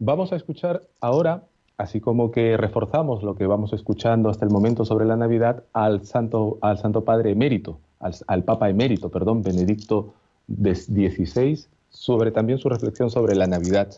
Vamos 0.00 0.32
a 0.32 0.36
escuchar 0.36 0.82
ahora, 1.00 1.44
así 1.76 2.00
como 2.00 2.32
que 2.32 2.56
reforzamos 2.56 3.22
lo 3.22 3.36
que 3.36 3.46
vamos 3.46 3.72
escuchando 3.72 4.28
hasta 4.28 4.44
el 4.44 4.50
momento 4.50 4.84
sobre 4.84 5.04
la 5.04 5.16
Navidad, 5.16 5.62
al 5.72 6.04
Santo, 6.04 6.58
al 6.62 6.78
Santo 6.78 7.04
Padre 7.04 7.30
emérito, 7.30 7.78
al, 8.00 8.44
Papa 8.44 8.68
emérito, 8.68 9.10
perdón, 9.10 9.42
Benedicto 9.42 10.14
XVI, 10.48 11.64
sobre 11.90 12.30
también 12.30 12.58
su 12.58 12.68
reflexión 12.68 13.10
sobre 13.10 13.34
la 13.34 13.46
Navidad. 13.46 13.88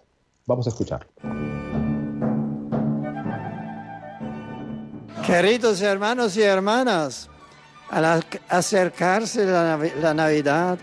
Vamos 0.47 0.67
a 0.67 0.71
escuchar. 0.71 1.07
Queridos 5.27 5.83
hermanos 5.83 6.37
y 6.37 6.43
hermanas, 6.43 7.29
al 7.91 8.25
acercarse 8.49 9.45
la, 9.45 9.79
la 10.01 10.15
Navidad, 10.15 10.79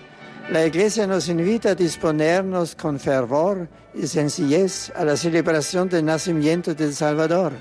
la 0.50 0.66
Iglesia 0.66 1.08
nos 1.08 1.30
invita 1.30 1.70
a 1.70 1.76
disponernos 1.76 2.76
con 2.76 3.00
fervor 3.00 3.70
y 3.94 4.06
sencillez 4.08 4.92
a 4.96 5.06
la 5.06 5.16
celebración 5.16 5.88
del 5.88 6.04
nacimiento 6.04 6.74
del 6.74 6.94
Salvador. 6.94 7.54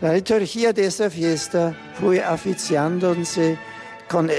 La 0.00 0.12
liturgia 0.12 0.72
de 0.72 0.84
esta 0.84 1.08
fiesta 1.10 1.74
fue 1.98 2.22
aficiándose 2.22 3.58
con, 4.08 4.30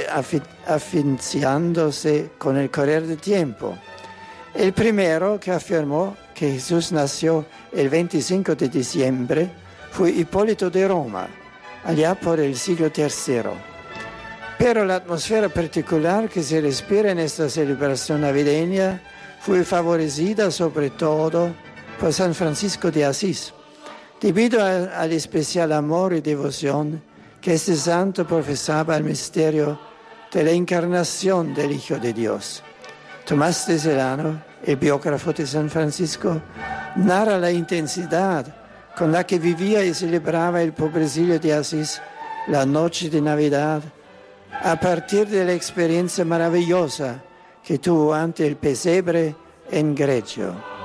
aficiándose 0.68 2.32
con 2.38 2.58
el 2.58 2.70
correr 2.70 3.06
del 3.06 3.18
tiempo. 3.18 3.78
El 4.54 4.74
primero 4.74 5.40
que 5.40 5.52
afirmó 5.52 6.18
que 6.34 6.54
Jesús 6.54 6.92
nació 6.92 7.46
el 7.72 7.90
25 7.90 8.56
de 8.56 8.70
diciembre 8.70 9.52
fue 9.92 10.12
Hipólito 10.12 10.70
de 10.70 10.88
Roma, 10.88 11.28
allá 11.84 12.16
por 12.16 12.40
el 12.40 12.56
siglo 12.58 12.92
III. 12.96 13.52
Pero 14.58 14.84
la 14.86 14.96
atmósfera 14.96 15.50
particular 15.50 16.28
que 16.28 16.44
se 16.44 16.60
respira 16.60 17.12
en 17.12 17.20
esta 17.20 17.50
celebración 17.50 18.22
navideña 18.22 19.02
fue 19.40 19.64
favorecida 19.64 20.52
sobre 20.52 20.90
todo 20.90 21.54
por 22.00 22.12
San 22.12 22.34
Francisco 22.34 22.92
de 22.92 23.06
Asís, 23.06 23.54
debido 24.20 24.64
al 24.64 25.12
especial 25.12 25.72
amor 25.72 26.14
y 26.14 26.22
devoción 26.22 27.02
que 27.42 27.54
este 27.54 27.76
santo 27.76 28.26
profesaba 28.26 28.96
al 28.96 29.04
misterio 29.04 29.80
de 30.32 30.44
la 30.44 30.52
encarnación 30.52 31.54
del 31.54 31.72
Hijo 31.72 31.98
de 31.98 32.14
Dios. 32.14 32.64
Tomás 33.26 33.68
de 33.68 33.80
Celano, 33.80 34.44
el 34.64 34.76
biógrafo 34.76 35.34
de 35.34 35.48
San 35.48 35.70
Francisco, 35.70 36.42
narra 36.96 37.38
la 37.38 37.52
intensidad 37.52 38.46
con 38.98 39.12
la 39.12 39.26
que 39.26 39.40
vivía 39.40 39.84
y 39.86 39.94
celebraba 39.94 40.62
el 40.62 40.74
pobrecillo 40.74 41.40
de 41.40 41.54
Asís 41.54 42.02
la 42.48 42.66
noche 42.66 43.10
de 43.10 43.22
Navidad, 43.22 43.82
a 44.64 44.80
partir 44.80 45.28
de 45.28 45.46
la 45.46 45.54
experiencia 45.54 46.26
maravillosa 46.26 47.24
que 47.64 47.78
tuvo 47.78 48.14
ante 48.14 48.46
el 48.48 48.58
pesebre 48.58 49.36
en 49.72 49.94
Grecio. 49.94 50.79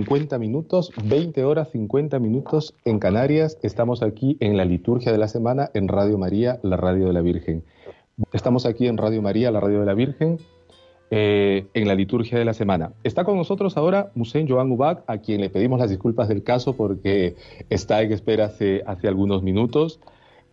50 0.00 0.38
minutos, 0.38 0.92
20 1.04 1.44
horas 1.44 1.68
50 1.72 2.18
minutos 2.20 2.74
en 2.86 2.98
Canarias. 2.98 3.58
Estamos 3.62 4.02
aquí 4.02 4.38
en 4.40 4.56
la 4.56 4.64
liturgia 4.64 5.12
de 5.12 5.18
la 5.18 5.28
semana 5.28 5.70
en 5.74 5.88
Radio 5.88 6.16
María, 6.16 6.58
la 6.62 6.78
radio 6.78 7.08
de 7.08 7.12
la 7.12 7.20
Virgen. 7.20 7.64
Estamos 8.32 8.64
aquí 8.64 8.86
en 8.86 8.96
Radio 8.96 9.20
María, 9.20 9.50
la 9.50 9.60
radio 9.60 9.80
de 9.80 9.84
la 9.84 9.92
Virgen, 9.92 10.38
eh, 11.10 11.66
en 11.74 11.86
la 11.86 11.94
liturgia 11.94 12.38
de 12.38 12.46
la 12.46 12.54
semana. 12.54 12.94
Está 13.04 13.24
con 13.24 13.36
nosotros 13.36 13.76
ahora 13.76 14.10
Musen 14.14 14.48
Joan 14.48 14.72
Ubak, 14.72 15.04
a 15.06 15.18
quien 15.18 15.42
le 15.42 15.50
pedimos 15.50 15.78
las 15.78 15.90
disculpas 15.90 16.28
del 16.28 16.42
caso 16.44 16.74
porque 16.74 17.34
está 17.68 18.00
en 18.00 18.12
espera 18.12 18.46
hace, 18.46 18.82
algunos 18.86 19.42
minutos. 19.42 20.00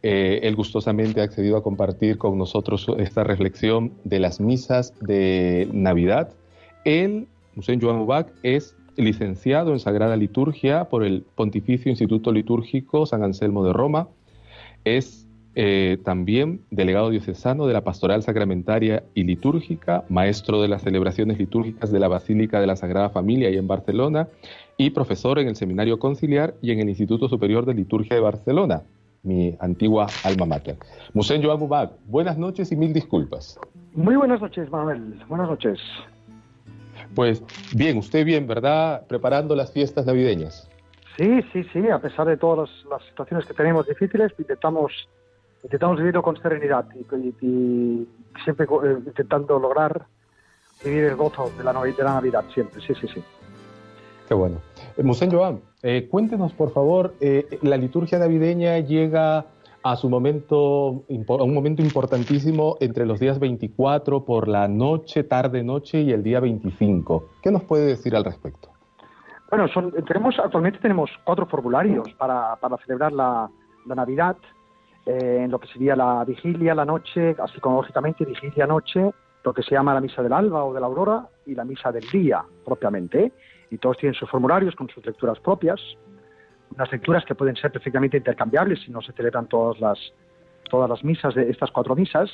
Eh, 0.04 0.42
él 0.44 0.58
gustosamente 0.58 1.22
ha 1.22 1.24
accedido 1.24 1.56
a 1.56 1.64
compartir 1.64 2.18
con 2.18 2.38
nosotros 2.38 2.86
esta 2.98 3.24
reflexión 3.24 3.94
de 4.04 4.20
las 4.20 4.42
misas 4.42 4.94
de 5.00 5.70
Navidad. 5.72 6.34
Él, 6.84 7.28
Musen 7.56 7.80
Joan 7.80 8.00
Ubak, 8.00 8.34
es 8.44 8.76
licenciado 8.98 9.74
en 9.74 9.80
Sagrada 9.80 10.16
Liturgia 10.16 10.86
por 10.86 11.04
el 11.04 11.24
Pontificio 11.36 11.90
Instituto 11.90 12.32
Litúrgico 12.32 13.06
San 13.06 13.24
Anselmo 13.24 13.64
de 13.64 13.74
Roma. 13.74 14.08
Es 14.84 15.28
eh, 15.60 15.98
también 16.04 16.62
delegado 16.70 17.10
diocesano 17.10 17.66
de 17.66 17.74
la 17.74 17.84
Pastoral 17.84 18.22
Sacramentaria 18.22 19.04
y 19.16 19.24
Litúrgica, 19.24 20.04
maestro 20.08 20.62
de 20.62 20.68
las 20.68 20.84
celebraciones 20.84 21.40
litúrgicas 21.40 21.92
de 21.92 22.00
la 22.00 22.08
Basílica 22.08 22.62
de 22.62 22.68
la 22.68 22.76
Sagrada 22.76 23.10
Familia 23.10 23.50
y 23.50 23.58
en 23.58 23.68
Barcelona, 23.68 24.28
y 24.78 24.92
profesor 24.92 25.40
en 25.40 25.48
el 25.48 25.56
Seminario 25.56 25.98
Conciliar 25.98 26.54
y 26.62 26.72
en 26.72 26.80
el 26.80 26.90
Instituto 26.90 27.28
Superior 27.28 27.66
de 27.66 27.74
Liturgia 27.74 28.16
de 28.16 28.22
Barcelona, 28.22 28.84
mi 29.24 29.56
antigua 29.60 30.06
alma 30.24 30.46
mater. 30.46 30.78
Musén 31.16 31.44
Joan 31.44 31.60
buenas 32.06 32.38
noches 32.38 32.72
y 32.72 32.76
mil 32.76 32.94
disculpas. 32.94 33.60
Muy 33.96 34.16
buenas 34.16 34.40
noches, 34.40 34.70
Manuel. 34.70 35.20
Buenas 35.28 35.50
noches. 35.50 35.80
Pues 37.16 37.44
bien, 37.74 37.98
usted 37.98 38.26
bien, 38.26 38.48
¿verdad? 38.48 39.06
Preparando 39.08 39.56
las 39.56 39.72
fiestas 39.72 40.06
navideñas. 40.06 40.70
Sí, 41.18 41.42
sí, 41.52 41.64
sí, 41.74 41.90
a 41.90 42.00
pesar 42.00 42.28
de 42.28 42.38
todas 42.38 42.70
las, 42.90 43.04
situaciones 43.10 43.46
que 43.46 43.54
tenemos 43.54 43.88
difíciles, 43.88 44.32
intentamos 44.38 44.92
intentamos 45.64 45.98
vivirlo 45.98 46.22
con 46.22 46.40
serenidad 46.40 46.86
y, 46.94 48.08
siempre 48.44 48.66
eh, 48.66 48.98
intentando 49.06 49.58
lograr 49.58 50.06
vivir 50.86 51.06
el 51.06 51.16
gozo 51.16 51.52
de 51.58 51.64
la, 51.64 51.74
de 51.74 52.04
la 52.04 52.14
Navidad, 52.14 52.46
siempre, 52.54 52.80
sí, 52.82 52.94
sí, 53.02 53.08
sí. 53.12 53.24
Qué 54.28 54.36
bueno. 54.36 54.62
Eh, 54.96 55.30
Joan, 55.32 55.62
eh, 55.82 56.08
cuéntenos 56.10 56.54
por 56.54 56.72
favor, 56.72 57.16
la 57.64 57.78
liturgia 57.78 58.20
navideña 58.20 58.78
llega 58.80 59.48
a 59.92 59.96
su 59.96 60.10
momento, 60.10 61.06
a 61.30 61.44
un 61.44 61.54
momento 61.54 61.82
importantísimo 61.82 62.78
entre 62.80 63.06
los 63.06 63.20
días 63.20 63.40
24 63.40 64.26
por 64.26 64.48
la 64.48 64.68
noche, 64.68 65.24
tarde, 65.24 65.64
noche 65.64 66.02
y 66.02 66.12
el 66.12 66.24
día 66.24 66.40
25. 66.40 67.30
¿Qué 67.42 67.52
nos 67.52 67.64
puede 67.64 67.86
decir 67.86 68.16
al 68.16 68.24
respecto? 68.24 68.70
Bueno, 69.50 69.68
son, 69.70 69.92
tenemos, 70.06 70.38
actualmente 70.40 70.80
tenemos 70.80 71.10
cuatro 71.24 71.46
formularios 71.46 72.14
para, 72.18 72.58
celebrar 72.86 73.14
la, 73.14 73.50
la 73.86 73.96
Navidad. 73.96 74.38
Eh, 75.06 75.44
en 75.44 75.52
lo 75.52 75.60
que 75.60 75.70
sería 75.70 75.96
la 75.96 76.26
vigilia, 76.26 76.76
la 76.76 76.84
noche, 76.84 77.34
así 77.42 77.62
como 77.62 77.78
lógicamente 77.78 78.26
vigilia, 78.26 78.68
noche, 78.68 79.10
lo 79.46 79.54
que 79.54 79.64
se 79.64 79.72
llama 79.72 79.94
la 79.94 80.02
misa 80.02 80.22
del 80.22 80.34
alba 80.34 80.66
o 80.66 80.74
de 80.74 80.82
la 80.82 80.86
aurora 80.86 81.30
y 81.46 81.56
la 81.56 81.64
misa 81.64 81.94
del 81.94 82.06
día 82.10 82.44
propiamente. 82.66 83.32
Y 83.72 83.78
todos 83.78 83.98
tienen 83.98 84.16
sus 84.16 84.30
formularios 84.30 84.76
con 84.76 84.90
sus 84.90 85.06
lecturas 85.06 85.40
propias, 85.40 85.80
unas 86.78 86.92
lecturas 86.92 87.26
que 87.26 87.34
pueden 87.34 87.56
ser 87.56 87.72
perfectamente 87.72 88.18
intercambiables 88.18 88.82
si 88.86 88.92
no 88.92 89.02
se 89.02 89.12
celebran 89.14 89.48
todas 89.48 89.80
las, 89.80 89.98
todas 90.70 90.88
las 90.88 91.04
misas 91.04 91.34
de 91.34 91.50
estas 91.50 91.72
cuatro 91.72 91.96
misas. 91.96 92.30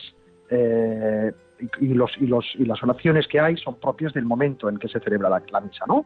Eh, 0.49 1.31
y, 1.79 1.93
los, 1.93 2.11
y, 2.19 2.27
los, 2.27 2.45
y 2.55 2.65
las 2.65 2.83
oraciones 2.83 3.25
que 3.27 3.39
hay 3.39 3.55
son 3.55 3.75
propias 3.75 4.13
del 4.13 4.25
momento 4.25 4.67
en 4.67 4.77
que 4.77 4.89
se 4.89 4.99
celebra 4.99 5.29
la, 5.29 5.61
misa, 5.61 5.85
¿no? 5.87 6.05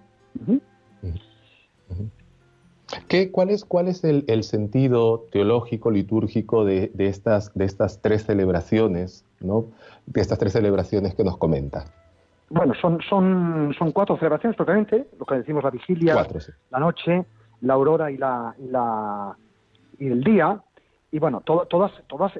¿Qué, 3.07 3.31
cuál, 3.31 3.49
es, 3.49 3.65
¿Cuál 3.65 3.87
es 3.87 4.03
el, 4.03 4.43
sentido 4.43 5.25
teológico, 5.31 5.89
litúrgico 5.89 6.63
de, 6.63 6.91
estas, 6.99 7.51
de 7.55 7.65
estas 7.65 8.01
tres 8.03 8.25
celebraciones, 8.25 9.25
¿no? 9.39 9.65
de 10.05 10.21
estas 10.21 10.37
tres 10.37 10.53
celebraciones 10.53 11.15
que 11.15 11.23
nos 11.23 11.37
comenta? 11.37 11.85
Bueno, 12.49 12.75
son, 12.75 12.99
son, 13.09 13.75
son 13.77 13.91
cuatro 13.91 14.15
celebraciones 14.17 14.55
propiamente, 14.55 15.07
lo 15.19 15.25
que 15.25 15.35
decimos 15.35 15.63
la 15.63 15.71
vigilia, 15.71 16.15
la 16.69 16.79
noche, 16.79 17.25
la 17.61 17.73
aurora 17.73 18.11
y, 18.11 18.17
la, 18.17 18.55
y, 18.57 18.67
la, 18.67 19.35
el 19.99 20.23
día. 20.23 20.61
Y 21.11 21.19
bueno, 21.19 21.41
todas, 21.41 21.67
todas 22.07 22.33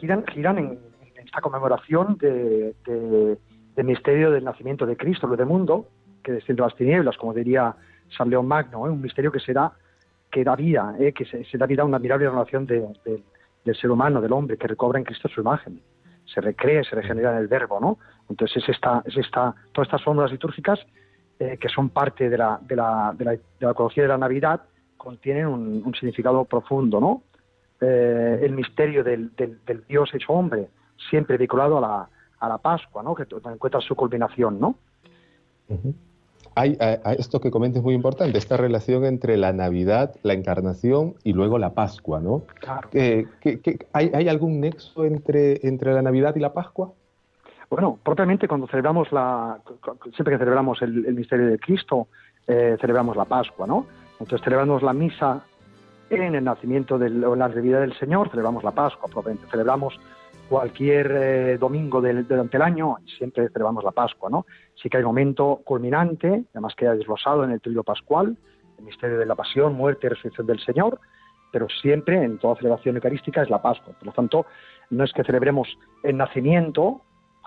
giran, 0.00 0.24
giran 0.26 0.58
en, 0.58 0.78
esta 1.24 1.40
conmemoración 1.40 2.16
de, 2.18 2.74
del 2.84 3.84
misterio 3.84 4.30
del 4.30 4.44
nacimiento 4.44 4.86
de 4.86 4.96
Cristo, 4.96 5.26
lo 5.26 5.36
de 5.36 5.44
mundo, 5.44 5.86
que 6.22 6.32
desciende 6.32 6.62
las 6.62 6.74
tinieblas, 6.74 7.16
como 7.16 7.32
diría 7.34 7.74
San 8.16 8.30
León 8.30 8.46
Magno, 8.46 8.86
¿eh? 8.86 8.90
un 8.90 9.00
misterio 9.00 9.32
que 9.32 9.40
será 9.40 9.72
que 10.30 10.44
da 10.44 10.54
vida, 10.54 10.94
¿eh? 10.98 11.12
que 11.12 11.24
se, 11.24 11.58
da 11.58 11.66
vida 11.66 11.82
a 11.82 11.84
una 11.84 11.96
admirable 11.96 12.28
relación 12.28 12.66
del 12.66 13.76
ser 13.76 13.90
humano, 13.90 14.20
del 14.20 14.32
hombre, 14.32 14.56
que 14.56 14.68
recobra 14.68 14.98
en 14.98 15.04
Cristo 15.04 15.28
su 15.28 15.40
imagen, 15.40 15.80
se 16.32 16.40
recrea, 16.40 16.84
se 16.84 16.94
regenera 16.94 17.32
en 17.32 17.38
el 17.38 17.48
verbo, 17.48 17.80
¿no? 17.80 17.98
Entonces 18.28 18.62
es 18.62 18.68
esta, 18.68 19.02
es 19.04 19.16
esta, 19.16 19.54
todas 19.72 19.88
estas 19.88 20.04
fórmulas 20.04 20.30
litúrgicas 20.30 20.78
eh, 21.40 21.56
que 21.58 21.70
son 21.70 21.88
parte 21.88 22.28
de 22.28 22.36
la, 22.36 22.60
de, 22.60 22.76
la, 22.76 23.14
de, 23.16 23.24
la, 23.24 23.32
de 23.60 24.08
la 24.08 24.18
Navidad 24.18 24.60
contienen 24.98 25.46
un, 25.46 25.94
significado 25.94 26.44
profundo, 26.44 27.00
¿no? 27.00 27.22
Eh, 27.80 28.40
el 28.42 28.52
misterio 28.52 29.02
del, 29.02 29.34
del, 29.34 29.84
Dios 29.88 30.10
hecho 30.12 30.34
hombre, 30.34 30.68
siempre 31.08 31.38
vinculado 31.38 31.78
a 31.78 31.80
la, 31.80 32.08
a 32.40 32.48
la 32.50 32.58
Pascua, 32.58 33.02
¿no? 33.02 33.14
Que 33.14 33.22
encuentra 33.50 33.80
su 33.80 33.96
culminación, 33.96 34.60
¿no? 34.60 34.74
hay, 36.56 36.76
esto 37.18 37.40
que 37.40 37.50
comentes 37.50 37.78
es 37.78 37.84
muy 37.84 37.94
importante, 37.94 38.36
esta 38.36 38.58
relación 38.58 39.06
entre 39.06 39.38
la 39.38 39.54
Navidad, 39.54 40.16
la 40.22 40.34
Encarnación 40.34 41.14
y 41.24 41.32
luego 41.32 41.56
la 41.56 41.72
Pascua, 41.72 42.20
¿no? 42.20 42.42
Claro. 42.60 42.90
hay, 43.94 44.28
algún 44.28 44.60
nexo 44.60 45.06
entre, 45.06 45.66
entre 45.66 45.94
la 45.94 46.02
Navidad 46.02 46.36
y 46.36 46.40
la 46.40 46.52
Pascua? 46.52 46.92
Bueno, 47.70 48.00
propiamente 48.02 48.48
cuando 48.48 48.66
celebramos 48.66 49.12
la, 49.12 49.60
siempre 50.16 50.34
que 50.34 50.38
celebramos 50.38 50.82
el, 50.82 51.14
misterio 51.14 51.46
de 51.46 51.58
Cristo, 51.60 52.08
eh, 52.44 52.76
celebramos 52.80 53.16
la 53.16 53.26
Pascua, 53.26 53.64
¿no? 53.64 53.86
Entonces 54.18 54.40
celebramos 54.42 54.82
la 54.82 54.92
misa 54.92 55.44
en 56.10 56.34
el 56.34 56.42
nacimiento 56.42 56.98
del, 56.98 57.24
o 57.24 57.34
en 57.34 57.38
la 57.38 57.46
vida 57.46 57.78
del 57.78 57.96
Señor, 57.96 58.28
celebramos 58.30 58.64
la 58.64 58.72
Pascua, 58.72 59.08
propiamente 59.08 59.48
celebramos 59.48 59.98
cualquier 60.48 61.12
eh, 61.12 61.58
domingo 61.58 62.00
del, 62.00 62.26
durante 62.26 62.56
el 62.56 62.64
año, 62.64 62.96
siempre 63.16 63.48
celebramos 63.50 63.84
la 63.84 63.92
Pascua, 63.92 64.28
¿no? 64.28 64.46
Sí 64.74 64.90
que 64.90 64.96
hay 64.96 65.04
momento 65.04 65.60
culminante, 65.64 66.46
además 66.52 66.74
queda 66.74 66.96
desglosado 66.96 67.44
en 67.44 67.52
el 67.52 67.60
trío 67.60 67.84
pascual, 67.84 68.36
el 68.78 68.84
misterio 68.84 69.16
de 69.16 69.26
la 69.26 69.36
pasión, 69.36 69.74
muerte 69.74 70.08
y 70.08 70.10
resurrección 70.10 70.48
del 70.48 70.58
Señor, 70.58 70.98
pero 71.52 71.68
siempre 71.68 72.20
en 72.20 72.38
toda 72.38 72.56
celebración 72.56 72.96
eucarística 72.96 73.42
es 73.42 73.48
la 73.48 73.62
Pascua. 73.62 73.94
Por 73.96 74.06
lo 74.06 74.12
tanto, 74.12 74.46
no 74.90 75.04
es 75.04 75.12
que 75.12 75.22
celebremos 75.22 75.68
el 76.02 76.16
nacimiento 76.16 77.02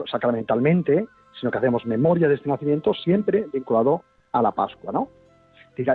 sacramentalmente, 0.10 1.08
sino 1.40 1.52
que 1.52 1.58
hacemos 1.58 1.86
memoria 1.86 2.28
de 2.28 2.36
este 2.36 2.50
nacimiento 2.50 2.94
siempre 2.94 3.48
vinculado 3.52 4.04
a 4.32 4.42
la 4.42 4.52
Pascua, 4.52 4.92
¿no? 4.92 5.10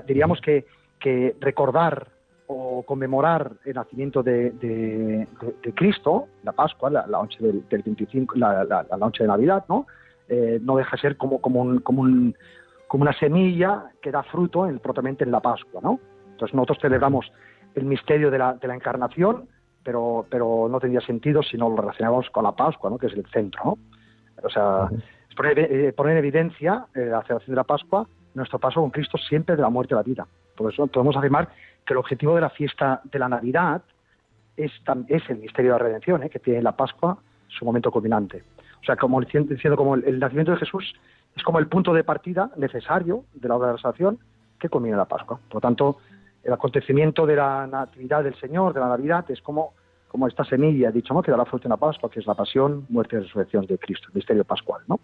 Diríamos 0.07 0.41
que, 0.41 0.67
recordar 1.41 2.09
o 2.49 2.83
conmemorar 2.83 3.53
el 3.65 3.75
nacimiento 3.75 4.23
de, 4.23 5.27
Cristo, 5.75 6.29
la 6.43 6.53
Pascua, 6.53 6.91
la, 6.91 7.07
noche 7.07 7.39
del, 7.41 7.65
25, 7.71 8.37
la, 8.37 8.87
noche 8.99 9.25
de 9.25 9.29
Navidad, 9.29 9.65
¿no? 9.69 9.87
Eh, 10.29 10.59
no 10.63 10.77
deja 10.77 10.97
de 10.97 11.01
ser 11.01 11.17
como, 11.17 11.41
como, 11.41 11.63
un, 11.63 11.79
como, 11.81 12.03
un, 12.03 12.37
como 12.87 13.03
una 13.03 13.19
semilla 13.19 13.93
que 14.03 14.11
da 14.11 14.23
fruto 14.25 14.67
en, 14.67 14.79
propiamente 14.79 15.25
en 15.25 15.31
la 15.31 15.41
Pascua, 15.41 15.81
¿no? 15.83 16.01
Entonces 16.33 16.55
nosotros 16.55 16.79
celebramos 16.83 17.33
el 17.75 17.85
misterio 17.85 18.31
la, 18.31 18.55
de 18.55 18.69
la 18.69 18.75
encarnación, 18.75 19.49
pero, 19.89 20.27
pero 20.29 20.69
no 20.71 20.79
tendría 20.81 21.01
sentido 21.01 21.43
si 21.43 21.57
no 21.57 21.71
lo 21.71 21.77
relacionamos 21.77 22.29
con 22.29 22.45
la 22.45 22.53
Pascua, 22.53 22.91
¿no? 22.91 22.99
Que 22.99 23.07
es 23.07 23.15
el 23.15 23.25
centro, 23.33 23.63
¿no? 23.65 23.79
O 24.45 24.51
sea, 24.51 24.87
poner, 25.35 25.59
eh, 25.59 25.95
poner, 25.95 26.13
en 26.13 26.19
evidencia 26.19 26.85
eh, 26.95 27.07
la 27.07 27.23
celebración 27.23 27.55
de 27.55 27.57
la 27.57 27.65
Pascua 27.65 28.07
nuestro 28.35 28.59
paso 28.59 28.83
con 28.83 28.91
Cristo 28.91 29.17
siempre 29.17 29.57
de 29.57 29.63
la 29.63 29.71
muerte 29.71 29.95
a 29.95 29.97
la 29.97 30.03
vida. 30.03 30.27
Por 30.55 30.71
eso 30.71 30.89
podemos 30.89 31.17
afirmar 31.17 31.49
que 31.87 31.95
el 31.95 31.97
objetivo 31.97 32.35
de 32.35 32.43
la 32.43 32.51
fiesta 32.51 33.01
de 33.03 33.19
la 33.19 33.31
Navidad 33.31 33.81
es, 34.59 34.71
es 35.09 35.23
el 35.31 35.39
misterio 35.39 35.73
de 35.73 35.79
la 35.79 35.85
redención, 35.87 36.23
¿eh? 36.23 36.29
que 36.29 36.39
tiene 36.39 36.61
la 36.61 36.73
Pascua 36.73 37.17
su 37.47 37.65
momento 37.65 37.91
culminante. 37.91 38.45
O 38.83 38.85
sea, 38.85 38.97
como 38.97 39.19
diciendo 39.23 39.75
como 39.75 39.95
el, 39.95 40.21
nacimiento 40.21 40.53
de 40.53 40.59
Jesús 40.59 40.95
es 41.35 41.43
como 41.43 41.61
el 41.61 41.67
punto 41.67 41.95
de 41.95 42.05
partida 42.05 42.51
necesario 42.59 43.25
de 43.33 43.49
la 43.49 43.57
obra 43.57 43.69
de 43.69 43.73
la 43.73 43.81
salvación 43.81 44.19
que 44.61 44.69
culmina 44.69 44.99
la 44.99 45.07
Pascua. 45.07 45.41
Por 45.49 45.55
lo 45.55 45.61
tanto, 45.63 45.97
el 46.45 46.53
acontecimiento 46.53 47.25
de 47.25 47.37
la 47.37 47.67
Natividad 47.67 48.23
del 48.23 48.39
Señor, 48.39 48.75
de 48.75 48.81
la 48.81 48.89
Navidad, 48.89 49.25
es 49.31 49.41
como, 49.41 49.73
como 50.09 50.27
esta 50.27 50.45
semilla, 50.45 50.91
dicho, 50.91 51.15
¿no? 51.15 51.23
que 51.23 51.31
da 51.31 51.37
la 51.37 51.45
fruta 51.45 51.65
en 51.67 51.71
la 51.71 51.77
Pascua, 51.77 52.11
que 52.11 52.21
es 52.21 52.27
la 52.27 52.35
pasión, 52.35 52.87
muerte 52.89 53.17
y 53.17 53.21
resurrección 53.21 53.67
de 53.67 53.79
Cristo, 53.79 54.09
el 54.09 54.15
misterio 54.15 54.45
pascual, 54.45 54.83
¿no? 54.89 54.99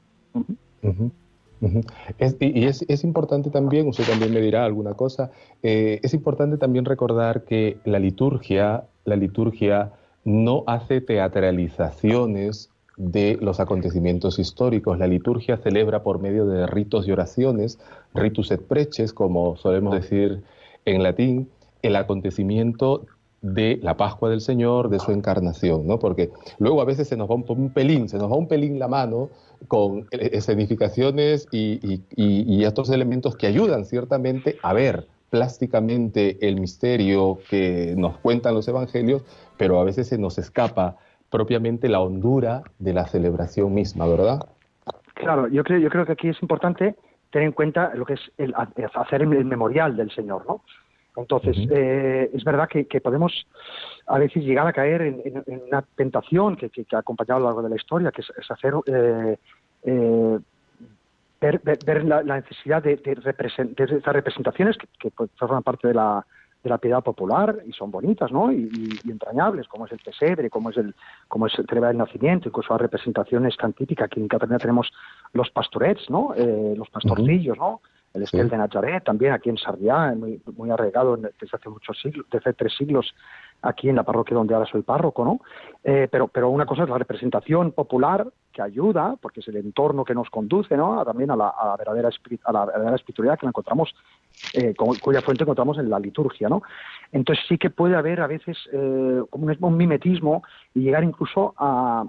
y 2.41 2.65
es, 2.67 3.05
importante 3.05 3.51
también, 3.51 3.89
usted 3.89 4.05
también 4.05 4.33
me 4.33 4.41
dirá 4.41 4.65
alguna 4.65 4.95
cosa, 4.95 5.31
eh, 5.63 6.01
es 6.03 6.15
importante 6.15 6.59
también 6.59 6.85
recordar 6.85 7.45
que 7.45 7.79
la 7.85 7.99
liturgia, 7.99 8.85
la 9.05 9.17
liturgia 9.17 9.93
no 10.25 10.65
hace 10.67 11.01
teatralizaciones 11.01 12.71
de 12.97 13.39
los 13.41 13.61
acontecimientos 13.61 14.39
históricos. 14.39 14.99
La 14.99 15.07
liturgia 15.07 15.57
celebra 15.59 16.03
por 16.03 16.21
medio 16.21 16.47
de 16.47 16.67
ritos 16.67 17.09
y 17.09 17.13
oraciones, 17.13 17.79
ritus 18.15 18.51
et 18.51 18.63
preces, 18.63 19.13
como 19.13 19.57
solemos 19.57 19.95
decir 19.95 20.43
en 20.85 21.03
latín, 21.03 21.49
el 21.83 21.97
acontecimiento 21.97 23.07
de 23.45 23.79
la 23.83 23.95
Pascua 23.99 24.31
del 24.31 24.41
Señor, 24.41 24.89
de 24.89 24.99
su 24.99 25.13
encarnación, 25.13 25.87
¿no? 25.87 25.99
Porque 25.99 26.31
luego 26.59 26.81
a 26.81 26.87
veces 26.87 27.09
se 27.09 27.15
nos 27.15 27.29
va 27.29 27.35
un, 27.35 27.71
pelín, 27.75 28.09
se 28.09 28.17
nos 28.17 28.33
va 28.33 28.37
un 28.37 28.49
pelín 28.49 28.79
la 28.79 28.89
mano 28.89 29.29
con 29.69 30.07
escenificaciones 30.11 31.47
y, 31.51 32.01
y, 32.17 32.65
estos 32.65 32.89
elementos 32.89 33.37
que 33.37 33.47
ayudan 33.47 33.85
ciertamente 33.85 34.57
a 34.63 34.73
ver 34.73 35.07
plásticamente 35.29 36.39
el 36.49 36.59
misterio 36.59 37.39
que 37.51 37.95
nos 37.99 38.17
cuentan 38.17 38.55
los 38.55 38.67
evangelios, 38.67 39.23
pero 39.59 39.79
a 39.79 39.85
veces 39.85 40.09
se 40.09 40.17
nos 40.17 40.39
escapa 40.39 40.97
propiamente 41.29 41.91
la 41.91 42.01
hondura 42.01 42.63
de 42.79 42.95
la 42.95 43.07
celebración 43.07 43.75
misma, 43.75 44.07
¿verdad? 44.07 44.49
Claro, 45.13 45.49
yo 45.49 45.65
creo, 45.65 45.81
yo 45.81 45.91
creo 45.91 46.07
que 46.07 46.13
aquí 46.13 46.29
es 46.29 46.41
importante 46.41 46.95
tener 47.31 47.49
en 47.49 47.53
cuenta 47.53 47.93
lo 47.95 48.07
que 48.07 48.15
es 48.15 48.21
hacer 48.95 49.21
el 49.21 49.45
memorial 49.45 49.97
del 49.99 50.11
Señor, 50.13 50.47
¿no? 50.47 50.63
Entonces, 51.17 51.57
eh, 51.71 52.31
es 52.33 52.43
verdad 52.45 52.69
que, 52.69 53.01
podemos 53.01 53.47
a 54.07 54.19
veces 54.19 54.43
llegar 54.43 54.67
a 54.67 54.73
caer 54.73 55.03
en, 55.03 55.45
una 55.69 55.83
tentación 55.97 56.57
que, 56.57 56.71
ha 56.93 56.99
acompañado 56.99 57.37
a 57.37 57.41
lo 57.41 57.47
largo 57.47 57.63
de 57.63 57.71
la 57.71 57.77
historia, 57.77 58.11
que 58.11 58.23
es, 58.23 58.51
hacer 58.51 58.75
eh, 58.87 59.37
eh, 59.85 60.39
ver, 61.41 62.05
la, 62.05 62.23
necesidad 62.23 62.83
de, 62.83 62.97
de, 62.97 63.13
estas 63.13 64.13
representaciones 64.13 64.77
que, 64.99 65.11
pues, 65.11 65.31
forman 65.37 65.63
parte 65.63 65.87
de 65.89 65.95
la, 65.95 66.27
de 66.65 66.71
la 66.71 66.79
piedad 66.79 67.03
popular 67.05 67.61
y 67.65 67.73
son 67.73 67.93
bonitas, 67.93 68.33
¿no? 68.33 68.51
Y, 68.53 68.69
entrañables, 69.09 69.69
como 69.69 69.87
es 69.87 69.93
el 69.93 70.01
pesebre, 70.01 70.51
como 70.51 70.71
es 70.71 70.79
el 70.79 70.97
como 71.29 71.47
es 71.47 71.57
el 71.57 71.67
del 71.67 71.97
nacimiento, 71.97 72.49
incluso 72.49 72.73
las 72.73 72.83
representaciones 72.83 73.57
tan 73.57 73.73
típicas. 73.73 74.07
Aquí 74.07 74.19
en 74.19 74.27
Cataluña 74.27 74.59
tenemos 74.59 74.93
los 75.33 75.49
pastorets, 75.51 76.11
¿no? 76.11 76.35
los 76.77 76.89
pastorcillos, 76.91 77.57
¿no? 77.57 77.81
El 78.15 78.23
Estel 78.23 78.49
de 78.49 78.57
Nazaret, 78.57 79.03
también 79.05 79.33
aquí 79.33 79.51
en 79.51 79.59
Sarriá, 79.59 80.15
muy, 80.17 80.41
muy 80.57 80.71
arraigado 80.71 81.17
desde 81.17 81.49
hace 81.53 81.69
muchos 81.69 82.01
siglos, 82.01 82.27
desde 82.31 82.53
tres 82.53 82.73
siglos 82.77 83.13
aquí 83.61 83.89
en 83.89 83.97
la 83.97 84.05
parroquia 84.05 84.37
donde 84.37 84.55
ahora 84.55 84.67
soy 84.71 84.83
párroco, 84.83 85.25
¿no? 85.25 85.41
Eh, 85.83 86.07
pero, 86.11 86.29
pero 86.29 86.49
una 86.51 86.65
cosa 86.65 86.85
es 86.85 86.89
la 86.89 86.99
representación 86.99 87.73
popular 87.73 88.27
que 88.53 88.63
ayuda, 88.63 89.17
porque 89.21 89.41
es 89.41 89.49
el 89.49 89.57
entorno 89.57 90.05
que 90.05 90.15
nos 90.15 90.31
conduce, 90.31 90.77
¿no? 90.77 91.05
también 91.05 91.31
a 91.33 91.37
la, 91.37 91.53
verdadera, 91.77 92.09
a 92.45 92.53
la 92.53 92.67
verdadera 92.67 92.95
espiritualidad 92.95 93.39
que 93.39 93.47
la 93.47 93.51
encontramos, 93.51 93.93
eh, 94.53 94.75
cuya 94.77 95.23
fuente 95.23 95.43
encontramos 95.43 95.79
en 95.79 95.91
la 95.91 95.99
liturgia, 95.99 96.49
¿no? 96.49 96.63
Entonces 97.11 97.45
sí 97.49 97.59
que 97.59 97.71
puede 97.71 97.97
haber 97.97 98.21
a 98.21 98.29
veces 98.29 98.57
eh, 98.73 99.23
como 99.29 99.49
un 99.61 99.77
mimetismo 99.77 100.45
y 100.73 100.81
llegar 100.81 101.03
incluso 101.03 101.55
a 101.59 102.05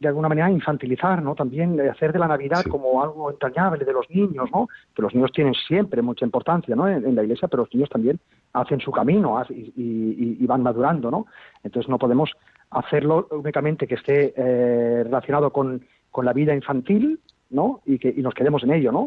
de 0.00 0.08
alguna 0.08 0.30
manera 0.30 0.50
infantilizar, 0.50 1.22
¿no? 1.22 1.34
También 1.34 1.78
hacer 1.88 2.12
de 2.12 2.18
la 2.18 2.26
Navidad 2.26 2.64
como 2.64 3.02
algo 3.02 3.30
entrañable 3.30 3.84
de 3.84 3.92
los 3.92 4.08
niños, 4.08 4.48
¿no? 4.50 4.66
Que 4.96 5.02
los 5.02 5.14
niños 5.14 5.30
tienen 5.30 5.52
siempre 5.52 6.00
mucha 6.00 6.24
importancia, 6.24 6.74
¿no? 6.74 6.88
En, 6.88 7.14
la 7.14 7.22
Iglesia, 7.22 7.48
pero 7.48 7.64
los 7.64 7.74
niños 7.74 7.90
también 7.90 8.18
hacen 8.54 8.80
su 8.80 8.90
camino 8.90 9.40
y, 9.50 10.46
van 10.46 10.62
madurando, 10.62 11.10
¿no? 11.10 11.26
Entonces 11.62 11.88
no 11.90 11.98
podemos 11.98 12.30
hacerlo 12.70 13.28
únicamente 13.30 13.86
que 13.86 13.96
esté 13.96 14.32
eh, 14.36 15.04
relacionado 15.04 15.52
con, 15.52 15.82
la 16.22 16.32
vida 16.32 16.54
infantil, 16.54 17.20
¿no? 17.50 17.82
Y 17.84 17.98
que 17.98 18.12
nos 18.14 18.34
quedemos 18.34 18.62
en 18.64 18.72
ello, 18.72 18.90
¿no? 18.92 19.00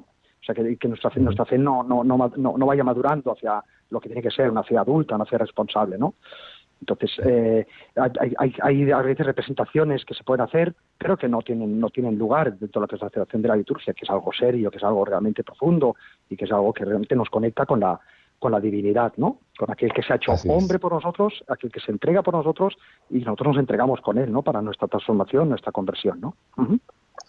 O 0.44 0.46
sea, 0.46 0.54
que, 0.54 0.88
nuestra 0.88 1.10
fe, 1.10 1.22
nuestra 1.22 1.46
fe 1.46 1.58
no, 1.58 1.84
no, 1.84 2.04
no, 2.04 2.32
no, 2.38 2.66
vaya 2.66 2.84
madurando 2.84 3.32
hacia 3.32 3.64
lo 3.90 4.00
que 4.00 4.10
tiene 4.10 4.22
que 4.22 4.30
ser 4.30 4.52
una 4.52 4.64
fe 4.64 4.78
adulta, 4.78 5.16
una 5.16 5.26
fe 5.26 5.38
responsable, 5.38 5.98
¿no? 5.98 6.16
Entonces, 6.84 7.12
eh, 7.26 7.66
hay, 7.96 8.54
hay, 8.62 8.92
a 8.92 9.02
veces 9.02 9.26
representaciones 9.26 10.04
que 10.04 10.14
se 10.14 10.24
pueden 10.24 10.42
hacer, 10.42 10.76
pero 10.98 11.16
que 11.16 11.30
no 11.30 11.42
tienen, 11.42 11.80
no 11.80 11.90
tienen 11.90 12.18
lugar 12.18 12.58
dentro 12.58 12.82
de 12.82 12.94
es 12.94 13.02
la 13.02 13.10
celebración 13.10 13.42
de 13.42 13.48
la 13.48 13.56
liturgia, 13.56 13.94
que 13.94 14.04
es 14.04 14.10
algo 14.10 14.32
serio, 14.34 14.70
que 14.70 14.78
es 14.78 14.84
algo 14.84 15.06
realmente 15.06 15.44
profundo 15.44 15.96
y 16.30 16.36
que 16.36 16.44
es 16.44 16.52
algo 16.52 16.74
que 16.74 16.84
realmente 16.84 17.16
nos 17.16 17.30
conecta 17.30 17.66
con 17.66 17.80
la, 17.80 17.98
con 18.38 18.52
la 18.52 18.60
divinidad, 18.60 19.14
¿no? 19.16 19.40
Con 19.58 19.72
aquel 19.72 19.94
que 19.94 20.04
se 20.04 20.12
ha 20.12 20.18
hecho 20.18 20.34
hombre 20.50 20.78
por 20.78 20.92
nosotros, 20.92 21.42
aquel 21.48 21.72
que 21.72 21.80
se 21.80 21.92
entrega 21.92 22.22
por 22.22 22.34
nosotros 22.34 22.76
y 23.10 23.20
nosotros 23.20 23.54
nos 23.54 23.60
entregamos 23.60 24.02
con 24.02 24.18
él, 24.18 24.30
¿no? 24.30 24.42
Para 24.42 24.62
nuestra 24.62 24.90
transformación, 24.90 25.48
nuestra 25.48 25.72
conversión, 25.72 26.20
¿no? 26.20 26.36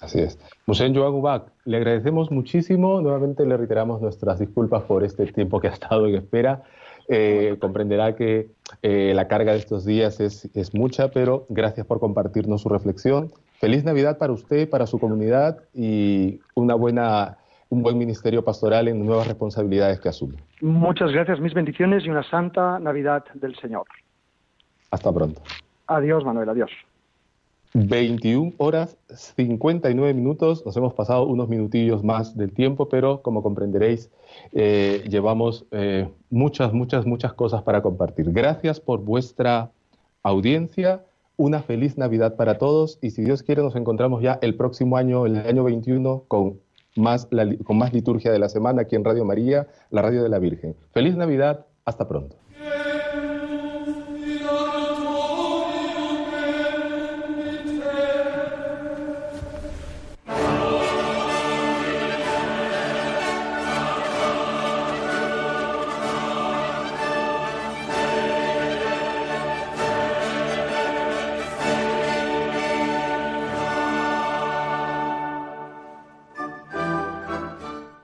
Así 0.00 0.18
es. 0.18 0.36
Musen 0.66 0.94
Joan 0.94 1.44
le 1.64 1.76
agradecemos 1.76 2.32
muchísimo. 2.32 3.00
Nuevamente 3.00 3.46
le 3.46 3.56
reiteramos 3.56 4.02
nuestras 4.02 4.40
disculpas 4.40 4.82
por 4.82 5.04
este 5.04 5.24
tiempo 5.26 5.60
que 5.60 5.68
ha 5.68 5.72
estado 5.72 6.08
en 6.08 6.16
espera. 6.16 6.64
Eh, 7.08 7.56
comprenderá 7.60 8.16
que 8.16 8.48
eh, 8.82 9.12
la 9.14 9.28
carga 9.28 9.52
de 9.52 9.58
estos 9.58 9.84
días 9.84 10.20
es, 10.20 10.50
es, 10.54 10.74
mucha, 10.74 11.10
pero 11.10 11.44
gracias 11.48 11.86
por 11.86 12.00
compartirnos 12.00 12.62
su 12.62 12.68
reflexión. 12.68 13.30
Feliz 13.60 13.84
Navidad 13.84 14.18
para 14.18 14.32
usted, 14.32 14.68
para 14.68 14.86
su 14.86 14.98
comunidad 14.98 15.58
y 15.74 16.40
una 16.54 16.74
buena, 16.74 17.36
un 17.68 17.82
buen 17.82 17.98
ministerio 17.98 18.42
pastoral 18.42 18.88
en 18.88 19.04
nuevas 19.04 19.26
responsabilidades 19.26 20.00
que 20.00 20.08
asume. 20.08 20.36
Muchas 20.60 21.12
gracias, 21.12 21.40
mis 21.40 21.52
bendiciones 21.52 22.04
y 22.06 22.10
una 22.10 22.22
santa 22.28 22.78
Navidad 22.78 23.24
del 23.34 23.54
Señor. 23.56 23.84
Hasta 24.90 25.12
pronto. 25.12 25.42
Adiós, 25.86 26.24
Manuel, 26.24 26.48
adiós. 26.48 26.70
21 27.74 28.52
horas 28.58 28.96
59 29.08 30.14
minutos, 30.14 30.64
nos 30.64 30.76
hemos 30.76 30.94
pasado 30.94 31.26
unos 31.26 31.48
minutillos 31.48 32.04
más 32.04 32.36
del 32.36 32.52
tiempo, 32.52 32.88
pero 32.88 33.20
como 33.20 33.42
comprenderéis, 33.42 34.10
eh, 34.52 35.04
llevamos 35.08 35.66
eh, 35.72 36.08
muchas, 36.30 36.72
muchas, 36.72 37.04
muchas 37.04 37.32
cosas 37.32 37.62
para 37.62 37.82
compartir. 37.82 38.30
Gracias 38.30 38.78
por 38.78 39.00
vuestra 39.00 39.72
audiencia, 40.22 41.04
una 41.36 41.62
feliz 41.62 41.98
Navidad 41.98 42.36
para 42.36 42.58
todos 42.58 43.00
y 43.02 43.10
si 43.10 43.24
Dios 43.24 43.42
quiere 43.42 43.62
nos 43.62 43.74
encontramos 43.74 44.22
ya 44.22 44.38
el 44.40 44.54
próximo 44.54 44.96
año, 44.96 45.26
el 45.26 45.36
año 45.38 45.64
21, 45.64 46.26
con 46.28 46.60
más, 46.94 47.28
con 47.64 47.76
más 47.76 47.92
liturgia 47.92 48.30
de 48.30 48.38
la 48.38 48.48
semana 48.48 48.82
aquí 48.82 48.94
en 48.94 49.02
Radio 49.02 49.24
María, 49.24 49.66
la 49.90 50.00
Radio 50.00 50.22
de 50.22 50.28
la 50.28 50.38
Virgen. 50.38 50.76
Feliz 50.92 51.16
Navidad, 51.16 51.66
hasta 51.84 52.06
pronto. 52.06 52.36